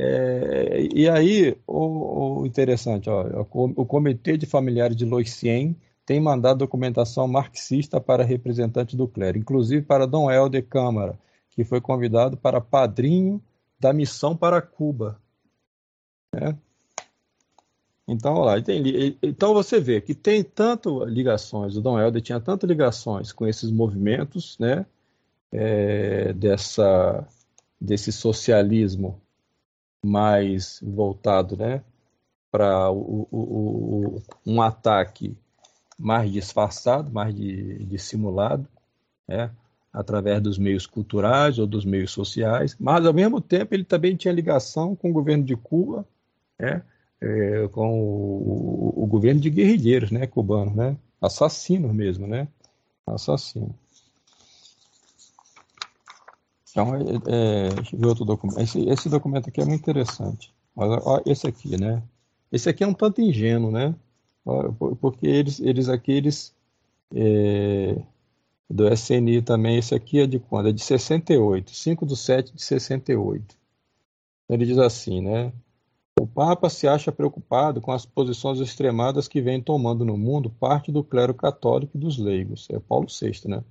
[0.02, 6.60] É, e aí o, o interessante, ó, o Comitê de Familiares de Loicien tem mandado
[6.60, 11.20] documentação marxista para representantes do clero, inclusive para Dom Helder Câmara
[11.50, 13.44] que foi convidado para padrinho
[13.78, 15.20] da missão para Cuba.
[16.34, 16.58] Né?
[18.08, 22.70] Então, lá, tem, então você vê que tem tanto ligações, o Dom Helder tinha tantas
[22.70, 24.86] ligações com esses movimentos, né,
[25.52, 27.28] é, dessa,
[27.80, 29.20] desse socialismo
[30.04, 31.84] mais voltado, né,
[32.52, 35.38] para o, o, o, um ataque
[35.98, 38.68] mais disfarçado, mais dissimulado,
[39.28, 39.52] né,
[39.92, 44.34] através dos meios culturais ou dos meios sociais, mas ao mesmo tempo ele também tinha
[44.34, 46.08] ligação com o governo de Cuba,
[46.58, 46.82] né,
[47.22, 52.48] é, com o, o, governo de guerrilheiros, né, cubanos, né, assassinos mesmo, né,
[53.06, 53.76] assassinos.
[56.72, 58.60] Então, é, é, outro documento.
[58.60, 60.54] Esse, esse, documento aqui é muito interessante.
[60.76, 62.04] Olha, olha, esse aqui, né?
[62.52, 63.96] Esse aqui é um tanto ingênuo, né?
[65.02, 66.56] Porque eles, eles aqui, eles
[67.14, 68.02] é,
[68.70, 70.70] do SNI também, esse aqui é de quando?
[70.70, 73.56] É de 68, 5 de 7 de 68.
[74.48, 75.52] Ele diz assim, né?
[76.20, 80.92] O Papa se acha preocupado com as posições extremadas que vem tomando no mundo parte
[80.92, 82.68] do clero católico e dos leigos.
[82.70, 83.64] É Paulo VI, né?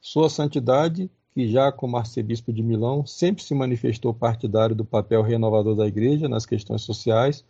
[0.00, 5.76] Sua Santidade, que já como arcebispo de Milão sempre se manifestou partidário do papel renovador
[5.76, 7.44] da Igreja nas questões sociais,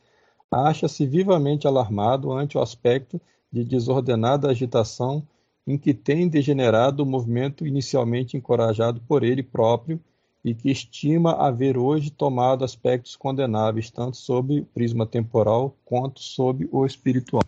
[0.51, 5.25] acha-se vivamente alarmado ante o aspecto de desordenada agitação
[5.65, 10.01] em que tem degenerado o movimento inicialmente encorajado por ele próprio
[10.45, 16.69] e que estima haver hoje tomado aspectos condenáveis, tanto sob o prisma temporal quanto sob
[16.73, 17.45] o espiritual.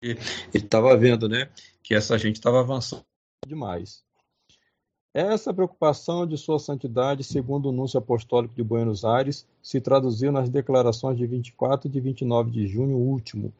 [0.00, 0.16] Ele
[0.54, 1.50] estava vendo né,
[1.82, 3.02] que essa gente estava avançando
[3.44, 4.08] demais.
[5.12, 10.48] Essa preocupação de Sua Santidade, segundo o Núncio Apostólico de Buenos Aires, se traduziu nas
[10.48, 13.52] declarações de 24 e de 29 de junho último,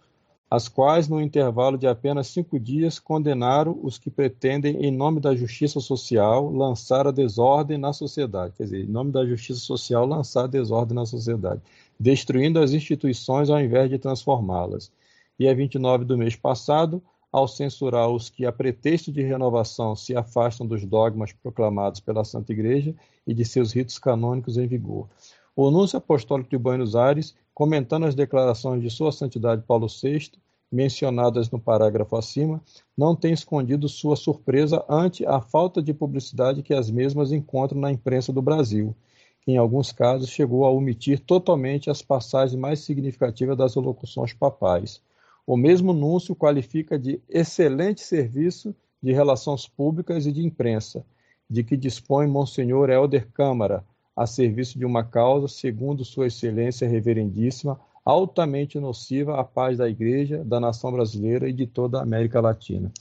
[0.48, 5.34] as quais, no intervalo de apenas cinco dias, condenaram os que pretendem, em nome da
[5.34, 8.54] justiça social, lançar a desordem na sociedade.
[8.56, 11.62] Quer dizer, em nome da justiça social, lançar a desordem na sociedade,
[11.98, 14.90] destruindo as instituições ao invés de transformá-las.
[15.38, 17.00] E a 29 do mês passado,
[17.32, 22.52] ao censurar os que, a pretexto de renovação, se afastam dos dogmas proclamados pela Santa
[22.52, 22.94] Igreja
[23.26, 25.08] e de seus ritos canônicos em vigor.
[25.54, 30.32] O Núncio Apostólico de Buenos Aires comentando as declarações de Sua Santidade Paulo VI,
[30.72, 32.62] mencionadas no parágrafo acima,
[32.96, 37.92] não tem escondido sua surpresa ante a falta de publicidade que as mesmas encontram na
[37.92, 38.96] imprensa do Brasil,
[39.42, 45.02] que em alguns casos chegou a omitir totalmente as passagens mais significativas das locuções papais.
[45.50, 48.72] O mesmo núncio qualifica de excelente serviço
[49.02, 51.04] de relações públicas e de imprensa,
[51.50, 57.80] de que dispõe Monsenhor Helder Câmara, a serviço de uma causa, segundo Sua Excelência Reverendíssima,
[58.04, 62.92] altamente nociva à paz da Igreja, da nação brasileira e de toda a América Latina.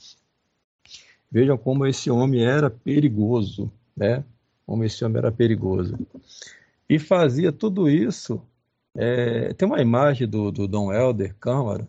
[1.30, 4.24] Vejam como esse homem era perigoso, né?
[4.66, 5.96] Como esse homem era perigoso.
[6.88, 8.42] E fazia tudo isso.
[8.96, 11.88] É, tem uma imagem do, do Dom Helder Câmara,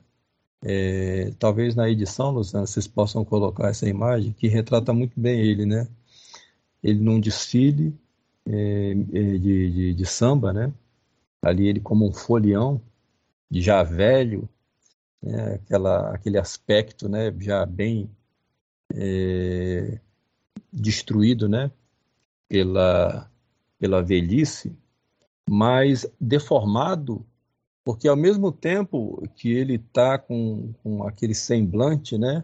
[0.64, 5.66] É, talvez na edição, Luciana, vocês possam colocar essa imagem que retrata muito bem ele,
[5.66, 5.88] né?
[6.84, 7.96] Ele num desfile
[8.46, 10.74] é, é de, de, de, samba, né?
[11.42, 12.82] Ali ele como um folião,
[13.52, 14.48] já velho,
[15.22, 15.56] né?
[15.56, 17.34] Aquela, aquele aspecto, né?
[17.40, 18.10] Já bem
[18.94, 20.00] é,
[20.72, 21.72] destruído, né?
[22.48, 23.32] Pela,
[23.80, 24.76] pela velhice,
[25.50, 27.26] mas deformado,
[27.84, 32.44] porque ao mesmo tempo que ele está com, com aquele semblante, né?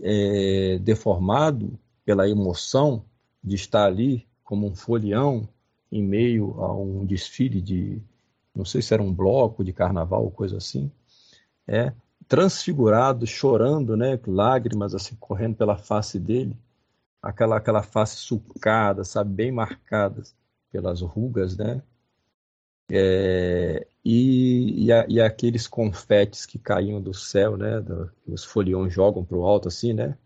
[0.00, 3.04] É, deformado pela emoção
[3.42, 5.48] de estar ali como um folião
[5.90, 8.02] em meio a um desfile de,
[8.54, 10.90] não sei se era um bloco de carnaval ou coisa assim,
[11.66, 11.92] é
[12.26, 16.56] transfigurado, chorando, né, lágrimas assim correndo pela face dele,
[17.22, 20.34] aquela aquela face sulcada, sabe, bem marcadas
[20.72, 21.82] pelas rugas, né?
[22.90, 27.80] É, e, e, a, e, aqueles confetes que caíam do céu, né?
[27.80, 30.16] Do, os foliões jogam para o alto assim, né?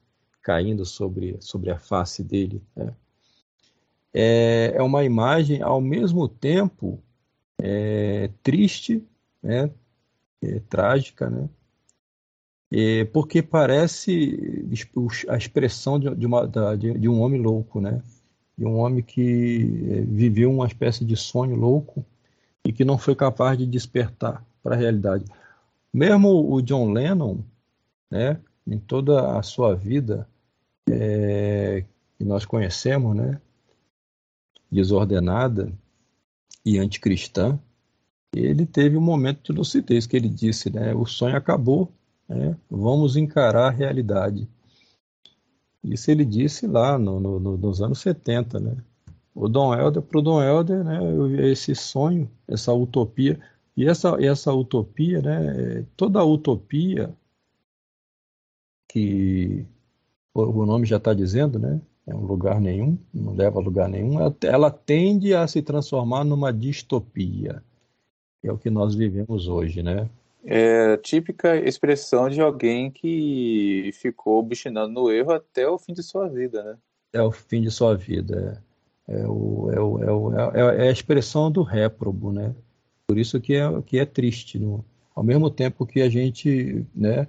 [0.43, 2.63] Caindo sobre, sobre a face dele.
[2.75, 2.93] Né?
[4.13, 7.01] É, é uma imagem ao mesmo tempo
[7.61, 9.07] é, triste,
[9.43, 9.71] né?
[10.43, 11.49] É, trágica, né?
[12.71, 14.69] É, porque parece
[15.29, 18.03] a expressão de, de, uma, de, de, um homem louco, né?
[18.57, 22.05] De um homem que é, viveu uma espécie de sonho louco
[22.67, 25.25] e que não foi capaz de despertar para a realidade.
[25.93, 27.39] Mesmo o John Lennon,
[28.11, 28.41] né?
[28.67, 30.29] Em toda a sua vida
[30.89, 31.85] é,
[32.17, 33.41] que nós conhecemos, né?
[34.71, 35.73] Desordenada
[36.65, 37.59] e anticristã,
[38.35, 40.95] ele teve um momento de lucidez que ele disse, né?
[40.95, 41.91] O sonho acabou,
[42.29, 42.57] né?
[42.71, 44.47] Vamos encarar a realidade.
[45.83, 48.77] Isso ele disse lá no, no, nos anos 70, né?
[49.39, 50.99] O Dom Helder, para o Dom Helder, né,
[51.49, 53.39] esse sonho, essa utopia,
[53.77, 57.15] e essa, essa utopia, né, toda utopia
[58.89, 59.65] que
[60.35, 64.19] o nome já está dizendo, né, é um lugar nenhum, não leva a lugar nenhum,
[64.43, 67.63] ela, tende a se transformar numa distopia.
[68.43, 70.11] É o que nós vivemos hoje, né?
[70.45, 76.03] É a típica expressão de alguém que ficou obstinado no erro até o fim de
[76.03, 76.77] sua vida, né?
[77.13, 78.63] É o fim de sua vida.
[78.65, 78.68] É,
[79.27, 82.55] o, é, o, é, o, é, é a expressão do réprobo, né?
[83.07, 84.59] Por isso que é, que é triste.
[84.59, 87.27] No, ao mesmo tempo que a gente, né,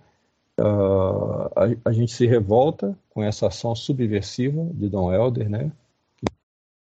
[0.60, 5.72] uh, a, a, gente se revolta com essa ação subversiva de Dom Helder, né?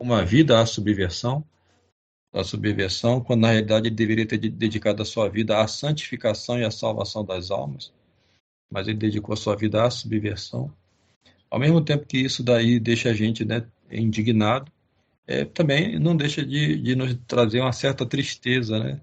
[0.01, 1.45] Uma vida à subversão,
[2.33, 6.65] da subversão, quando na realidade ele deveria ter dedicado a sua vida à santificação e
[6.65, 7.93] à salvação das almas,
[8.71, 10.73] mas ele dedicou a sua vida à subversão.
[11.51, 14.71] Ao mesmo tempo que isso daí deixa a gente né, indignado,
[15.27, 19.01] é, também não deixa de, de nos trazer uma certa tristeza, né?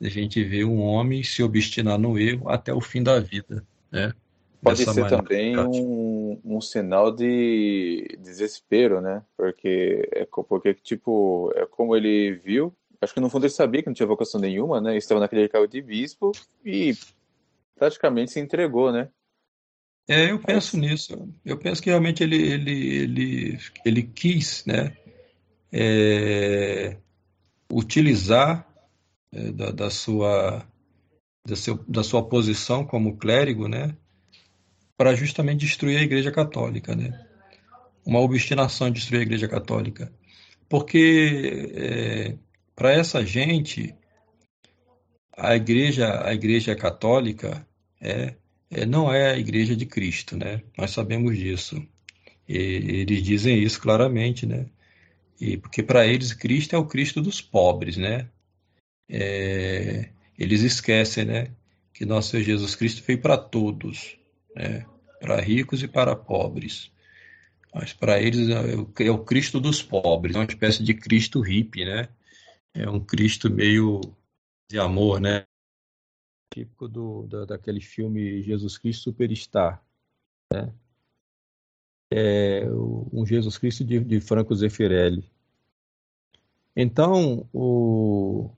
[0.00, 4.12] A gente ver um homem se obstinar no erro até o fim da vida, né?
[4.60, 9.22] Pode Dessa ser também um, um sinal de desespero, né?
[9.36, 12.74] Porque é porque tipo é como ele viu.
[13.00, 14.96] Acho que no fundo ele sabia que não tinha vocação nenhuma, né?
[14.96, 16.30] Estava naquele cargo de bispo
[16.64, 16.94] e
[17.76, 19.08] praticamente se entregou, né?
[20.08, 21.28] É, eu penso nisso.
[21.44, 24.96] Eu penso que realmente ele ele ele ele quis, né?
[25.72, 26.96] É,
[27.72, 28.66] utilizar
[29.32, 30.66] é, da, da sua
[31.46, 33.96] da, seu, da sua posição como clérigo, né?
[35.02, 37.26] para justamente destruir a Igreja Católica, né?
[38.06, 40.12] Uma obstinação em destruir a Igreja Católica,
[40.68, 42.36] porque é,
[42.76, 43.92] para essa gente
[45.36, 47.66] a Igreja a Igreja Católica
[48.00, 48.34] é,
[48.70, 50.62] é, não é a Igreja de Cristo, né?
[50.78, 51.84] Nós sabemos disso.
[52.48, 54.66] E, eles dizem isso claramente, né?
[55.42, 58.30] E porque para eles Cristo é o Cristo dos pobres, né?
[59.08, 61.52] É, eles esquecem, né?
[61.92, 64.16] Que nosso Senhor Jesus Cristo veio para todos,
[64.54, 64.86] né?
[65.18, 66.92] para ricos e para pobres.
[67.74, 71.40] Mas para eles é o, é o Cristo dos pobres, é uma espécie de Cristo
[71.40, 72.08] hippie, né?
[72.72, 74.00] É um Cristo meio
[74.70, 75.44] de amor, né?
[76.54, 79.84] Típico do, da, daquele filme Jesus Cristo Superstar,
[80.52, 80.72] né?
[82.12, 82.64] É
[83.12, 85.31] um Jesus Cristo de, de Franco Zeffirelli.
[86.74, 88.50] Então, o,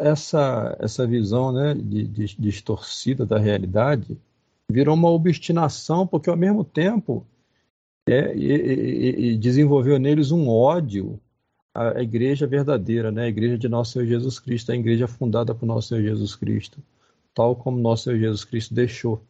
[0.00, 4.18] essa, essa visão né, de, de, distorcida da realidade
[4.68, 7.24] virou uma obstinação, porque ao mesmo tempo
[8.08, 11.20] é, e, e, e desenvolveu neles um ódio
[11.74, 13.24] à igreja verdadeira, né?
[13.24, 16.78] a igreja de nosso Senhor Jesus Cristo, a igreja fundada por nosso Senhor Jesus Cristo,
[17.34, 19.22] tal como nosso Senhor Jesus Cristo deixou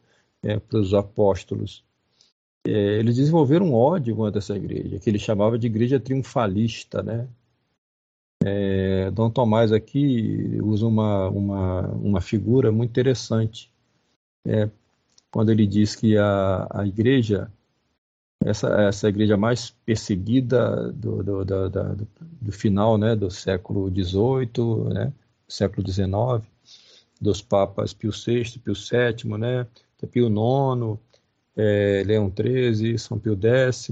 [0.43, 1.85] é, para os apóstolos.
[2.67, 7.27] É, eles desenvolveram um ódio contra essa igreja, que ele chamava de igreja triunfalista, né?
[8.49, 13.73] É, Dom Tomás aqui usa uma, uma, uma figura muito interessante
[14.47, 14.71] é,
[15.33, 17.51] quando ele diz que a, a igreja,
[18.41, 22.09] essa, essa igreja mais perseguida do, do, do, do,
[22.41, 25.13] do final né, do século XVIII, né,
[25.49, 26.49] século XIX,
[27.21, 29.67] dos papas Pio VI, Pio VII, né,
[30.13, 31.01] Pio IX,
[31.57, 33.91] é, Leão XIII, São Pio X,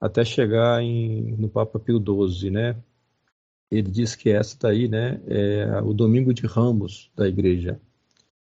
[0.00, 2.76] até chegar em, no Papa Pio XII, né?
[3.70, 7.80] Ele diz que essa daí, né, é o Domingo de Ramos da Igreja.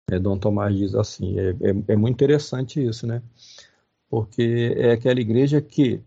[0.09, 3.21] É, Dom Tomás diz assim, é, é, é muito interessante isso, né?
[4.09, 6.01] Porque é aquela igreja que,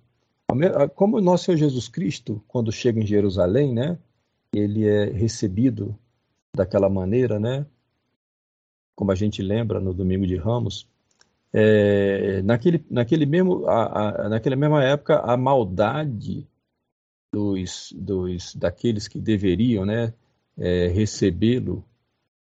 [0.95, 3.99] como o nosso Senhor Jesus Cristo, quando chega em Jerusalém, né,
[4.55, 5.95] ele é recebido
[6.55, 7.67] daquela maneira, né?
[8.97, 10.89] Como a gente lembra no Domingo de Ramos,
[11.53, 16.47] é, naquele, naquele mesmo, a, a, naquela mesma época, a maldade
[17.33, 20.13] dos, dos daqueles que deveriam, né,
[20.59, 21.85] é, recebê-lo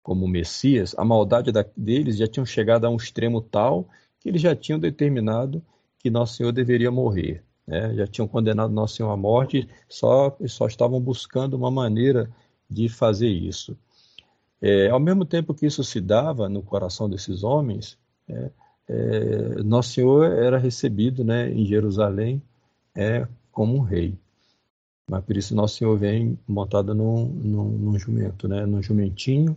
[0.03, 3.89] como Messias, a maldade da, deles já tinham chegado a um extremo tal
[4.19, 5.63] que eles já tinham determinado
[5.99, 7.43] que Nosso Senhor deveria morrer.
[7.67, 7.95] Né?
[7.95, 12.31] Já tinham condenado Nosso Senhor à morte, só, só estavam buscando uma maneira
[12.71, 13.77] de fazer isso.
[14.61, 17.99] É, ao mesmo tempo que isso se dava no coração desses homens,
[18.29, 18.51] é,
[18.89, 22.43] é, Nosso Senhor era recebido né, em Jerusalém
[22.95, 24.17] é, como um rei.
[25.09, 29.57] Mas por isso Nosso Senhor vem montado num, num, num jumento, né, num jumentinho,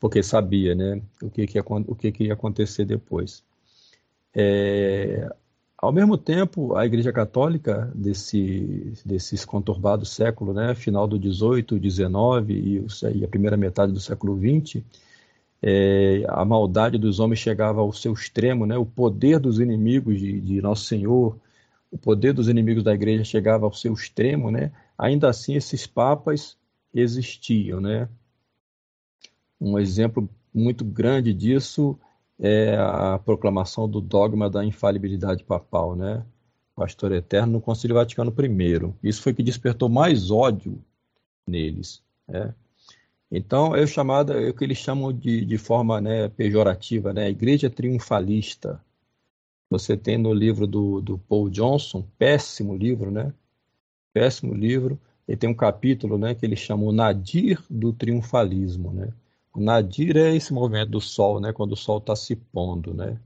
[0.00, 3.44] porque sabia né, o, que, que, o que, que ia acontecer depois.
[4.34, 5.32] É,
[5.78, 12.52] ao mesmo tempo, a Igreja Católica desse, desses conturbados séculos, né, final do 18, 19
[12.52, 12.86] e,
[13.18, 14.84] e a primeira metade do século 20,
[15.62, 20.40] é, a maldade dos homens chegava ao seu extremo, né, o poder dos inimigos de,
[20.40, 21.36] de Nosso Senhor,
[21.92, 26.56] o poder dos inimigos da igreja chegava ao seu extremo, né, ainda assim esses papas
[26.92, 27.80] existiam.
[27.80, 28.08] Né?
[29.60, 31.98] Um exemplo muito grande disso
[32.40, 36.24] é a proclamação do dogma da infalibilidade papal, né?
[36.74, 38.92] Pastor Eterno no Concílio Vaticano I.
[39.08, 40.82] Isso foi que despertou mais ódio
[41.46, 42.02] neles.
[42.26, 42.54] Né?
[43.30, 47.30] Então, é o chamado, é o que eles chamam de, de forma né, pejorativa, né?
[47.30, 48.82] Igreja triunfalista.
[49.72, 53.32] Você tem no livro do, do Paul Johnson, péssimo livro, né?
[54.12, 54.98] Péssimo livro.
[55.26, 59.12] Ele tem um capítulo, né, que ele chama o Nadir do triunfalismo, né?
[59.54, 61.52] O nadir é esse movimento do Sol, né?
[61.52, 62.94] quando o Sol está se pondo.
[62.94, 63.18] Né?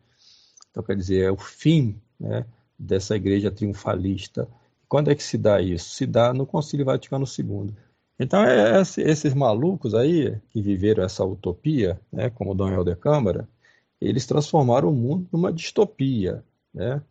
[0.71, 2.45] Então, quer dizer, é o fim né?
[2.77, 4.49] dessa igreja triunfalista.
[4.89, 5.91] Quando é que se dá isso?
[5.91, 7.73] Se dá no Concílio Vaticano II.
[8.19, 12.29] Então, é, é esses malucos aí, que viveram essa utopia, né?
[12.31, 13.49] como Dom Helder Câmara,
[14.01, 17.03] eles transformaram o mundo numa distopia, né?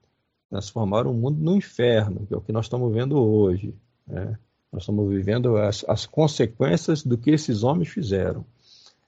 [0.50, 3.74] transformaram o mundo no inferno, que é o que nós estamos vendo hoje.
[4.08, 4.38] Né?
[4.72, 8.46] Nós estamos vivendo as, as consequências do que esses homens fizeram.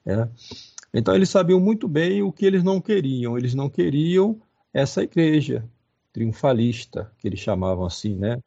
[0.06, 0.28] É.
[0.94, 3.38] Então eles sabiam muito bem o que eles não queriam.
[3.38, 4.42] Eles não queriam
[4.74, 5.64] essa igreja
[6.14, 8.42] triunfalista, que eles chamavam assim, né?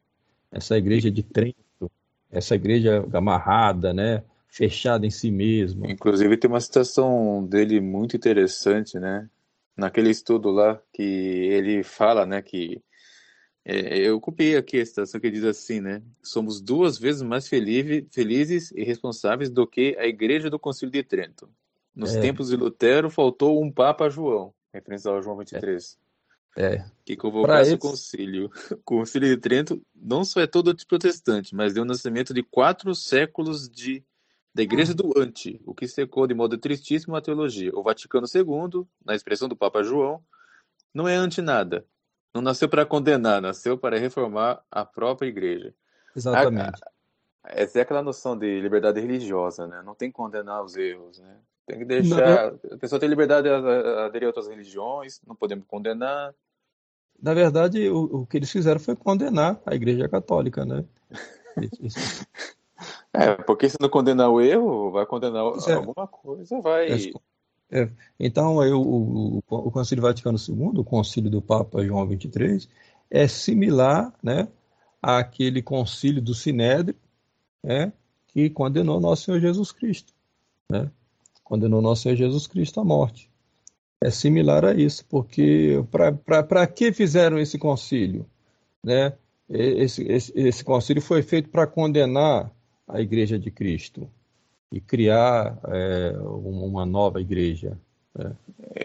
[0.51, 1.91] Essa igreja de Trento,
[2.31, 4.25] essa igreja amarrada, né?
[4.51, 5.91] Fechada em si mesma.
[5.91, 9.29] Inclusive tem uma citação dele muito interessante, né?
[9.77, 12.43] Naquele estudo lá que ele fala, né?
[12.43, 12.83] Que
[13.65, 16.03] é, eu copiei aqui a citação que diz assim, né?
[16.21, 21.49] Somos duas vezes mais felizes e responsáveis do que a Igreja do Concílio de Trento.
[21.95, 22.21] Nos é.
[22.21, 25.97] tempos de Lutero, faltou um Papa João, referência ao João 23.
[26.57, 26.75] É.
[26.75, 26.85] é.
[27.05, 28.51] Que convocasse o concílio.
[28.73, 33.69] O concílio de Trento não só é todo protestante, mas deu nascimento de quatro séculos
[33.69, 34.03] de
[34.55, 37.71] da Igreja do Ante, o que secou de modo tristíssimo a teologia.
[37.75, 40.23] O Vaticano II, na expressão do Papa João,
[40.93, 41.87] não é ante nada,
[42.35, 45.73] não nasceu para condenar, nasceu para reformar a própria igreja.
[46.15, 46.81] Exatamente.
[47.45, 49.83] A, essa é aquela noção de liberdade religiosa, né?
[49.85, 51.37] Não tem que condenar os erros, né?
[51.67, 52.53] Tem que deixar.
[52.53, 56.35] Não, a pessoa tem liberdade a aderir a outras religiões, não podemos condenar.
[57.23, 60.85] Na verdade, o, o que eles fizeram foi condenar a Igreja Católica, né?
[63.13, 65.73] é, porque se não condenar o erro, vai condenar é.
[65.73, 66.93] alguma coisa, vai.
[66.93, 67.13] É,
[67.73, 72.69] é, então, eu, o, o, o Concílio Vaticano II, o concílio do Papa João XXIII,
[73.11, 74.49] é similar né,
[75.03, 76.97] àquele concílio do Sinédrio
[77.63, 77.93] né,
[78.29, 80.13] que condenou nosso Senhor Jesus Cristo.
[80.69, 80.91] Né?
[81.43, 83.29] Condenou nosso Senhor Jesus Cristo à morte.
[84.03, 85.85] É similar a isso, porque
[86.25, 88.25] para que fizeram esse concílio?
[88.83, 89.13] Né?
[89.49, 92.51] Esse, esse, esse concílio foi feito para condenar
[92.93, 94.11] a Igreja de Cristo
[94.73, 97.79] e criar é, uma nova igreja.
[98.15, 98.37] Né?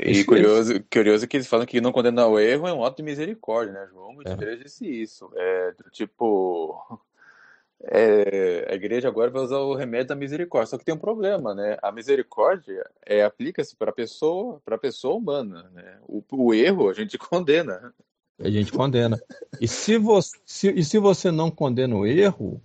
[0.02, 3.04] E curioso, curioso que eles falam que não condenar o erro é um ato de
[3.04, 3.88] misericórdia, né?
[3.92, 4.64] João 23 é.
[4.64, 5.32] disse isso.
[5.36, 7.02] É, tipo,
[7.84, 10.72] é, a igreja agora vai usar o remédio da misericórdia.
[10.72, 11.78] Só que tem um problema, né?
[11.82, 15.70] A misericórdia é, aplica-se para a pessoa, para pessoa humana.
[15.74, 15.98] Né?
[16.08, 17.94] O, o, erro a gente condena.
[18.40, 19.20] A gente condena.
[19.62, 22.62] E se, você, se, e se você não condena o erro,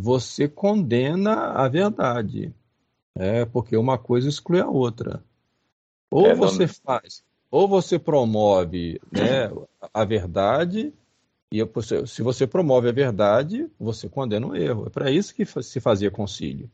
[0.00, 2.54] você condena a verdade.
[3.14, 5.22] É, porque uma coisa exclui a outra.
[6.10, 6.74] Ou é, você não...
[6.74, 9.50] faz, ou você promove né,
[9.92, 10.92] a verdade
[11.52, 11.58] e
[12.06, 14.86] se você promove a verdade, você condena o erro.
[14.86, 16.70] É para isso que se fazia concílio.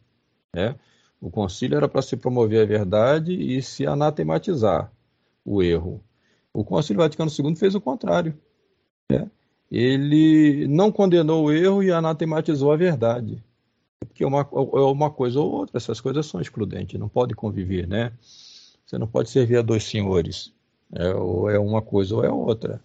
[0.55, 0.77] Né?
[1.20, 4.93] O concílio era para se promover a verdade e se anatematizar
[5.44, 6.03] o erro.
[6.53, 8.39] O Concílio Vaticano II fez o contrário.
[9.11, 9.31] Né?
[9.71, 13.43] Ele não condenou o erro e anatematizou a verdade.
[13.99, 17.87] Porque é uma, é uma coisa ou outra, essas coisas são excludentes, não pode conviver,
[17.87, 18.13] né?
[18.85, 20.53] Você não pode servir a dois senhores.
[20.95, 22.81] É, ou é uma coisa ou é outra.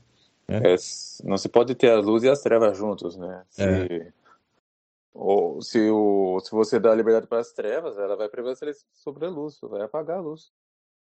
[0.48, 0.74] É.
[0.74, 0.76] É,
[1.24, 3.44] não se pode ter a luz e as trevas juntos, né?
[3.50, 4.12] Se, é.
[5.14, 9.30] ou, se, o, se você dá liberdade para as trevas, ela vai prevalecer sobre a
[9.30, 10.52] luz, vai apagar a luz.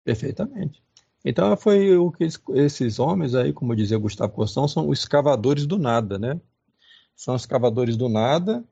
[0.05, 0.82] Perfeitamente.
[1.24, 5.78] Então foi o que esses homens aí, como dizia Gustavo Costão, são os escavadores do
[5.78, 6.40] nada, né?
[7.15, 8.65] São escavadores do nada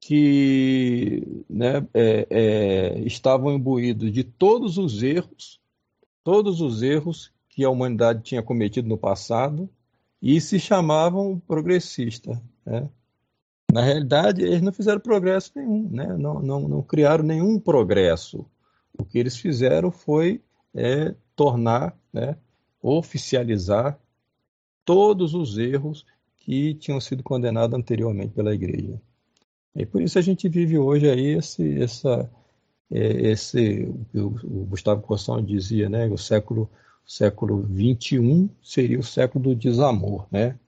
[0.00, 5.60] que né, é, é, estavam imbuídos de todos os erros,
[6.22, 9.68] todos os erros que a humanidade tinha cometido no passado
[10.20, 12.38] e se chamavam progressistas.
[12.64, 12.88] Né?
[13.72, 16.16] Na realidade, eles não fizeram progresso nenhum, né?
[16.16, 18.44] não, não, não criaram nenhum progresso.
[18.98, 20.40] O que eles fizeram foi
[20.74, 22.36] é, tornar, né,
[22.82, 23.98] oficializar
[24.84, 26.04] todos os erros
[26.38, 29.00] que tinham sido condenados anteriormente pela Igreja.
[29.74, 32.30] E por isso a gente vive hoje aí esse, essa,
[32.90, 34.30] é, esse o,
[34.66, 36.68] Gustavo Corsão dizia, né, o século
[37.06, 40.58] século 21 seria o século do desamor, né?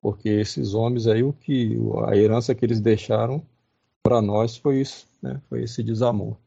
[0.00, 1.76] Porque esses homens aí, o que
[2.06, 3.44] a herança que eles deixaram
[4.02, 5.42] para nós foi isso, né?
[5.48, 6.38] Foi esse desamor.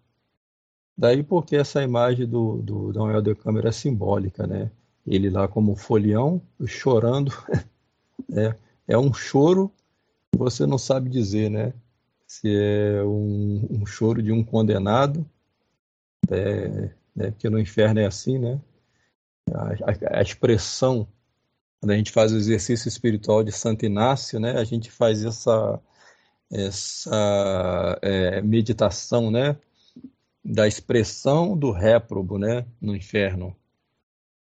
[0.97, 4.71] Daí porque essa imagem do, do Dom de Câmara é simbólica, né?
[5.05, 7.31] Ele lá como folião, chorando,
[8.33, 8.55] é,
[8.87, 9.71] é um choro
[10.31, 11.73] que você não sabe dizer, né?
[12.27, 15.25] Se é um, um choro de um condenado,
[16.29, 17.31] é, né?
[17.31, 18.59] porque no inferno é assim, né?
[19.53, 21.07] a, a, expressão,
[21.79, 25.79] quando a gente faz o exercício espiritual de Santo Inácio, né, a gente faz essa,
[26.51, 29.57] essa é, meditação né,
[30.43, 33.55] da expressão do réprobo né, no inferno.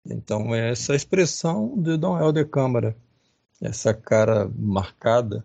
[0.04, 2.96] Então, é essa expressão de Dom Helder Câmara,
[3.60, 5.44] essa cara marcada,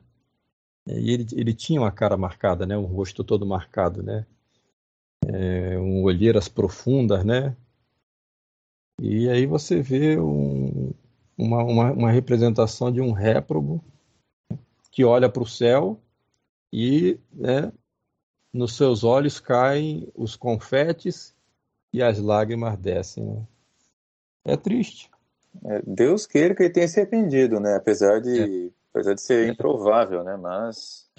[0.85, 4.25] e ele, ele tinha uma cara marcada, né, um rosto todo marcado, né,
[5.25, 7.55] é, um olheiras profundas, né,
[9.01, 10.91] e aí você vê um,
[11.37, 13.81] uma, uma, uma, representação de um réprobo
[14.91, 15.97] que olha para o céu
[16.71, 17.71] e né,
[18.53, 21.35] nos seus olhos caem os confetes
[21.93, 23.25] e as lágrimas descem.
[23.25, 23.41] Né?
[24.45, 25.09] É triste.
[25.65, 27.75] É, Deus queira que ele tenha se arrependido, né?
[27.75, 28.69] Apesar de, é.
[28.93, 30.37] apesar de ser improvável, né?
[30.37, 31.09] Mas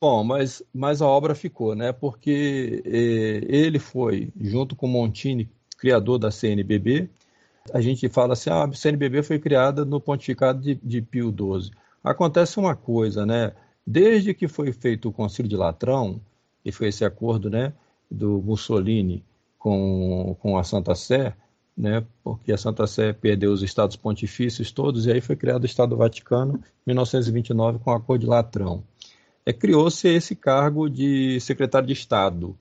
[0.00, 1.92] Bom, mas, mas a obra ficou, né?
[1.92, 7.10] Porque eh, ele foi, junto com Montini, criador da CNBB.
[7.74, 11.70] A gente fala assim, ah, a CNBB foi criada no pontificado de, de Pio XII.
[12.02, 13.52] Acontece uma coisa, né?
[13.92, 16.20] Desde que foi feito o Concílio de Latrão,
[16.64, 17.72] e foi esse acordo, né,
[18.08, 19.24] do Mussolini
[19.58, 21.34] com, com a Santa Sé,
[21.76, 25.66] né, porque a Santa Sé perdeu os estados pontifícios todos, e aí foi criado o
[25.66, 28.84] Estado Vaticano em 1929 com o Acordo de Latrão.
[29.44, 32.56] É, Criou-se esse cargo de secretário de Estado,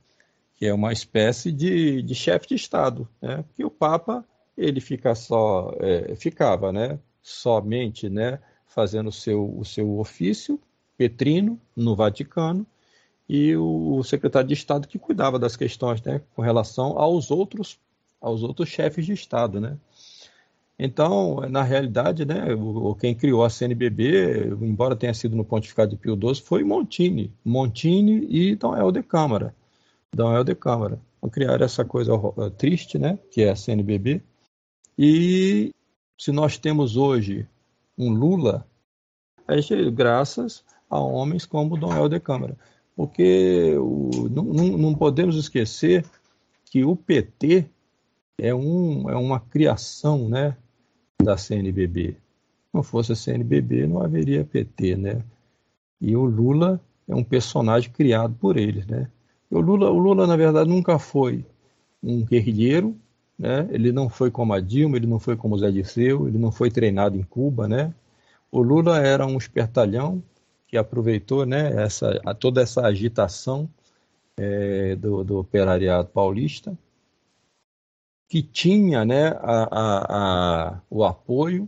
[0.55, 3.45] que é uma espécie de, de chefe de Estado, né?
[3.53, 4.25] que o Papa
[4.57, 6.97] ele fica só, é, ficava né?
[7.21, 8.39] somente né?
[8.67, 10.59] fazendo o seu, o seu ofício
[10.99, 12.67] petrino no Vaticano
[13.27, 16.19] e o secretário de Estado que cuidava das questões né?
[16.35, 17.79] com relação aos outros,
[18.19, 19.61] aos outros chefes de Estado.
[19.61, 19.77] Né?
[20.77, 25.95] Então, na realidade, né, o, quem criou a CNBB, embora tenha sido no pontificado de
[25.95, 27.31] Pio XII, foi Montini.
[27.45, 29.55] Montini e Dom Helder Câmara.
[30.13, 30.99] Dom Helder Câmara.
[31.17, 32.11] Então, criaram essa coisa
[32.57, 34.21] triste, né, que é a CNBB.
[34.97, 35.71] E
[36.17, 37.47] se nós temos hoje
[37.97, 38.67] um Lula,
[39.47, 42.57] é graças a homens como Dom Helder Câmara.
[42.95, 46.05] Porque o, não, não, podemos esquecer
[46.65, 47.65] que o PT
[48.37, 50.55] é, um, é uma criação né,
[51.21, 52.17] da CNBB.
[52.73, 55.23] Não fosse a CNBB, não haveria PT, né?
[56.01, 59.09] E o Lula é um personagem criado por eles, né?
[59.49, 61.43] O Lula, o Lula, na verdade, nunca foi
[62.03, 62.95] um guerrilheiro,
[63.37, 63.67] né?
[63.71, 66.51] ele não foi como a Dilma, ele não foi como o Zé Disseu, ele não
[66.51, 67.67] foi treinado em Cuba.
[67.67, 67.93] Né?
[68.51, 70.21] O Lula era um espertalhão
[70.69, 73.67] que aproveitou né, essa, toda essa agitação
[74.37, 76.77] é, do, do operariado paulista,
[78.29, 81.67] que tinha né, a, a, a, o apoio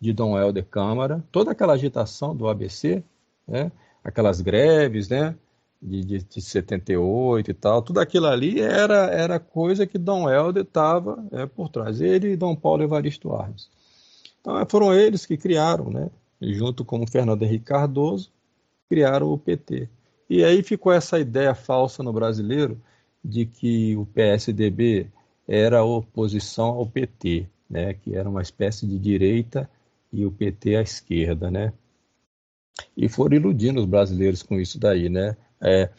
[0.00, 3.04] de Dom Helder Câmara, toda aquela agitação do ABC,
[3.46, 3.70] né,
[4.02, 5.36] aquelas greves, né,
[5.80, 10.64] de, de, de 78 e tal, tudo aquilo ali era, era coisa que Dom Helder
[10.64, 13.70] estava é, por trás, ele e Dom Paulo Evaristo Arnes.
[14.40, 16.10] Então foram eles que criaram, né,
[16.42, 18.32] junto com Fernando Henrique Cardoso,
[18.90, 19.88] criaram o PT.
[20.28, 22.80] E aí ficou essa ideia falsa no brasileiro
[23.24, 25.06] de que o PSDB
[25.46, 29.70] era oposição ao PT, né, que era uma espécie de direita
[30.12, 31.72] e o PT à esquerda, né?
[32.96, 35.36] E foram iludindo os brasileiros com isso daí, né?
[35.60, 35.90] É,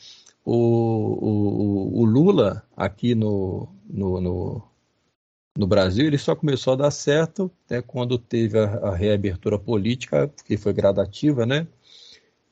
[0.44, 4.64] o, o, o, Lula, aqui no, no, no,
[5.58, 10.32] no, Brasil, ele só começou a dar certo né, quando teve a, a, reabertura política,
[10.46, 11.68] que foi gradativa, né?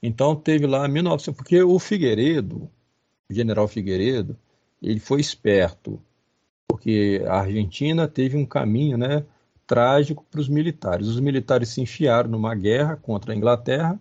[0.01, 2.69] Então teve lá 1900, porque o Figueiredo,
[3.29, 4.37] o general Figueiredo,
[4.81, 6.01] ele foi esperto,
[6.67, 9.25] porque a Argentina teve um caminho, né,
[9.67, 11.07] trágico para os militares.
[11.07, 13.99] Os militares se enfiaram numa guerra contra a Inglaterra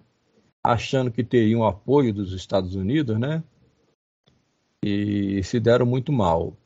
[0.62, 3.42] achando que teriam apoio dos Estados Unidos, né?
[4.84, 6.56] E se deram muito mal.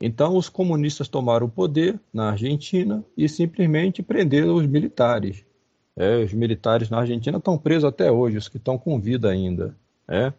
[0.00, 5.44] Então, os comunistas tomaram o poder na Argentina e simplesmente prenderam os militares.
[5.98, 9.74] É, os militares na Argentina estão presos até hoje, os que estão com vida ainda,
[10.06, 10.32] é,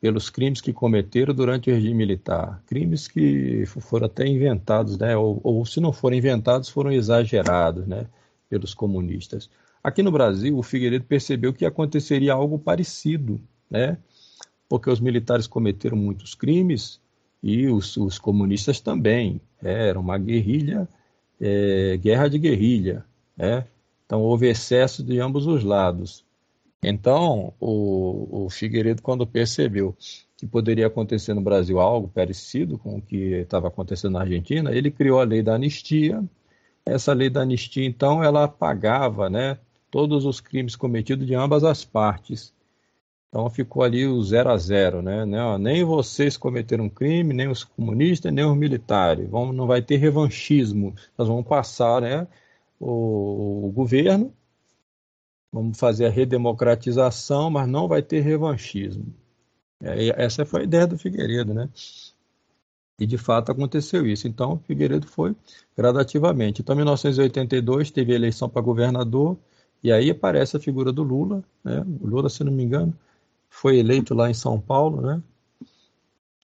[0.00, 2.62] pelos crimes que cometeram durante o regime militar.
[2.66, 8.06] Crimes que foram até inventados, né, ou, ou se não foram inventados, foram exagerados né,
[8.48, 9.50] pelos comunistas.
[9.82, 13.98] Aqui no Brasil, o Figueiredo percebeu que aconteceria algo parecido, né?
[14.68, 17.00] porque os militares cometeram muitos crimes
[17.42, 19.40] e os, os comunistas também.
[19.60, 20.88] É, era uma guerrilha,
[21.40, 23.04] é, guerra de guerrilha.
[23.36, 23.64] É?
[24.10, 26.24] Então houve excesso de ambos os lados.
[26.82, 29.96] Então, o, o Figueiredo, quando percebeu
[30.36, 34.90] que poderia acontecer no Brasil algo parecido com o que estava acontecendo na Argentina, ele
[34.90, 36.24] criou a lei da anistia.
[36.84, 39.56] Essa lei da anistia, então, ela apagava né,
[39.92, 42.52] todos os crimes cometidos de ambas as partes.
[43.28, 45.24] Então ficou ali o zero a zero, né?
[45.56, 49.30] Nem vocês cometeram crime, nem os comunistas, nem os militares.
[49.30, 50.96] Vamos, não vai ter revanchismo.
[51.16, 52.26] Nós vamos passar, né?
[52.80, 54.34] O, o governo,
[55.52, 59.14] vamos fazer a redemocratização, mas não vai ter revanchismo.
[59.82, 61.68] É, essa foi a ideia do Figueiredo, né?
[62.98, 64.28] E de fato aconteceu isso.
[64.28, 65.34] Então, Figueiredo foi
[65.76, 66.60] gradativamente.
[66.60, 69.38] Então, em 1982 teve eleição para governador,
[69.82, 71.84] e aí aparece a figura do Lula, né?
[72.00, 72.94] O Lula, se não me engano,
[73.48, 75.22] foi eleito lá em São Paulo, né?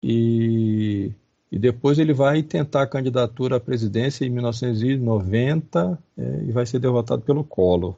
[0.02, 1.12] E,
[1.56, 6.78] e depois ele vai tentar a candidatura à presidência em 1990 é, e vai ser
[6.78, 7.96] derrotado pelo Collor,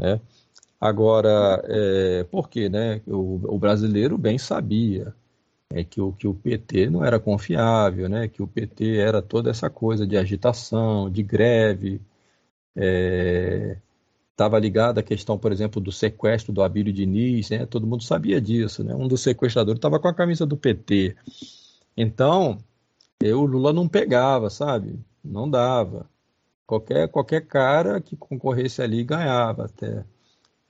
[0.00, 0.18] né?
[0.80, 3.02] Agora, é, por quê, né?
[3.06, 5.14] O, o, brasileiro bem sabia
[5.70, 8.28] é, que, o, que o PT não era confiável, né?
[8.28, 12.00] Que o PT era toda essa coisa de agitação, de greve,
[12.74, 13.76] é,
[14.30, 17.66] estava ligada à questão, por exemplo, do sequestro do Abílio Diniz, né?
[17.66, 18.94] todo mundo sabia disso, né?
[18.94, 21.14] um dos sequestradores estava com a camisa do PT.
[21.94, 22.58] Então,
[23.22, 24.98] eu, Lula não pegava, sabe?
[25.24, 26.08] Não dava.
[26.66, 30.04] Qualquer, qualquer cara que concorresse ali ganhava até.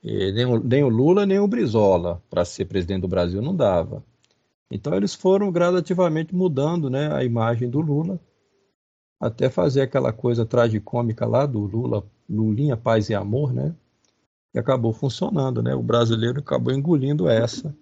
[0.02, 3.56] E nem, o, nem o Lula, nem o Brizola, para ser presidente do Brasil, não
[3.56, 4.04] dava.
[4.70, 8.20] Então, eles foram gradativamente mudando né, a imagem do Lula,
[9.20, 13.74] até fazer aquela coisa tragicômica lá do Lula Lulinha, Paz e Amor, né?
[14.54, 15.74] E acabou funcionando, né?
[15.74, 17.74] O brasileiro acabou engolindo essa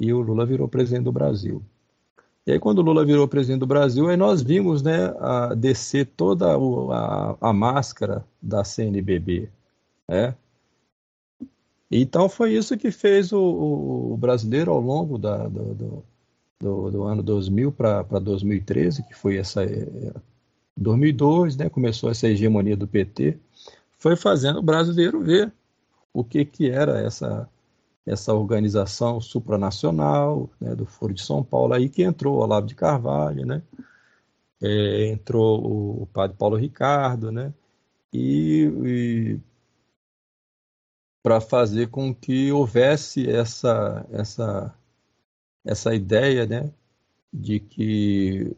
[0.00, 1.62] e o Lula virou presidente do Brasil.
[2.46, 6.06] E aí, quando o Lula virou presidente do Brasil, aí nós vimos né, a descer
[6.06, 9.48] toda a, a máscara da CNBB.
[10.08, 10.34] Né?
[11.90, 16.04] Então, foi isso que fez o, o brasileiro ao longo da, do,
[16.60, 19.62] do, do, ano 2000 para 2013, que foi essa.
[20.76, 23.38] 2002, é, né, começou essa hegemonia do PT
[24.04, 25.50] foi fazendo o brasileiro ver
[26.12, 27.48] o que, que era essa,
[28.06, 32.74] essa organização supranacional né, do Foro de São Paulo, aí que entrou o Olavo de
[32.74, 33.62] Carvalho, né,
[34.62, 37.52] é, entrou o, o, padre Paulo Ricardo, né,
[38.12, 39.40] e, e
[41.22, 44.74] para fazer com que houvesse essa, essa,
[45.64, 46.70] essa ideia né,
[47.32, 48.54] de que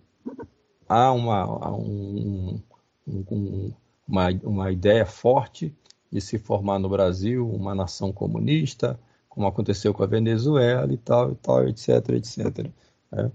[0.89, 2.60] há uma, um,
[3.06, 3.73] um, um
[4.06, 5.74] uma, uma ideia forte
[6.10, 8.98] de se formar no Brasil uma nação comunista,
[9.36, 12.70] como aconteceu com a Venezuela e tal, e tal, etc, etc.
[13.12, 13.30] É.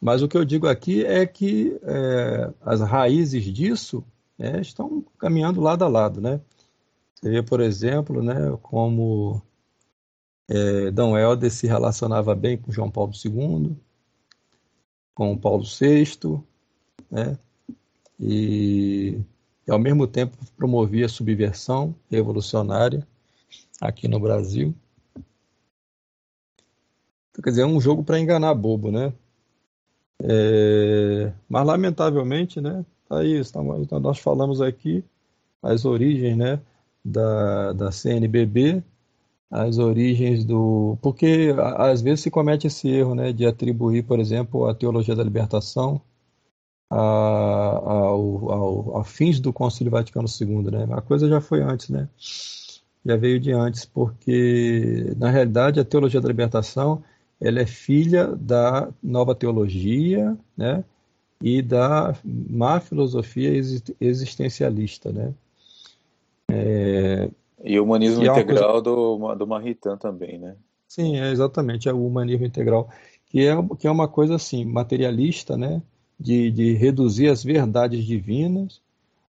[0.00, 4.02] Mas o que eu digo aqui é que é, as raízes disso
[4.38, 6.40] é, estão caminhando lado a lado, né?
[7.14, 9.42] Você vê, por exemplo, né, como
[10.48, 13.76] É, Dom Helder se relacionava bem com João Paulo II,
[15.14, 16.40] com Paulo VI,
[17.10, 17.36] né?
[18.18, 19.20] E,
[19.66, 23.06] e ao mesmo tempo promovia subversão revolucionária
[23.80, 24.74] aqui no Brasil.
[27.36, 29.12] Então, quer dizer, é um jogo para enganar bobo, né?
[30.22, 32.84] É, mas lamentavelmente, né?
[33.06, 35.04] Tá aí, estamos, nós falamos aqui
[35.62, 36.58] as origens, né?
[37.04, 38.82] Da, da CNBB,
[39.50, 40.96] as origens do.
[41.02, 43.32] Porque às vezes se comete esse erro, né?
[43.34, 46.00] De atribuir, por exemplo, a teologia da libertação
[46.90, 50.86] a, ao, ao, a fins do Concílio Vaticano II, né?
[50.90, 52.08] A coisa já foi antes, né?
[53.04, 57.04] Já veio de antes, porque na realidade a teologia da libertação
[57.40, 60.84] ela é filha da nova teologia, né?
[61.42, 63.50] E da má filosofia
[64.00, 65.34] existencialista, né?
[66.50, 67.28] É,
[67.62, 68.82] e o humanismo integral coisa...
[68.82, 70.56] do, do Maritain também, né?
[70.88, 72.88] Sim, é exatamente, é o humanismo integral,
[73.26, 75.82] que é, que é uma coisa assim, materialista, né?
[76.18, 78.80] De, de reduzir as verdades divinas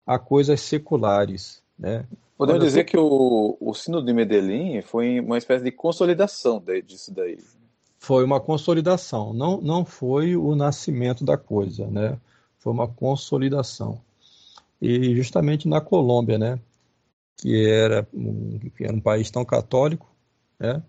[0.07, 2.07] a coisas seculares, né?
[2.39, 7.39] Podemos dizer que o, o Sino de Medellín foi uma espécie de consolidação disso daí
[7.99, 12.19] foi uma consolidação, não, não foi o nascimento da coisa, né?
[12.59, 14.01] Foi uma consolidação.
[14.81, 16.61] E justamente na Colômbia, né?
[17.37, 20.09] Que era um, que era um país tão católico,
[20.59, 20.83] né?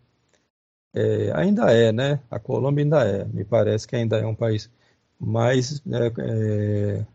[0.94, 2.20] É, ainda é, né?
[2.30, 3.26] A Colômbia ainda é.
[3.26, 4.70] Me parece que ainda é um país
[5.20, 7.06] mais né, é,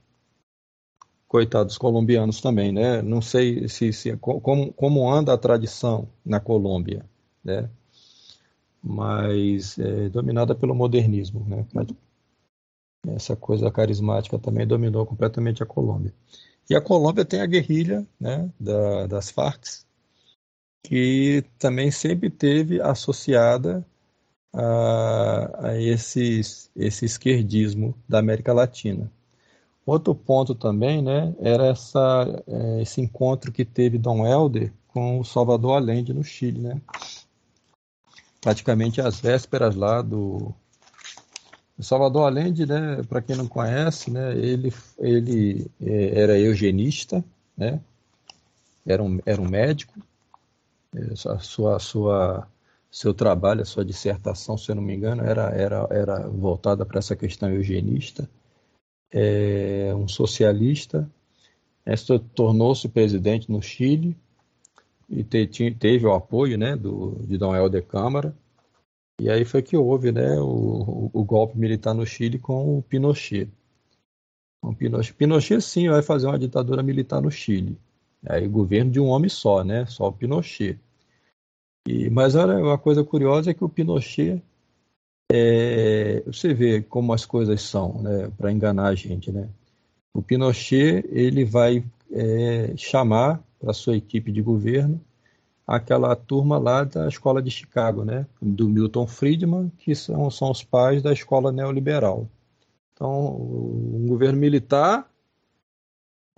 [1.28, 3.02] coitados colombianos também, né?
[3.02, 7.04] Não sei se, se como, como anda a tradição na Colômbia,
[7.44, 7.70] né?
[8.82, 11.46] Mas é, dominada pelo modernismo.
[11.48, 11.66] Né?
[13.08, 16.12] Essa coisa carismática também dominou completamente a Colômbia.
[16.68, 19.64] E a Colômbia tem a guerrilha né, da, das Farc,
[20.82, 23.86] que também sempre teve associada
[24.52, 26.40] a, a esse,
[26.76, 29.10] esse esquerdismo da América Latina.
[29.84, 35.24] Outro ponto também né, era essa, é, esse encontro que teve Dom Helder com o
[35.24, 36.60] Salvador Allende no Chile.
[36.60, 36.80] Né?
[38.42, 40.52] Praticamente às vésperas lá do
[41.78, 47.24] Salvador Allende, né, para quem não conhece, né, ele, ele é, era eugenista,
[47.56, 47.80] né,
[48.86, 49.94] era um, era um médico,
[50.94, 52.48] é, a sua, sua,
[52.90, 56.98] seu trabalho, a sua dissertação, se eu não me engano, era, era, era voltada para
[56.98, 58.28] essa questão eugenista,
[59.10, 61.08] é, um socialista,
[61.84, 61.94] é,
[62.34, 64.16] tornou-se presidente no Chile,
[65.12, 68.34] e te, teve o apoio né, do, de Dom Helder Câmara.
[69.20, 73.48] E aí foi que houve né, o, o, golpe militar no Chile com o Pinochet.
[74.62, 75.14] O Pinochet.
[75.14, 77.78] Pinochet sim vai fazer uma ditadura militar no Chile.
[78.26, 79.84] Aí governo de um homem só, né?
[79.86, 80.78] Só o Pinochet.
[81.86, 84.42] E, mas olha, uma coisa curiosa é que o Pinochet,
[85.30, 88.30] é, você vê como as coisas são, né?
[88.38, 89.48] Para enganar a gente, né?
[90.14, 95.00] O Pinochet ele vai é, chamar para sua equipe de governo
[95.66, 98.26] aquela turma lá da escola de Chicago, né?
[98.40, 102.28] Do Milton Friedman, que são, são os pais da escola neoliberal.
[102.92, 105.08] Então, um governo militar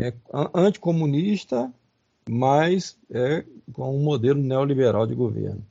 [0.00, 0.12] é
[0.54, 1.72] anticomunista,
[2.28, 5.64] mas é com um modelo neoliberal de governo.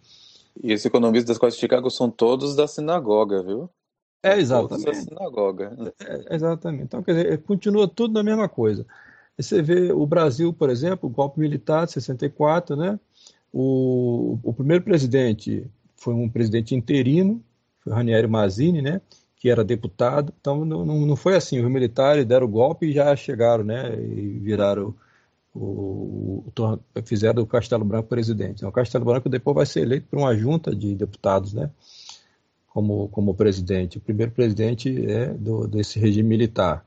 [0.62, 3.70] E esses economistas da escola de Chicago são todos da sinagoga, viu?
[4.22, 4.86] É, exatamente.
[4.86, 5.94] Todos da sinagoga.
[6.00, 6.84] É, exatamente.
[6.84, 8.86] Então, quer dizer, continua tudo na mesma coisa.
[9.38, 13.00] Você vê o Brasil, por exemplo, o golpe militar de 64, né?
[13.52, 15.66] O, o primeiro presidente
[15.96, 17.44] foi um presidente interino,
[17.82, 19.02] foi Ranieri Mazzini, né?
[19.36, 20.34] Que era deputado.
[20.40, 21.60] Então não, não foi assim.
[21.64, 23.96] Os militares deram o golpe e já chegaram, né?
[23.96, 24.94] E viraram
[25.54, 28.58] o, o, fizeram o Castelo Branco presidente.
[28.58, 31.70] Então, o Castelo Branco depois vai ser eleito por uma junta de deputados, né?
[32.68, 34.00] Como, como presidente.
[34.00, 36.84] O primeiro presidente é do, desse regime militar.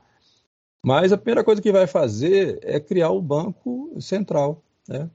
[0.83, 5.09] Mas a primeira coisa que vai fazer é criar o Banco Central, né?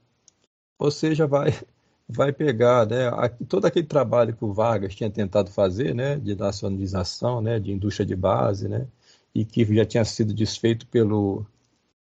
[0.77, 1.51] Ou seja, vai
[2.07, 3.09] vai pegar né,
[3.47, 8.05] todo aquele trabalho que o Vargas tinha tentado fazer, né, de nacionalização, né, de indústria
[8.05, 8.87] de base, né,
[9.33, 11.45] e que já tinha sido desfeito pelo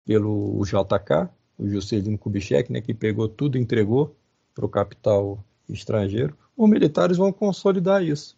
[0.06, 1.28] pelo JK,
[1.58, 4.16] o Juscelino Kubitschek, né, que pegou tudo e entregou
[4.54, 6.36] para o capital estrangeiro.
[6.56, 8.36] Os militares vão consolidar isso,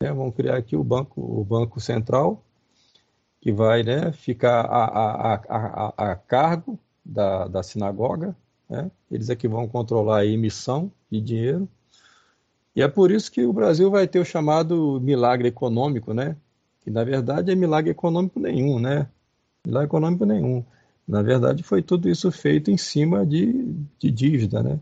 [0.00, 2.42] né, vão criar aqui o banco o banco central
[3.42, 8.36] que vai né, ficar a, a, a, a, cargo da, da sinagoga.
[8.70, 8.88] Né?
[9.10, 11.68] Eles é que vão controlar a emissão de dinheiro.
[12.74, 16.36] E é por isso que o Brasil vai ter o chamado milagre econômico, né?
[16.82, 19.08] que na verdade é milagre econômico nenhum, né?
[19.66, 20.64] Milagre econômico nenhum.
[21.06, 24.78] Na verdade, foi tudo isso feito em cima de, de dívida, né?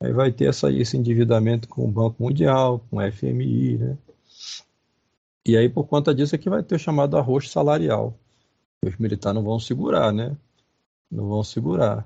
[0.00, 3.98] Aí vai ter essa, esse endividamento com o Banco Mundial, com o FMI, né?
[5.46, 8.18] E aí, por conta disso, é que vai ter o chamado arroz salarial.
[8.84, 10.36] Os militares não vão segurar, né?
[11.08, 12.04] Não vão segurar.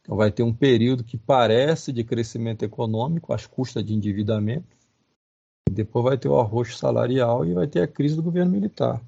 [0.00, 4.74] Então, vai ter um período que parece de crescimento econômico, às custas de endividamento.
[5.70, 8.98] Depois vai ter o arroz salarial e vai ter a crise do governo militar.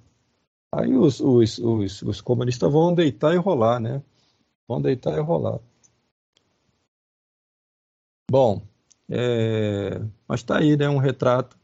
[0.71, 4.03] Aí os, os, os, os comunistas vão deitar e rolar, né?
[4.69, 5.61] Vão deitar e rolar.
[8.31, 8.63] Bom,
[9.09, 10.91] é, mas está aí, né?
[10.91, 11.59] Um retrato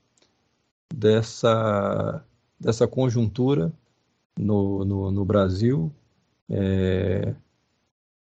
[0.93, 2.25] dessa,
[2.59, 3.73] dessa conjuntura
[4.39, 5.93] no, no, no Brasil,
[6.49, 7.35] é,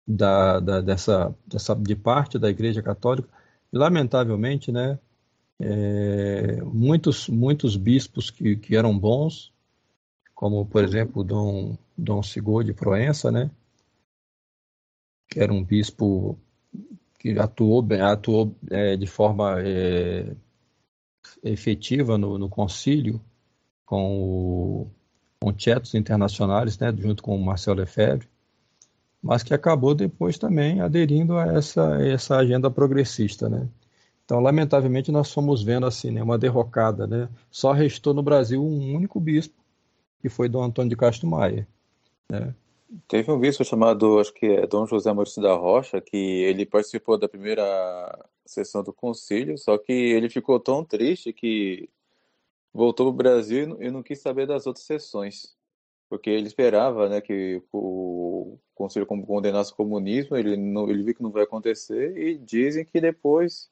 [0.08, 3.30] da, da, dessa, dessa, de parte da Igreja Católica.
[3.72, 4.98] E, lamentavelmente, né,
[5.60, 9.54] é, muitos, muitos bispos que, que eram bons,
[10.34, 13.52] como, por exemplo, Dom, Dom Sigor de Proença, né,
[15.30, 16.40] que era um bispo
[17.20, 20.34] que atuou, atuou é, de forma é,
[21.44, 23.22] efetiva no, no concílio
[23.86, 24.92] com o
[25.42, 28.28] com tietos internacionais, né, junto com o Marcel Lefebvre,
[29.22, 33.68] mas que acabou depois também aderindo a essa, essa agenda progressista, né.
[34.26, 37.30] Então, lamentavelmente, nós fomos vendo assim, né, uma derrocada, né.
[37.50, 39.56] Só restou no Brasil um único bispo,
[40.22, 41.68] que foi Dom Antônio de Castro Maia,
[42.30, 42.54] né.
[43.08, 47.20] Teve um bispo chamado, acho que é Dom José Maurício da Rocha, que ele participou
[47.20, 51.88] da primeira sessão do concílio, só que ele ficou tão triste que
[52.74, 55.56] voltou para o Brasil e não quis saber das outras sessões,
[56.10, 61.22] porque ele esperava né, que o concílio condenasse o comunismo, ele, não, ele viu que
[61.22, 63.70] não vai acontecer, e dizem que depois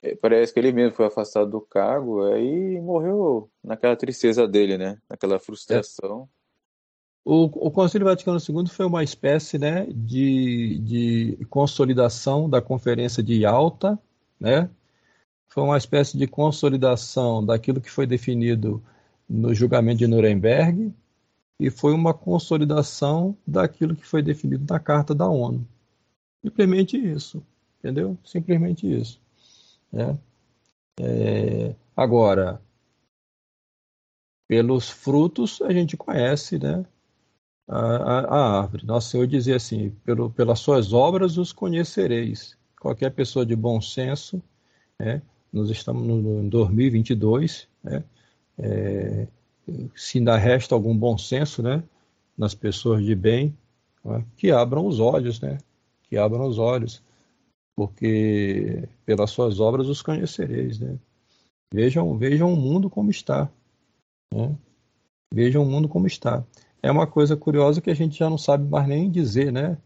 [0.00, 5.00] é, parece que ele mesmo foi afastado do cargo, aí morreu naquela tristeza dele, né?
[5.10, 6.28] Naquela frustração.
[6.38, 6.41] É.
[7.24, 13.44] O, o Concílio Vaticano II foi uma espécie né, de, de consolidação da Conferência de
[13.46, 13.98] Alta,
[14.40, 14.68] né?
[15.52, 18.82] foi uma espécie de consolidação daquilo que foi definido
[19.28, 20.92] no julgamento de Nuremberg
[21.60, 25.66] e foi uma consolidação daquilo que foi definido na Carta da ONU.
[26.42, 27.44] Simplesmente isso,
[27.78, 28.18] entendeu?
[28.24, 29.20] Simplesmente isso.
[29.92, 30.18] Né?
[30.98, 32.60] É, agora,
[34.48, 36.84] pelos frutos a gente conhece, né?
[37.68, 38.86] A, a, árvore.
[38.86, 42.56] Nosso Senhor dizia assim: pelo, pelas suas obras os conhecereis.
[42.80, 44.42] Qualquer pessoa de bom senso,
[44.98, 45.22] né?
[45.52, 48.02] nós estamos no, no 2022, né?
[48.58, 49.26] É,
[49.94, 51.82] se ainda resta algum bom senso né?
[52.36, 53.56] nas pessoas de bem,
[54.04, 54.24] né?
[54.36, 55.58] que abram os olhos, né?
[56.02, 57.02] que abram os olhos,
[57.76, 60.80] porque pelas suas obras os conhecereis.
[60.80, 60.98] Né?
[61.72, 63.50] Vejam, vejam o mundo como está.
[64.34, 64.56] Né?
[65.32, 66.44] Vejam o mundo como está
[66.82, 69.78] é uma coisa curiosa que a gente já não sabe mais nem dizer, né?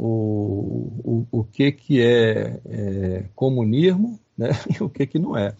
[0.00, 4.48] O, o, o que, que é, é comunismo né?
[4.78, 5.54] e o que, que não é.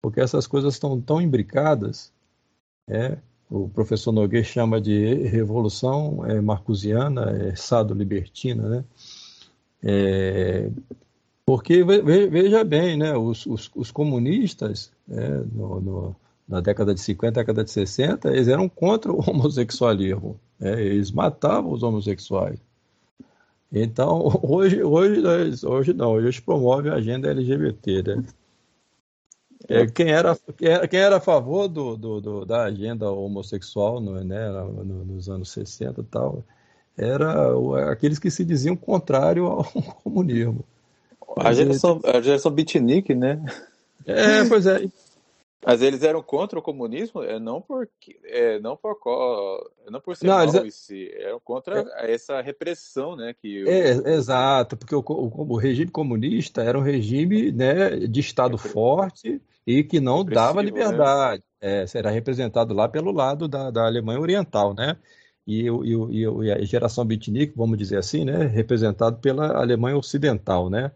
[0.00, 2.12] Porque essas coisas estão tão imbricadas,
[2.86, 3.18] é,
[3.50, 8.84] o professor Nogueira chama de revolução é, marcusiana, é, sado-libertina, né?
[9.82, 10.70] É,
[11.46, 16.16] porque, veja bem, né, os, os, os comunistas, é, no, no
[16.48, 20.40] na década de 50, década de 60, eles eram contra o homossexualismo.
[20.58, 20.80] Né?
[20.82, 22.58] Eles matavam os homossexuais.
[23.70, 25.22] Então, hoje, hoje,
[25.66, 28.24] hoje não, hoje eles promovem a agenda LGBT, né?
[29.68, 30.38] É, quem, era,
[30.88, 35.50] quem era a favor do, do, do da agenda homossexual no, né, no, nos anos
[35.50, 36.44] 60 e tal,
[36.96, 37.52] era
[37.90, 39.64] aqueles que se diziam contrário ao
[40.02, 40.64] comunismo.
[41.36, 43.44] A geração, a geração beatnik, né?
[44.06, 44.88] É, pois é.
[45.64, 48.96] Mas eles eram contra o comunismo, é não porque, é, não por
[49.86, 50.74] é não por ser não, eles...
[50.74, 52.14] si, eram contra é...
[52.14, 53.68] essa repressão, né, que o...
[53.68, 59.42] é, exato, porque o, o, o, regime comunista era um regime, né, de estado forte
[59.66, 60.66] e que não dava né?
[60.66, 61.42] liberdade.
[61.60, 61.82] Né?
[61.82, 64.96] É, será representado lá pelo lado da, da Alemanha Oriental, né?
[65.44, 70.92] E, e, e, a geração beatnik, vamos dizer assim, né, representado pela Alemanha Ocidental, né?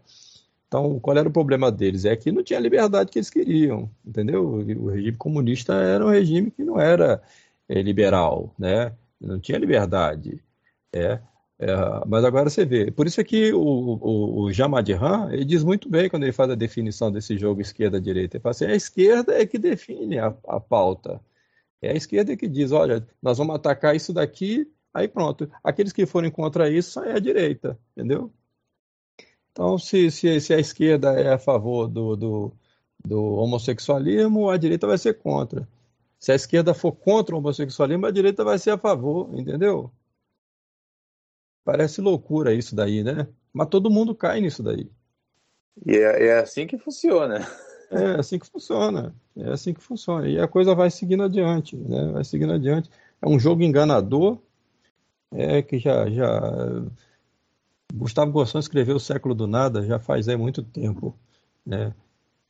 [0.73, 2.03] Então, qual era o problema deles?
[2.03, 4.43] É que não tinha a liberdade que eles queriam, entendeu?
[4.43, 7.21] O regime comunista era um regime que não era
[7.69, 8.91] é, liberal, né?
[9.21, 10.43] Não tinha liberdade.
[10.91, 11.19] É,
[11.59, 11.67] é,
[12.07, 12.89] mas agora você vê.
[12.89, 16.49] Por isso é que o, o, o Jamadhan, ele diz muito bem quando ele faz
[16.49, 18.37] a definição desse jogo esquerda-direita.
[18.37, 21.21] Ele fala assim, a esquerda é que define a, a pauta.
[21.83, 25.47] É a esquerda que diz, olha, nós vamos atacar isso daqui, aí pronto.
[25.63, 28.33] Aqueles que forem contra isso, é a direita, entendeu?
[29.53, 32.51] Então, se, se, se a esquerda é a favor do, do,
[33.05, 35.67] do homossexualismo, a direita vai ser contra.
[36.19, 39.91] Se a esquerda for contra o homossexualismo, a direita vai ser a favor, entendeu?
[41.63, 43.27] Parece loucura isso daí, né?
[43.53, 44.89] Mas todo mundo cai nisso daí.
[45.85, 47.47] E é, é assim que funciona.
[47.91, 49.13] É assim que funciona.
[49.35, 50.27] É assim que funciona.
[50.27, 52.11] E a coisa vai seguindo adiante, né?
[52.11, 52.89] Vai seguindo adiante.
[53.21, 54.39] É um jogo enganador,
[55.31, 56.83] é que já, já...
[57.93, 61.15] Gustavo Gosson escreveu O Século do Nada já faz é, muito tempo,
[61.65, 61.93] né?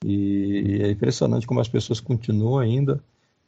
[0.04, 3.04] E é impressionante como as pessoas continuam ainda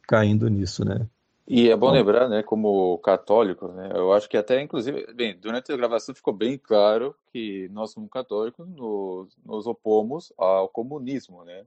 [0.06, 1.06] caindo nisso, né?
[1.48, 5.70] E é bom lembrar, né, como católico, né, eu acho que até, inclusive, bem, durante
[5.70, 11.64] a gravação ficou bem claro que nós, como católicos, nos, nos opomos ao comunismo, né?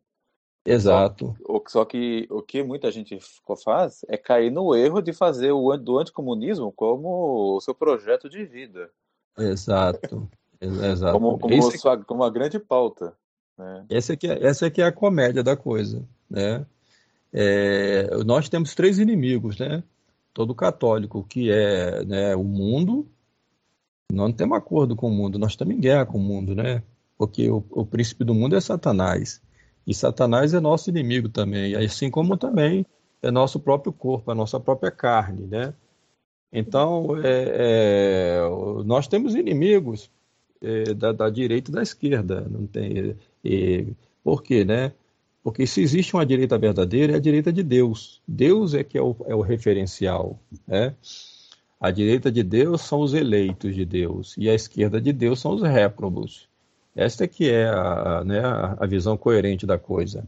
[0.66, 1.34] Exato.
[1.48, 3.18] Só, só, que o que muita gente
[3.64, 8.44] faz é cair no erro de fazer o do anticomunismo como o seu projeto de
[8.44, 8.92] vida.
[9.40, 10.30] Exato.
[10.62, 11.14] Exato.
[11.14, 13.14] Como, como, sua, como uma grande pauta.
[13.58, 13.86] Né?
[13.90, 16.04] Essa, aqui é, essa aqui é a comédia da coisa.
[16.30, 16.66] Né?
[17.32, 19.84] É, nós temos três inimigos, né?
[20.34, 23.08] Todo católico, que é né, o mundo.
[24.12, 26.82] Nós não temos acordo com o mundo, nós estamos em guerra com o mundo, né?
[27.18, 29.42] Porque o, o príncipe do mundo é Satanás.
[29.86, 32.86] E Satanás é nosso inimigo também, assim como também
[33.22, 35.74] é nosso próprio corpo, a nossa própria carne, né?
[36.52, 40.10] Então, é, é, nós temos inimigos
[40.62, 43.16] é, da, da, direita e da esquerda, não tem.
[44.24, 44.92] por quê, né?
[45.44, 48.22] Porque se existe uma direita verdadeira, é a direita de Deus.
[48.28, 50.96] Deus é que é o, é o referencial, né?
[51.80, 55.54] A direita de Deus são os eleitos de Deus e a esquerda de Deus são
[55.54, 56.50] os réprobos.
[56.94, 58.42] Esta que é a, né,
[58.78, 60.28] a visão coerente da coisa.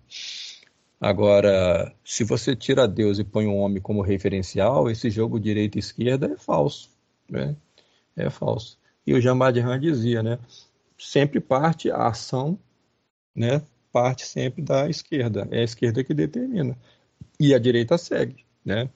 [1.02, 5.80] Agora, se você tira Deus e põe um homem como referencial, esse jogo direita e
[5.80, 6.92] esquerda é falso.
[7.28, 7.56] Né?
[8.16, 8.78] É falso.
[9.06, 10.38] E o Jean Badran dizia, né?
[10.96, 12.60] Sempre parte a ação,
[13.36, 13.64] né?
[13.92, 15.48] Parte sempre da esquerda.
[15.50, 16.78] É a esquerda que determina.
[17.40, 18.88] E a direita segue, né?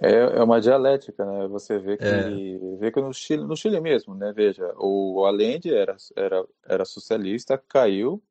[0.00, 1.46] É, é uma dialética, né?
[1.48, 2.76] Você vê que, é.
[2.78, 4.32] vê que no, Chile, no Chile mesmo, né?
[4.34, 8.22] Veja, o Allende era, era, era socialista, caiu,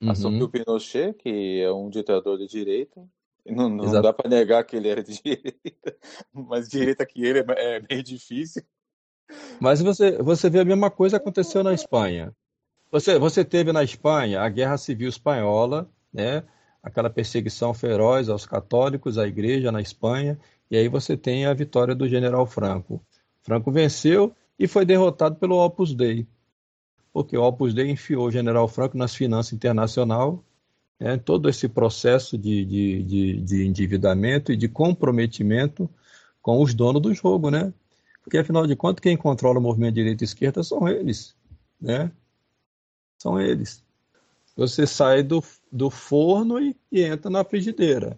[0.00, 0.10] uhum.
[0.10, 3.04] assumiu Pinochet, que é um ditador de direita.
[3.46, 5.96] Não, não dá para negar que ele era de direita,
[6.32, 8.62] mas direita que ele é, é bem difícil.
[9.60, 12.34] Mas você, você vê a mesma coisa aconteceu na Espanha.
[12.90, 16.44] Você, você teve na Espanha a Guerra Civil Espanhola, né?
[16.82, 20.38] aquela perseguição feroz aos católicos, à igreja na Espanha,
[20.70, 23.02] e aí você tem a vitória do general Franco.
[23.42, 26.26] Franco venceu e foi derrotado pelo Opus Dei,
[27.18, 30.44] porque o Opus Dei enfiou o general Franco nas finanças internacional,
[31.00, 35.90] né, todo esse processo de, de, de, de, endividamento e de comprometimento
[36.40, 37.74] com os donos do jogo, né?
[38.22, 41.34] Porque, afinal de contas, quem controla o movimento direita e esquerda são eles,
[41.80, 42.12] né?
[43.18, 43.82] São eles.
[44.54, 45.42] Você sai do,
[45.72, 48.16] do forno e, e entra na frigideira.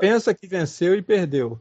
[0.00, 1.60] Pensa que venceu e perdeu.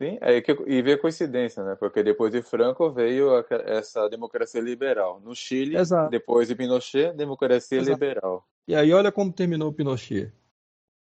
[0.00, 1.74] Sim, é que, e vê coincidência, né?
[1.74, 5.20] Porque depois de Franco veio a, essa democracia liberal.
[5.22, 6.10] No Chile, Exato.
[6.10, 7.92] depois de Pinochet, democracia Exato.
[7.92, 8.48] liberal.
[8.66, 10.32] E aí olha como terminou o Pinochet.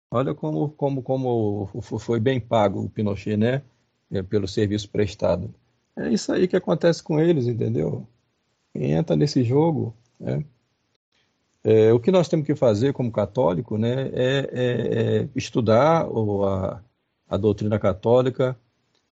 [0.10, 1.68] Olha como, como, como
[2.00, 3.62] foi bem pago o Pinochet, né?
[4.10, 5.54] É, pelo serviço prestado.
[5.96, 8.08] É isso aí que acontece com eles, entendeu?
[8.74, 10.44] Quem entra nesse jogo, né?
[11.64, 16.82] É, o que nós temos que fazer como católico, né, é, é, é estudar a,
[17.28, 18.58] a doutrina católica,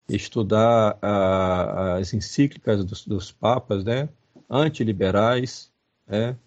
[0.10, 4.10] estudar a, as encíclicas dos, dos, papas, né,
[4.50, 5.72] antiliberais,
[6.08, 6.38] né,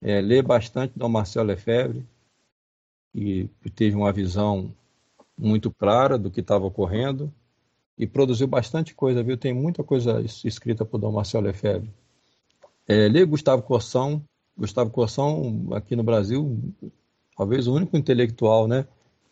[0.00, 2.06] é, ler bastante Dom Marcelo Lefebvre,
[3.12, 4.74] que teve uma visão
[5.36, 7.32] muito clara do que estava ocorrendo
[7.98, 9.36] e produziu bastante coisa, viu?
[9.36, 11.92] Tem muita coisa escrita por Dom Marcelo Lefebvre.
[12.86, 14.22] É, ler Gustavo Corsão,
[14.56, 16.58] Gustavo Corsão aqui no Brasil,
[17.36, 18.86] talvez o único intelectual, né,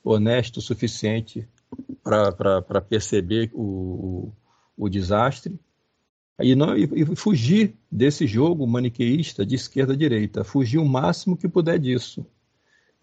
[0.05, 1.47] honesto o suficiente
[2.32, 4.32] para perceber o, o,
[4.77, 5.59] o, desastre
[6.41, 11.49] e, não, e, e, fugir desse jogo maniqueísta de esquerda direita, fugir o máximo que
[11.49, 12.27] puder disso,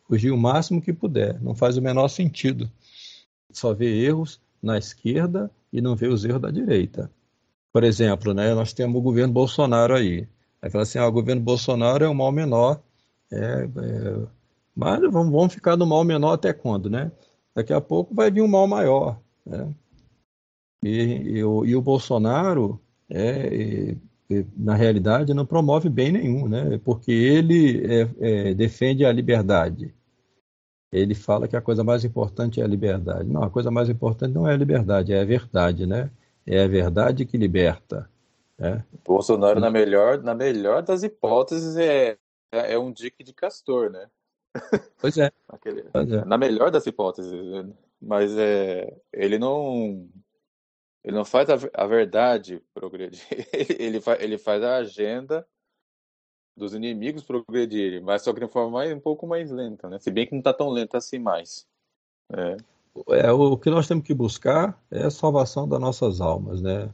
[0.07, 2.69] fugir o máximo que puder, não faz o menor sentido.
[3.51, 7.09] Só ver erros na esquerda e não ver os erros da direita.
[7.71, 10.27] Por exemplo, né, nós temos o governo Bolsonaro aí.
[10.61, 12.81] Aí fala assim, ah, o governo Bolsonaro é o mal menor,
[13.31, 14.27] é, é,
[14.75, 17.11] mas vamos, vamos ficar no mal menor até quando, né?
[17.57, 19.19] Daqui a pouco vai vir um mal maior.
[19.43, 19.73] Né?
[20.83, 22.79] E, e, o, e o Bolsonaro,
[23.09, 23.95] é,
[24.29, 26.79] é, na realidade, não promove bem nenhum, né?
[26.85, 29.91] porque ele é, é, defende a liberdade.
[30.91, 33.27] Ele fala que a coisa mais importante é a liberdade.
[33.27, 36.11] Não, a coisa mais importante não é a liberdade, é a verdade, né?
[36.45, 38.07] É a verdade que liberta.
[38.55, 38.85] Né?
[39.03, 42.17] Bolsonaro, na melhor, na melhor das hipóteses, é,
[42.51, 44.07] é um dique de castor, né?
[44.99, 45.31] Pois é.
[45.47, 46.25] Aquele, pois é.
[46.25, 47.33] Na melhor das hipóteses.
[48.01, 50.07] Mas é, ele não.
[51.03, 53.21] Ele não faz a, a verdade progredir.
[53.53, 55.47] Ele, ele, faz, ele faz a agenda
[56.57, 59.99] dos inimigos progredirem, mas só que de forma mais, um pouco mais lenta, né?
[59.99, 61.65] Se bem que não está tão lenta assim mais.
[62.33, 62.57] É.
[63.09, 63.31] é.
[63.31, 66.89] o que nós temos que buscar é a salvação das nossas almas, né?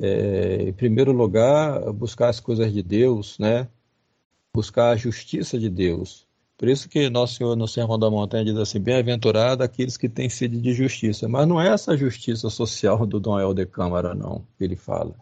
[0.00, 3.68] É, em primeiro lugar, buscar as coisas de Deus, né?
[4.54, 6.28] Buscar a justiça de Deus.
[6.62, 10.28] Por isso que Nosso Senhor no Sermão da Montanha diz assim, bem-aventurado aqueles que têm
[10.28, 11.28] sede de justiça.
[11.28, 15.12] Mas não é essa justiça social do Dom El de Câmara, não, que ele fala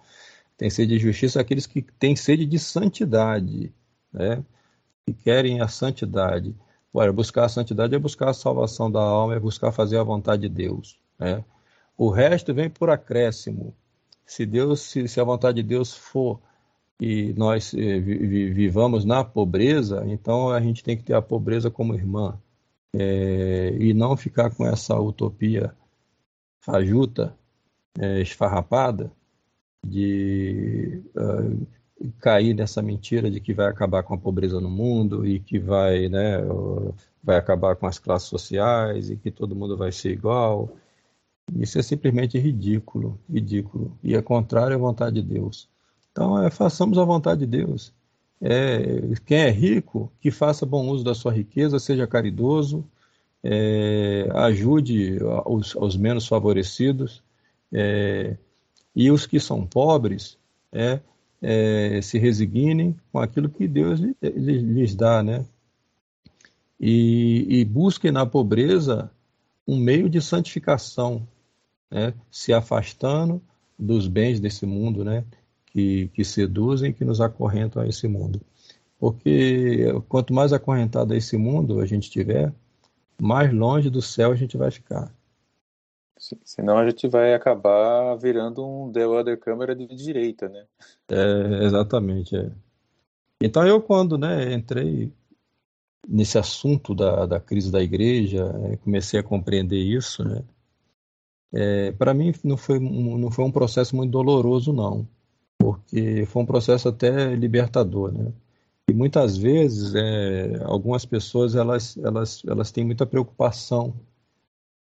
[0.61, 3.73] tem sede de justiça aqueles que têm sede de santidade,
[4.13, 4.45] né?
[5.07, 6.55] que querem a santidade.
[6.93, 10.43] Olha, buscar a santidade é buscar a salvação da alma, é buscar fazer a vontade
[10.43, 11.01] de Deus.
[11.19, 11.43] Né?
[11.97, 13.75] O resto vem por acréscimo.
[14.27, 16.39] Se Deus, se, se a vontade de Deus for
[17.01, 21.95] e nós eh, vivamos na pobreza, então a gente tem que ter a pobreza como
[21.95, 22.39] irmã
[22.95, 25.75] é, e não ficar com essa utopia
[26.61, 27.35] fajuta,
[27.99, 29.11] é, esfarrapada,
[29.87, 31.67] de uh,
[32.19, 36.09] cair nessa mentira de que vai acabar com a pobreza no mundo e que vai,
[36.09, 36.39] né,
[37.23, 40.77] vai acabar com as classes sociais e que todo mundo vai ser igual.
[41.57, 43.99] Isso é simplesmente ridículo, ridículo.
[44.03, 45.69] E é contrário à vontade de Deus.
[46.21, 47.95] Então, é, façamos a vontade de Deus.
[48.43, 52.85] É, quem é rico, que faça bom uso da sua riqueza, seja caridoso,
[53.43, 55.17] é, ajude
[55.47, 57.23] os, os menos favorecidos,
[57.73, 58.37] é,
[58.95, 60.37] e os que são pobres
[60.71, 61.01] é,
[61.41, 65.47] é, se resignem com aquilo que Deus lhes, dá, né?
[66.79, 69.11] E, e, busquem na pobreza
[69.67, 71.27] um meio de santificação,
[71.91, 72.13] né?
[72.31, 73.41] se afastando
[73.79, 75.25] dos bens desse mundo, né?
[75.71, 78.41] Que, que seduzem, que nos acorrentam a esse mundo.
[78.99, 82.53] Porque quanto mais acorrentado a esse mundo a gente tiver,
[83.21, 85.11] mais longe do céu a gente vai ficar.
[86.45, 90.67] Senão a gente vai acabar virando um The Other Câmara de direita, né?
[91.09, 92.37] É, exatamente.
[92.37, 92.51] É.
[93.41, 95.11] Então eu quando né, entrei
[96.07, 100.43] nesse assunto da, da crise da igreja, é, comecei a compreender isso, né?
[101.53, 105.09] É, para mim não foi, não foi um processo muito doloroso, não,
[105.61, 108.33] porque foi um processo até libertador, né?
[108.89, 113.95] E muitas vezes é, algumas pessoas elas, elas, elas têm muita preocupação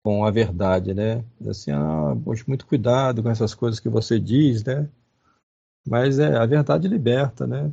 [0.04, 1.24] com a verdade, né?
[1.48, 4.90] Assim, ah, poxa, muito cuidado com essas coisas que você diz, né?
[5.88, 7.72] Mas é, a verdade liberta, né?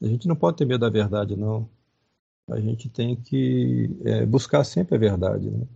[0.00, 1.68] A gente não pode ter medo da verdade, não.
[2.48, 5.66] A gente tem que é, buscar sempre a verdade, né?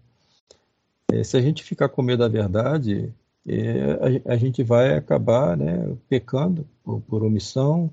[1.12, 3.12] É, se a gente ficar com medo da verdade,
[3.46, 7.90] é, a, a, gente vai acabar né, pecando por, por omissão,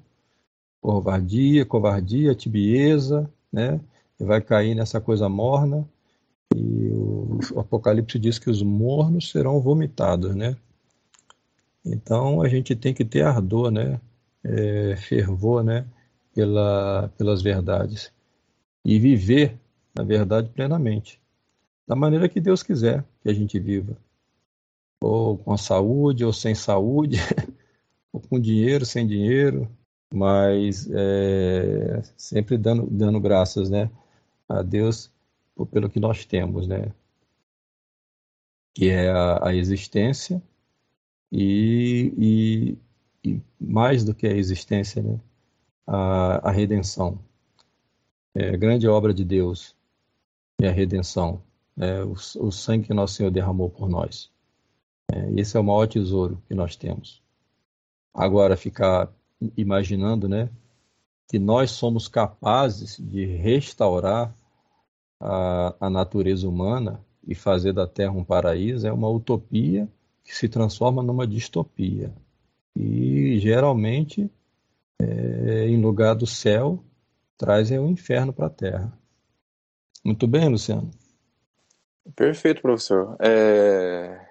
[0.82, 3.80] covardia, covardia, tibieza, né?
[4.20, 5.88] E vai cair nessa coisa morna
[6.56, 10.56] e o, o Apocalipse diz que os mornos serão vomitados, né?
[11.86, 14.00] Então a gente tem que ter ardor, né?
[14.44, 15.86] É, fervor, né?
[16.34, 18.12] Pela, pelas verdades
[18.86, 19.60] e viver
[19.98, 21.20] a verdade plenamente,
[21.86, 23.98] da maneira que Deus quiser que a gente viva,
[25.02, 27.18] ou com saúde ou sem saúde,
[28.12, 29.70] ou com dinheiro, sem dinheiro,
[30.14, 33.90] mas é, sempre dando, dando graças, né?
[34.48, 35.12] A Deus
[35.72, 36.92] pelo que nós temos, né?
[38.74, 40.42] Que é a, a existência
[41.32, 42.78] e,
[43.24, 45.20] e, e, mais do que a existência, né?
[45.86, 47.20] A, a redenção.
[48.36, 49.76] É a grande obra de Deus
[50.60, 51.44] é a redenção,
[51.78, 54.32] é o, o sangue que nosso Senhor derramou por nós.
[55.12, 57.22] É, esse é o maior tesouro que nós temos.
[58.14, 59.10] Agora, ficar
[59.56, 60.50] imaginando, né?
[61.28, 64.34] Que nós somos capazes de restaurar
[65.20, 69.88] a, a natureza humana e fazer da Terra um paraíso é uma utopia
[70.24, 72.12] que se transforma numa distopia.
[72.76, 74.30] E geralmente,
[75.02, 76.84] é, em lugar do céu,
[77.38, 78.94] trazem o inferno para a Terra.
[80.04, 80.90] Muito bem, Luciano?
[82.16, 83.18] Perfeito, professor.
[83.20, 84.27] É...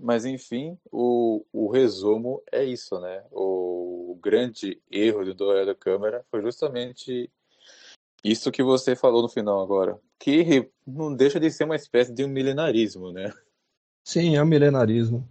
[0.00, 3.22] Mas, enfim, o, o resumo é isso, né?
[3.30, 7.30] O grande erro do Doel da Câmara foi justamente
[8.22, 12.24] isso que você falou no final agora, que não deixa de ser uma espécie de
[12.24, 13.32] um milenarismo, né?
[14.04, 15.26] Sim, é um milenarismo.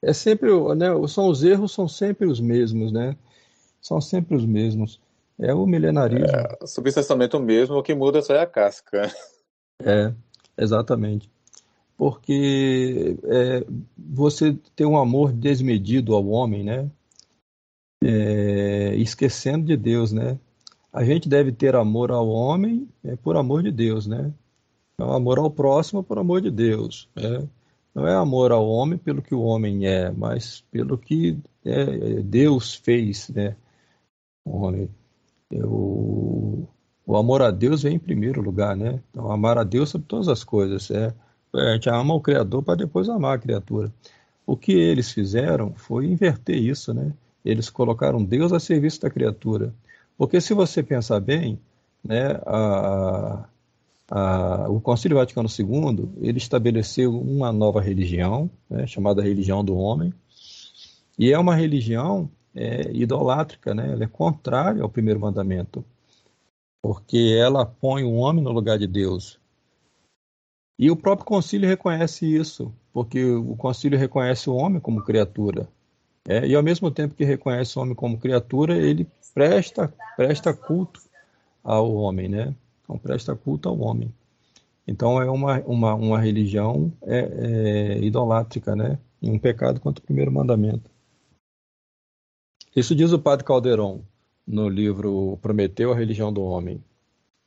[0.00, 3.16] É sempre, né, são os erros são sempre os mesmos, né?
[3.80, 5.00] São sempre os mesmos.
[5.38, 6.26] É o milenarismo.
[6.26, 9.10] É, substanciamento mesmo, o que muda só é a casca.
[9.80, 10.12] É,
[10.56, 11.30] exatamente.
[11.98, 13.66] Porque é,
[13.98, 16.90] você tem um amor desmedido ao homem, né?
[18.02, 20.38] É, esquecendo de Deus, né?
[20.92, 24.32] a gente deve ter amor ao homem é, por amor de Deus, né?
[24.94, 27.08] Então, amor ao próximo por amor de Deus.
[27.14, 27.48] Né?
[27.94, 32.74] Não é amor ao homem pelo que o homem é, mas pelo que é, Deus
[32.74, 33.56] fez, né?
[34.44, 34.90] O homem.
[35.52, 36.66] o,
[37.06, 39.00] o amor a Deus vem em primeiro lugar, né?
[39.10, 40.90] Então, amar a Deus sobre todas as coisas.
[40.90, 41.14] É,
[41.58, 43.92] a gente ama o Criador para depois amar a criatura.
[44.46, 47.12] O que eles fizeram foi inverter isso, né?
[47.44, 49.74] Eles colocaram Deus a serviço da criatura.
[50.16, 51.58] Porque se você pensar bem,
[52.04, 53.44] né, a,
[54.10, 60.12] a, o Concílio Vaticano II ele estabeleceu uma nova religião, né, chamada religião do homem,
[61.18, 63.92] e é uma religião é, idolátrica, né?
[63.92, 65.84] ela é contrária ao primeiro mandamento,
[66.82, 69.38] porque ela põe o homem no lugar de Deus.
[70.78, 75.68] E o próprio concílio reconhece isso, porque o concílio reconhece o homem como criatura.
[76.26, 81.00] É, e ao mesmo tempo que reconhece o homem como criatura, ele presta, presta culto
[81.64, 82.54] ao homem, né?
[82.84, 84.12] Então presta culto ao homem.
[84.86, 88.98] Então é uma, uma, uma religião é, é, idolátrica, né?
[89.20, 90.88] E um pecado contra o primeiro mandamento.
[92.74, 94.00] Isso diz o padre Calderon
[94.46, 96.82] no livro Prometeu a Religião do Homem.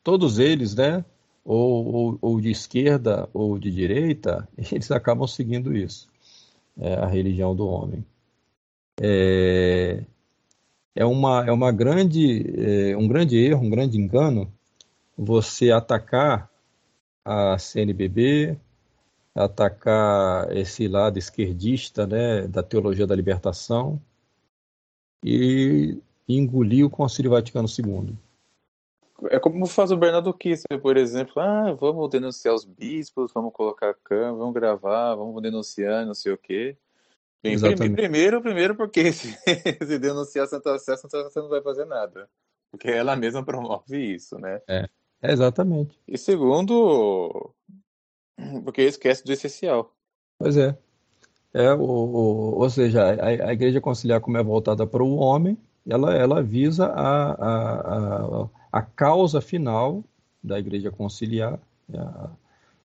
[0.04, 1.06] Todos eles, né?
[1.44, 6.08] Ou, ou, ou de esquerda ou de direita, eles acabam seguindo isso,
[6.78, 8.06] é a religião do homem.
[9.02, 10.04] É,
[10.96, 12.44] é uma, é uma grande,
[12.92, 14.52] é um grande erro, um grande engano
[15.18, 16.50] você atacar
[17.24, 18.58] a CNBB,
[19.36, 24.02] atacar esse lado esquerdista né, da teologia da libertação
[25.24, 25.98] e
[26.28, 28.16] engolir o Concílio Vaticano II.
[29.30, 31.34] É como faz o Bernardo Kissinger, por exemplo.
[31.40, 36.38] Ah, vamos denunciar os bispos, vamos colocar câmera, vamos gravar, vamos denunciar, não sei o
[36.38, 36.78] quê.
[37.44, 37.58] Bem,
[37.94, 41.86] primeiro, primeiro porque se, se denunciar a Santa Sé, a Santa Sé não vai fazer
[41.86, 42.30] nada.
[42.70, 44.62] Porque ela mesma promove isso, né?
[44.68, 44.88] É,
[45.22, 46.00] exatamente.
[46.08, 47.54] E segundo,
[48.64, 49.94] porque esquece do essencial.
[50.38, 50.78] Pois é.
[51.54, 55.58] é o, o, ou seja, a, a igreja conciliar, como é voltada para o homem,
[55.88, 60.04] ela, ela visa a, a, a, a causa final
[60.44, 61.60] da igreja conciliar,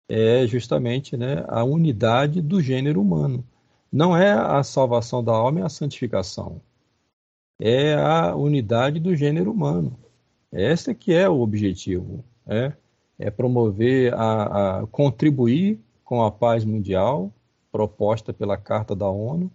[0.07, 3.43] é justamente né, a unidade do gênero humano.
[3.91, 6.61] Não é a salvação da alma, é a santificação.
[7.59, 9.97] É a unidade do gênero humano.
[10.51, 12.23] Esse que é o objetivo.
[12.45, 12.73] É,
[13.19, 17.31] é promover, a, a contribuir com a paz mundial
[17.71, 19.49] proposta pela Carta da ONU,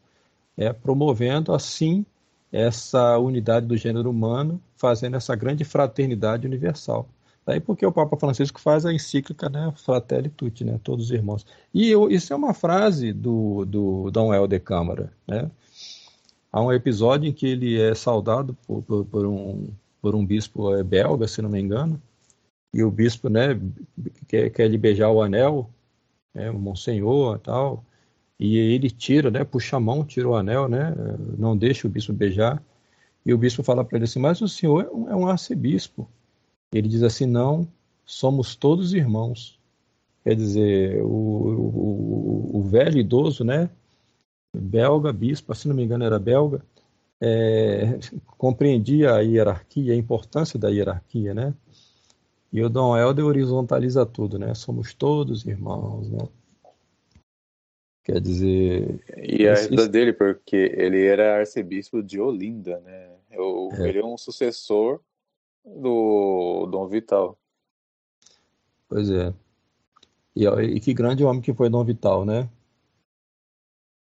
[0.57, 2.07] é promovendo assim
[2.53, 7.09] essa unidade do gênero humano, fazendo essa grande fraternidade universal.
[7.45, 11.47] Daí porque o Papa Francisco faz a encíclica, né, Fratelli Tutti, né, todos os irmãos.
[11.73, 15.49] E eu, isso é uma frase do, do Dom Helder Câmara, né?
[16.51, 19.69] Há um episódio em que ele é saudado por, por, por um,
[20.01, 22.01] por um bispo é, belga, se não me engano,
[22.73, 23.61] e o bispo, né,
[24.27, 25.71] quer, quer lhe beijar o anel,
[26.35, 27.85] né, o monsenhor e tal,
[28.39, 30.95] e ele tira, né, puxa a mão, tira o anel, né,
[31.39, 32.63] não deixa o bispo beijar,
[33.25, 36.09] e o bispo fala para ele assim, mas o senhor é um, é um arcebispo,
[36.73, 37.67] ele diz assim: não,
[38.05, 39.59] somos todos irmãos.
[40.25, 43.71] Quer dizer, o, o, o velho idoso, né?
[44.55, 46.65] Belga, bispo, se não me engano era belga,
[47.21, 47.99] é,
[48.37, 51.55] compreendia a hierarquia, a importância da hierarquia, né?
[52.53, 54.55] E o Dom Helder horizontaliza tudo, né?
[54.55, 56.27] Somos todos irmãos, né?
[58.07, 59.03] Quer dizer.
[59.17, 63.11] E a ajuda dele, porque ele era arcebispo de Olinda, né?
[63.33, 63.89] Eu, é.
[63.89, 65.01] Ele é um sucessor
[65.65, 67.37] do Dom Vital.
[68.89, 69.35] Pois é.
[70.37, 72.49] E, e, que grande homem que foi Dom Vital, né?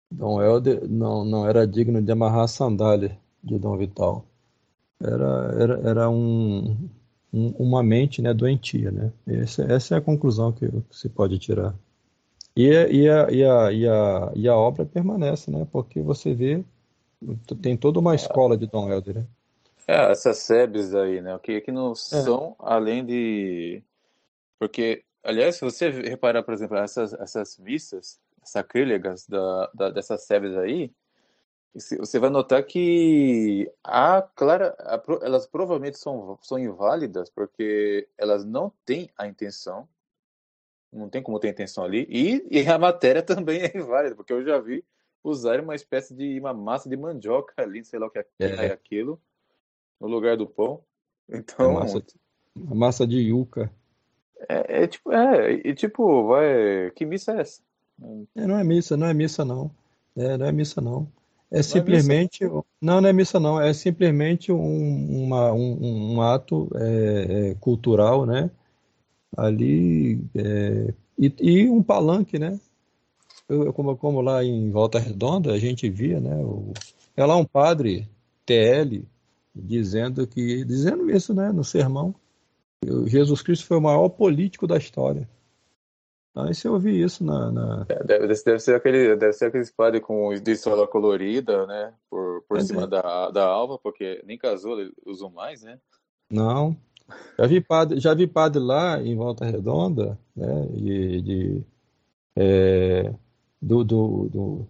[0.09, 4.25] Dom Helder não, não era digno de amarrar a sandália de Dom Vital.
[5.03, 6.89] Era, era, era um,
[7.33, 9.13] um, uma mente né, doentia, né?
[9.27, 11.75] Essa, essa é a conclusão que se pode tirar.
[12.57, 15.67] E, e, a, e, a, e, a, e a obra permanece, né?
[15.71, 16.65] Porque você vê,
[17.61, 19.27] tem toda uma escola de Dom Helder, né?
[19.87, 21.35] É, essas SEBs aí, né?
[21.35, 21.95] O que, que não é.
[21.95, 23.83] são além de.
[24.59, 30.57] Porque, aliás, se você reparar, por exemplo, essas, essas vistas sacrílegas da, da, dessas SEBs
[30.57, 30.91] aí,
[31.99, 38.73] você vai notar que a clara, a, elas provavelmente são, são inválidas porque elas não
[38.87, 39.87] têm a intenção,
[40.97, 44.45] não tem como ter intenção ali, e, e a matéria também é inválida, porque eu
[44.45, 44.85] já vi
[45.23, 48.73] usar uma espécie de uma massa de mandioca ali, sei lá o que é, é.
[48.73, 49.21] aquilo,
[50.01, 50.81] no lugar do pão.
[51.29, 51.75] Então.
[51.75, 52.03] Massa,
[52.55, 53.71] massa de yuca.
[54.49, 56.91] É, é, tipo, é, e tipo, vai.
[56.95, 57.63] Que missa é essa?
[58.37, 59.71] É, não é missa, não é missa, não.
[60.17, 61.09] É, não é missa, não.
[61.51, 62.45] É não simplesmente.
[62.45, 62.49] É
[62.81, 63.61] não, não é missa, não.
[63.61, 68.51] É simplesmente um, uma, um, um ato é, é cultural, né?
[69.37, 70.21] Ali.
[70.35, 72.59] É, e, e, um palanque, né?
[73.49, 76.37] Eu, como, como lá em Volta Redonda, a gente via, né?
[76.37, 76.73] O,
[77.17, 78.09] é lá um padre
[78.45, 79.05] TL
[79.55, 82.15] dizendo que dizendo isso, né, no sermão,
[83.07, 85.29] Jesus Cristo foi o maior político da história.
[86.37, 87.51] Aí você ouvi isso na.
[87.51, 87.87] na...
[87.89, 91.95] É, deve, deve, ser aquele, deve ser aquele padre com de sola colorida, né?
[92.11, 94.77] Por, por cima da, da alva, porque nem casou
[95.07, 95.79] usam mais, né?
[96.31, 96.77] Não.
[97.39, 100.67] Já vi padre, já vi padre lá em Volta Redonda, né?
[100.73, 101.65] De, de
[102.37, 103.15] é,
[103.61, 104.69] do, do, do,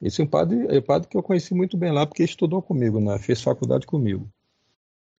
[0.00, 2.62] esse é um padre, é um padre que eu conheci muito bem lá, porque estudou
[2.62, 3.18] comigo, né?
[3.18, 4.28] fez faculdade comigo.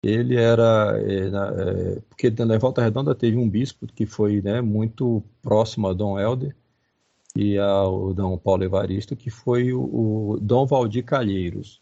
[0.02, 0.98] Ele era.
[1.02, 5.94] É, é, porque na Volta Redonda teve um bispo que foi né, muito próximo a
[5.94, 6.56] Dom Helder
[7.36, 9.82] e ao Dom Paulo Evaristo, que foi o,
[10.34, 11.82] o Dom Valdir Calheiros.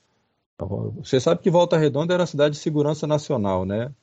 [0.95, 3.93] Você sabe que Volta Redonda era a cidade de segurança nacional, né?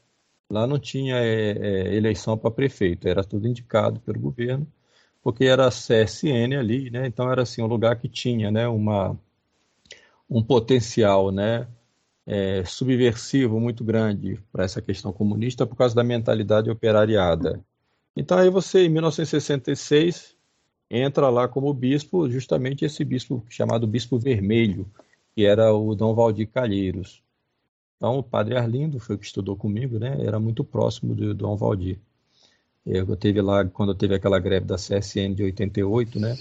[0.50, 4.66] Lá não tinha é, é, eleição para prefeito, era tudo indicado pelo governo,
[5.22, 7.06] porque era CSN ali, né?
[7.06, 8.68] Então era assim um lugar que tinha, né?
[8.68, 9.18] Uma
[10.28, 11.66] um potencial, né?
[12.26, 17.62] é, subversivo muito grande para essa questão comunista por causa da mentalidade operariada.
[18.16, 20.36] Então aí você, em 1966,
[20.90, 24.90] entra lá como bispo, justamente esse bispo chamado Bispo Vermelho,
[25.34, 27.22] que era o Dom Valdir Calheiros.
[27.96, 30.16] Então o padre Arlindo foi que estudou comigo, né?
[30.20, 31.98] Era muito próximo do Dom Valdir.
[32.84, 36.36] Eu teve lá quando teve aquela greve da CSN de 88, né?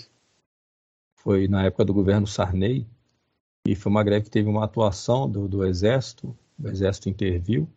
[1.15, 2.85] Foi na época do governo Sarney.
[3.65, 7.67] E foi uma greve que teve uma atuação do, do Exército, o Exército interviu.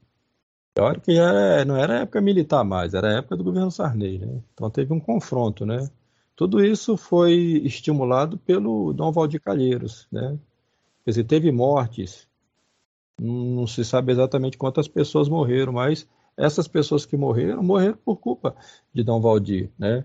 [0.74, 4.42] Pior que era, não era época militar mais, era época do governo Sarney, né?
[4.52, 5.88] Então teve um confronto, né?
[6.34, 10.36] Tudo isso foi estimulado pelo Dom Valdir Calheiros, né?
[11.04, 12.25] Quer dizer, teve mortes,
[13.20, 16.06] não se sabe exatamente quantas pessoas morreram, mas
[16.36, 18.54] essas pessoas que morreram, morreram por culpa
[18.92, 20.04] de Dom Valdir, né?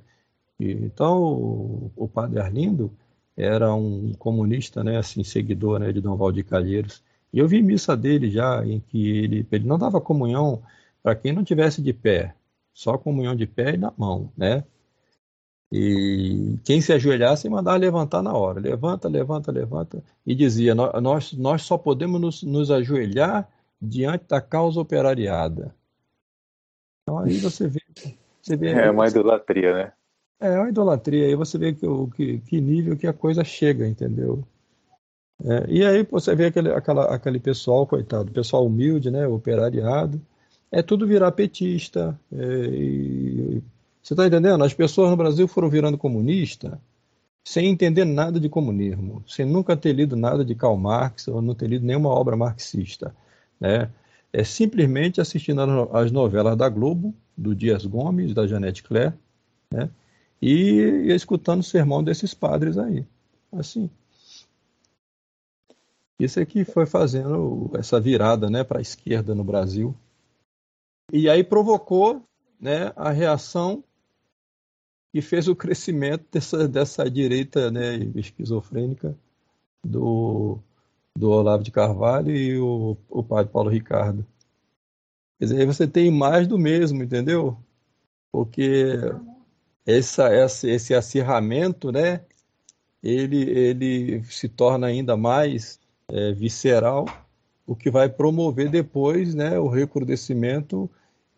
[0.59, 2.91] E, então, o, padre Arlindo,
[3.35, 7.03] era um comunista, né, assim, seguidor né, de Dom Valdir Calheiros.
[7.33, 10.61] E eu vi missa dele já, em que ele, ele não dava comunhão
[11.01, 12.35] para quem não tivesse de pé,
[12.73, 14.63] só comunhão de pé e na mão, né?
[15.71, 18.59] E quem se ajoelhasse mandava levantar na hora.
[18.59, 20.03] Levanta, levanta, levanta.
[20.25, 23.47] E dizia: Nós, nós só podemos nos, nos ajoelhar
[23.81, 25.73] diante da causa operariada.
[27.03, 27.79] Então aí você vê.
[28.41, 29.93] Você vê é uma idolatria, né?
[30.41, 31.27] É, é uma idolatria.
[31.27, 31.85] Aí você vê que,
[32.15, 34.43] que, que nível que a coisa chega, entendeu?
[35.43, 40.21] É, e aí você vê aquele, aquela, aquele pessoal, coitado, pessoal humilde, né, operariado,
[40.71, 42.19] é tudo virar petista.
[42.31, 43.63] É, e,
[44.01, 44.63] você está entendendo?
[44.63, 46.79] As pessoas no Brasil foram virando comunista
[47.43, 51.55] sem entender nada de comunismo, sem nunca ter lido nada de Karl Marx ou não
[51.55, 53.15] ter lido nenhuma obra marxista,
[53.59, 53.89] né?
[54.33, 59.13] É simplesmente assistindo às novelas da Globo, do Dias Gomes, da Janete Claire,
[59.69, 59.89] né?
[60.41, 63.05] e ia escutando o sermão desses padres aí.
[63.51, 63.89] Assim.
[66.19, 69.95] Isso é que foi fazendo essa virada né, para a esquerda no Brasil.
[71.11, 72.23] E aí provocou
[72.59, 73.83] né, a reação
[75.11, 79.15] que fez o crescimento dessa, dessa direita né, esquizofrênica
[79.83, 80.57] do,
[81.15, 84.25] do Olavo de Carvalho e o, o padre Paulo Ricardo.
[85.37, 87.57] Quer dizer, você tem mais do mesmo, entendeu?
[88.31, 88.95] Porque
[89.85, 92.21] essa, esse, esse acirramento, né,
[93.03, 97.05] ele, ele se torna ainda mais é, visceral,
[97.65, 100.89] o que vai promover depois né, o recrudescimento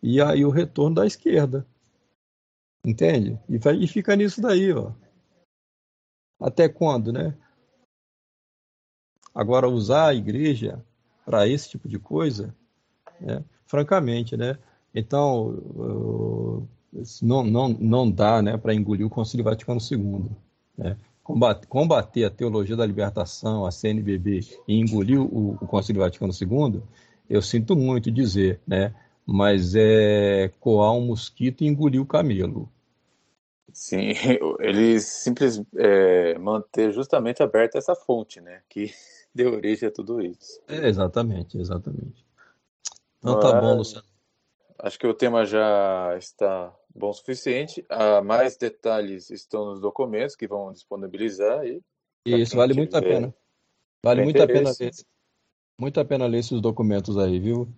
[0.02, 1.66] e aí o retorno da esquerda.
[2.84, 3.38] Entende?
[3.48, 4.92] E, vai, e fica nisso daí, ó.
[6.40, 7.34] Até quando, né?
[9.34, 10.84] Agora, usar a igreja
[11.24, 12.54] para esse tipo de coisa,
[13.20, 13.42] né?
[13.66, 14.58] francamente, né?
[14.94, 15.58] Então,
[17.20, 20.30] não, não, não dá né, para engolir o Concílio Vaticano II.
[20.78, 20.96] Né?
[21.68, 26.82] Combater, a teologia da libertação, a CNBB, e engolir o, o Concílio Vaticano II,
[27.28, 28.94] eu sinto muito dizer, né?
[29.26, 32.68] mas é coar um mosquito e engolir o camelo.
[33.74, 34.12] Sim,
[34.60, 38.62] eles simplesmente é, manter justamente aberta essa fonte, né?
[38.68, 38.94] Que
[39.34, 40.62] deu origem a tudo isso.
[40.68, 42.24] É, exatamente, exatamente.
[43.18, 44.06] Então tá bom, Luciano.
[44.78, 47.84] Acho que o tema já está bom o suficiente.
[47.88, 51.80] Ah, mais detalhes estão nos documentos que vão disponibilizar aí.
[52.24, 53.34] Isso vale muito a pena.
[54.02, 54.92] Vale muito a pena ler.
[55.80, 57.68] Muito a pena ler esses documentos aí, viu?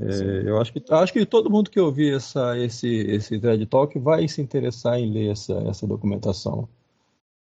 [0.00, 3.98] É, eu acho que acho que todo mundo que ouvir essa esse esse TED Talk
[3.98, 6.68] vai se interessar em ler essa essa documentação.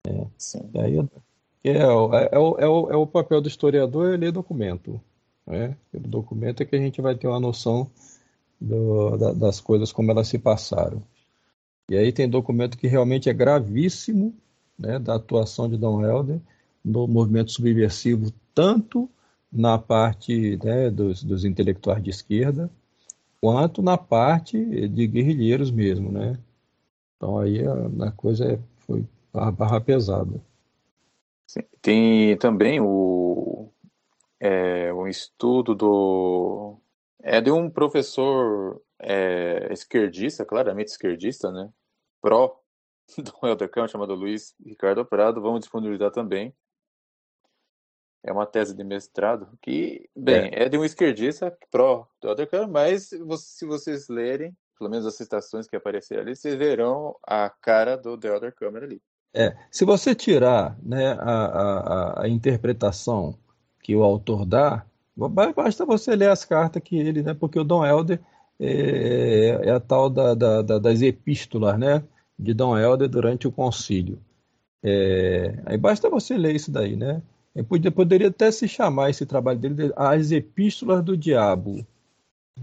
[0.07, 0.69] É, Sim.
[0.75, 0.97] Aí,
[1.63, 4.99] é, é, é, o, é, o, é o papel do historiador é ler documento.
[5.45, 5.75] Né?
[5.91, 7.89] Pelo documento é que a gente vai ter uma noção
[8.59, 11.01] do, da, das coisas como elas se passaram.
[11.89, 14.33] E aí tem documento que realmente é gravíssimo,
[14.77, 16.39] né, da atuação de Dom Helder
[16.83, 19.09] no movimento subversivo, tanto
[19.51, 22.69] na parte né, dos, dos intelectuais de esquerda,
[23.41, 24.57] quanto na parte
[24.87, 26.37] de guerrilheiros mesmo, né?
[27.17, 30.39] Então aí a, a coisa é, foi barra pesada.
[31.81, 33.69] Tem também o,
[34.39, 36.77] é, um estudo do
[37.21, 41.69] é de um professor é, esquerdista, claramente esquerdista, né?
[42.21, 42.59] Pró
[43.17, 45.41] do Helder chamado Luiz Ricardo Prado.
[45.41, 46.53] Vamos disponibilizar também
[48.23, 52.67] é uma tese de mestrado que, bem, é, é de um esquerdista pró do Elder
[52.69, 57.95] mas se vocês lerem, pelo menos as citações que apareceram ali, vocês verão a cara
[57.95, 59.01] do The Elder ali.
[59.33, 63.37] É, se você tirar né, a, a, a, interpretação
[63.81, 64.85] que o autor dá,
[65.55, 68.19] basta você ler as cartas que ele, né, porque o Dom Helder
[68.59, 72.03] é, é a tal da, da, da, das epístolas né,
[72.37, 74.19] de Dom Helder durante o concílio.
[74.83, 77.21] É, aí basta você ler isso daí, né?
[77.67, 81.85] Podia, poderia até se chamar esse trabalho dele de As Epístolas do Diabo.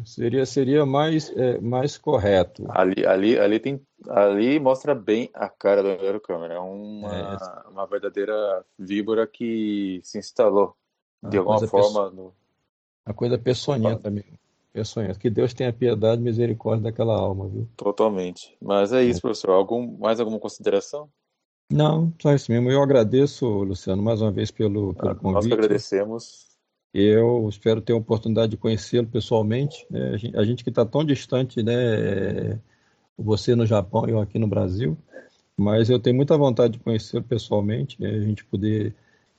[0.05, 2.65] Seria, seria mais, é, mais correto.
[2.71, 6.55] Ali, ali, ali, tem, ali mostra bem a cara do Aero Câmara.
[6.55, 7.69] É uma, é.
[7.71, 10.75] uma verdadeira víbora que se instalou
[11.23, 12.11] de alguma forma.
[12.11, 12.33] No...
[13.05, 14.39] A coisa peçonhenta mesmo.
[14.73, 15.19] Peçonhenta.
[15.19, 17.69] Que Deus tenha piedade e misericórdia daquela alma, viu?
[17.77, 18.57] Totalmente.
[18.61, 19.23] Mas é isso, é.
[19.23, 19.51] professor.
[19.51, 21.11] Algum, mais alguma consideração?
[21.71, 22.71] Não, só isso mesmo.
[22.71, 25.51] Eu agradeço, Luciano, mais uma vez pelo, pelo convite.
[25.51, 26.47] Nós agradecemos.
[26.95, 29.87] Eu espero ter a oportunidade de conhecê-lo pessoalmente.
[29.91, 30.17] Né?
[30.35, 32.59] A gente que está tão distante, né?
[33.19, 34.97] Você no Japão e eu aqui no Brasil.
[35.57, 38.11] Mas eu tenho muita vontade de conhecê-lo pessoalmente, né?
[38.11, 38.95] a gente poder,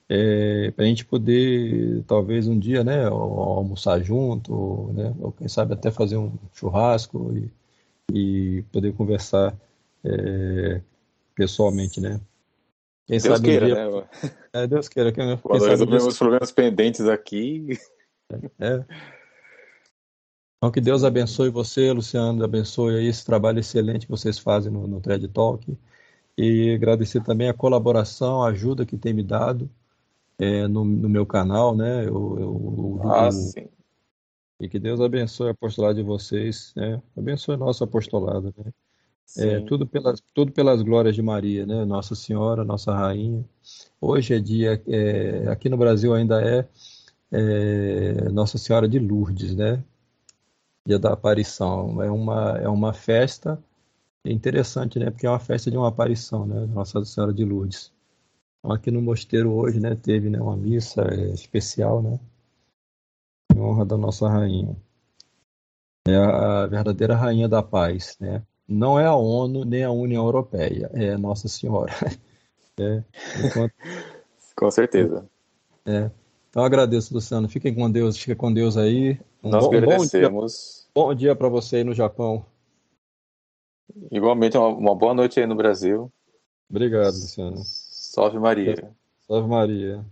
[0.08, 5.74] é, para a gente poder talvez um dia, né, almoçar junto, né, ou quem sabe
[5.74, 7.50] até fazer um churrasco e,
[8.14, 9.58] e poder conversar
[10.04, 10.82] é,
[11.40, 12.20] pessoalmente, né?
[13.08, 13.76] Quem Deus sabe queira, dia...
[13.76, 14.10] né?
[14.52, 15.12] É, Deus queira.
[15.14, 17.80] Quem, Quando resolvemos os problemas pendentes aqui.
[18.60, 18.86] É.
[20.58, 24.86] Então, que Deus abençoe você, Luciano, abençoe aí esse trabalho excelente que vocês fazem no,
[24.86, 25.78] no Thread Talk.
[26.38, 29.70] E agradecer também a colaboração, a ajuda que tem me dado
[30.38, 32.02] é, no, no, meu canal, né?
[32.06, 33.70] Eu, eu, eu, ah, sim.
[34.60, 37.02] E que Deus abençoe o apostolado de vocês, né?
[37.18, 38.74] Abençoe nosso apostolado, né?
[39.38, 41.86] É, tudo, pelas, tudo pelas glórias de Maria, né?
[41.86, 43.46] Nossa Senhora, Nossa Rainha.
[44.02, 46.68] Hoje é dia, é, aqui no Brasil ainda é,
[47.32, 49.84] é, Nossa Senhora de Lourdes, né?
[50.86, 52.02] Dia da aparição.
[52.02, 53.62] É uma, é uma festa
[54.26, 55.12] interessante, né?
[55.12, 56.66] Porque é uma festa de uma aparição, né?
[56.68, 57.92] Nossa Senhora de Lourdes.
[58.60, 59.96] Então, aqui no mosteiro hoje, né?
[59.96, 62.20] Teve né, uma missa é, especial, né?
[63.56, 64.76] Em honra da Nossa Rainha.
[66.08, 68.44] É a verdadeira Rainha da Paz, né?
[68.70, 71.92] Não é a ONU nem a União Europeia, é Nossa Senhora.
[72.82, 73.04] É,
[73.46, 73.74] enquanto...
[74.56, 75.30] com certeza.
[75.86, 76.10] É.
[76.50, 77.50] Então agradeço, Luciano.
[77.50, 79.20] Fiquem com Deus, fica com Deus aí.
[79.44, 80.88] Um Nós bom, agradecemos.
[80.96, 82.46] Bom dia, dia para você aí no Japão.
[84.10, 86.10] Igualmente, uma, uma, boa noite aí no Brasil.
[86.70, 87.58] Obrigado, Luciano.
[87.66, 88.96] Salve Maria.
[89.28, 90.06] Salve Maria.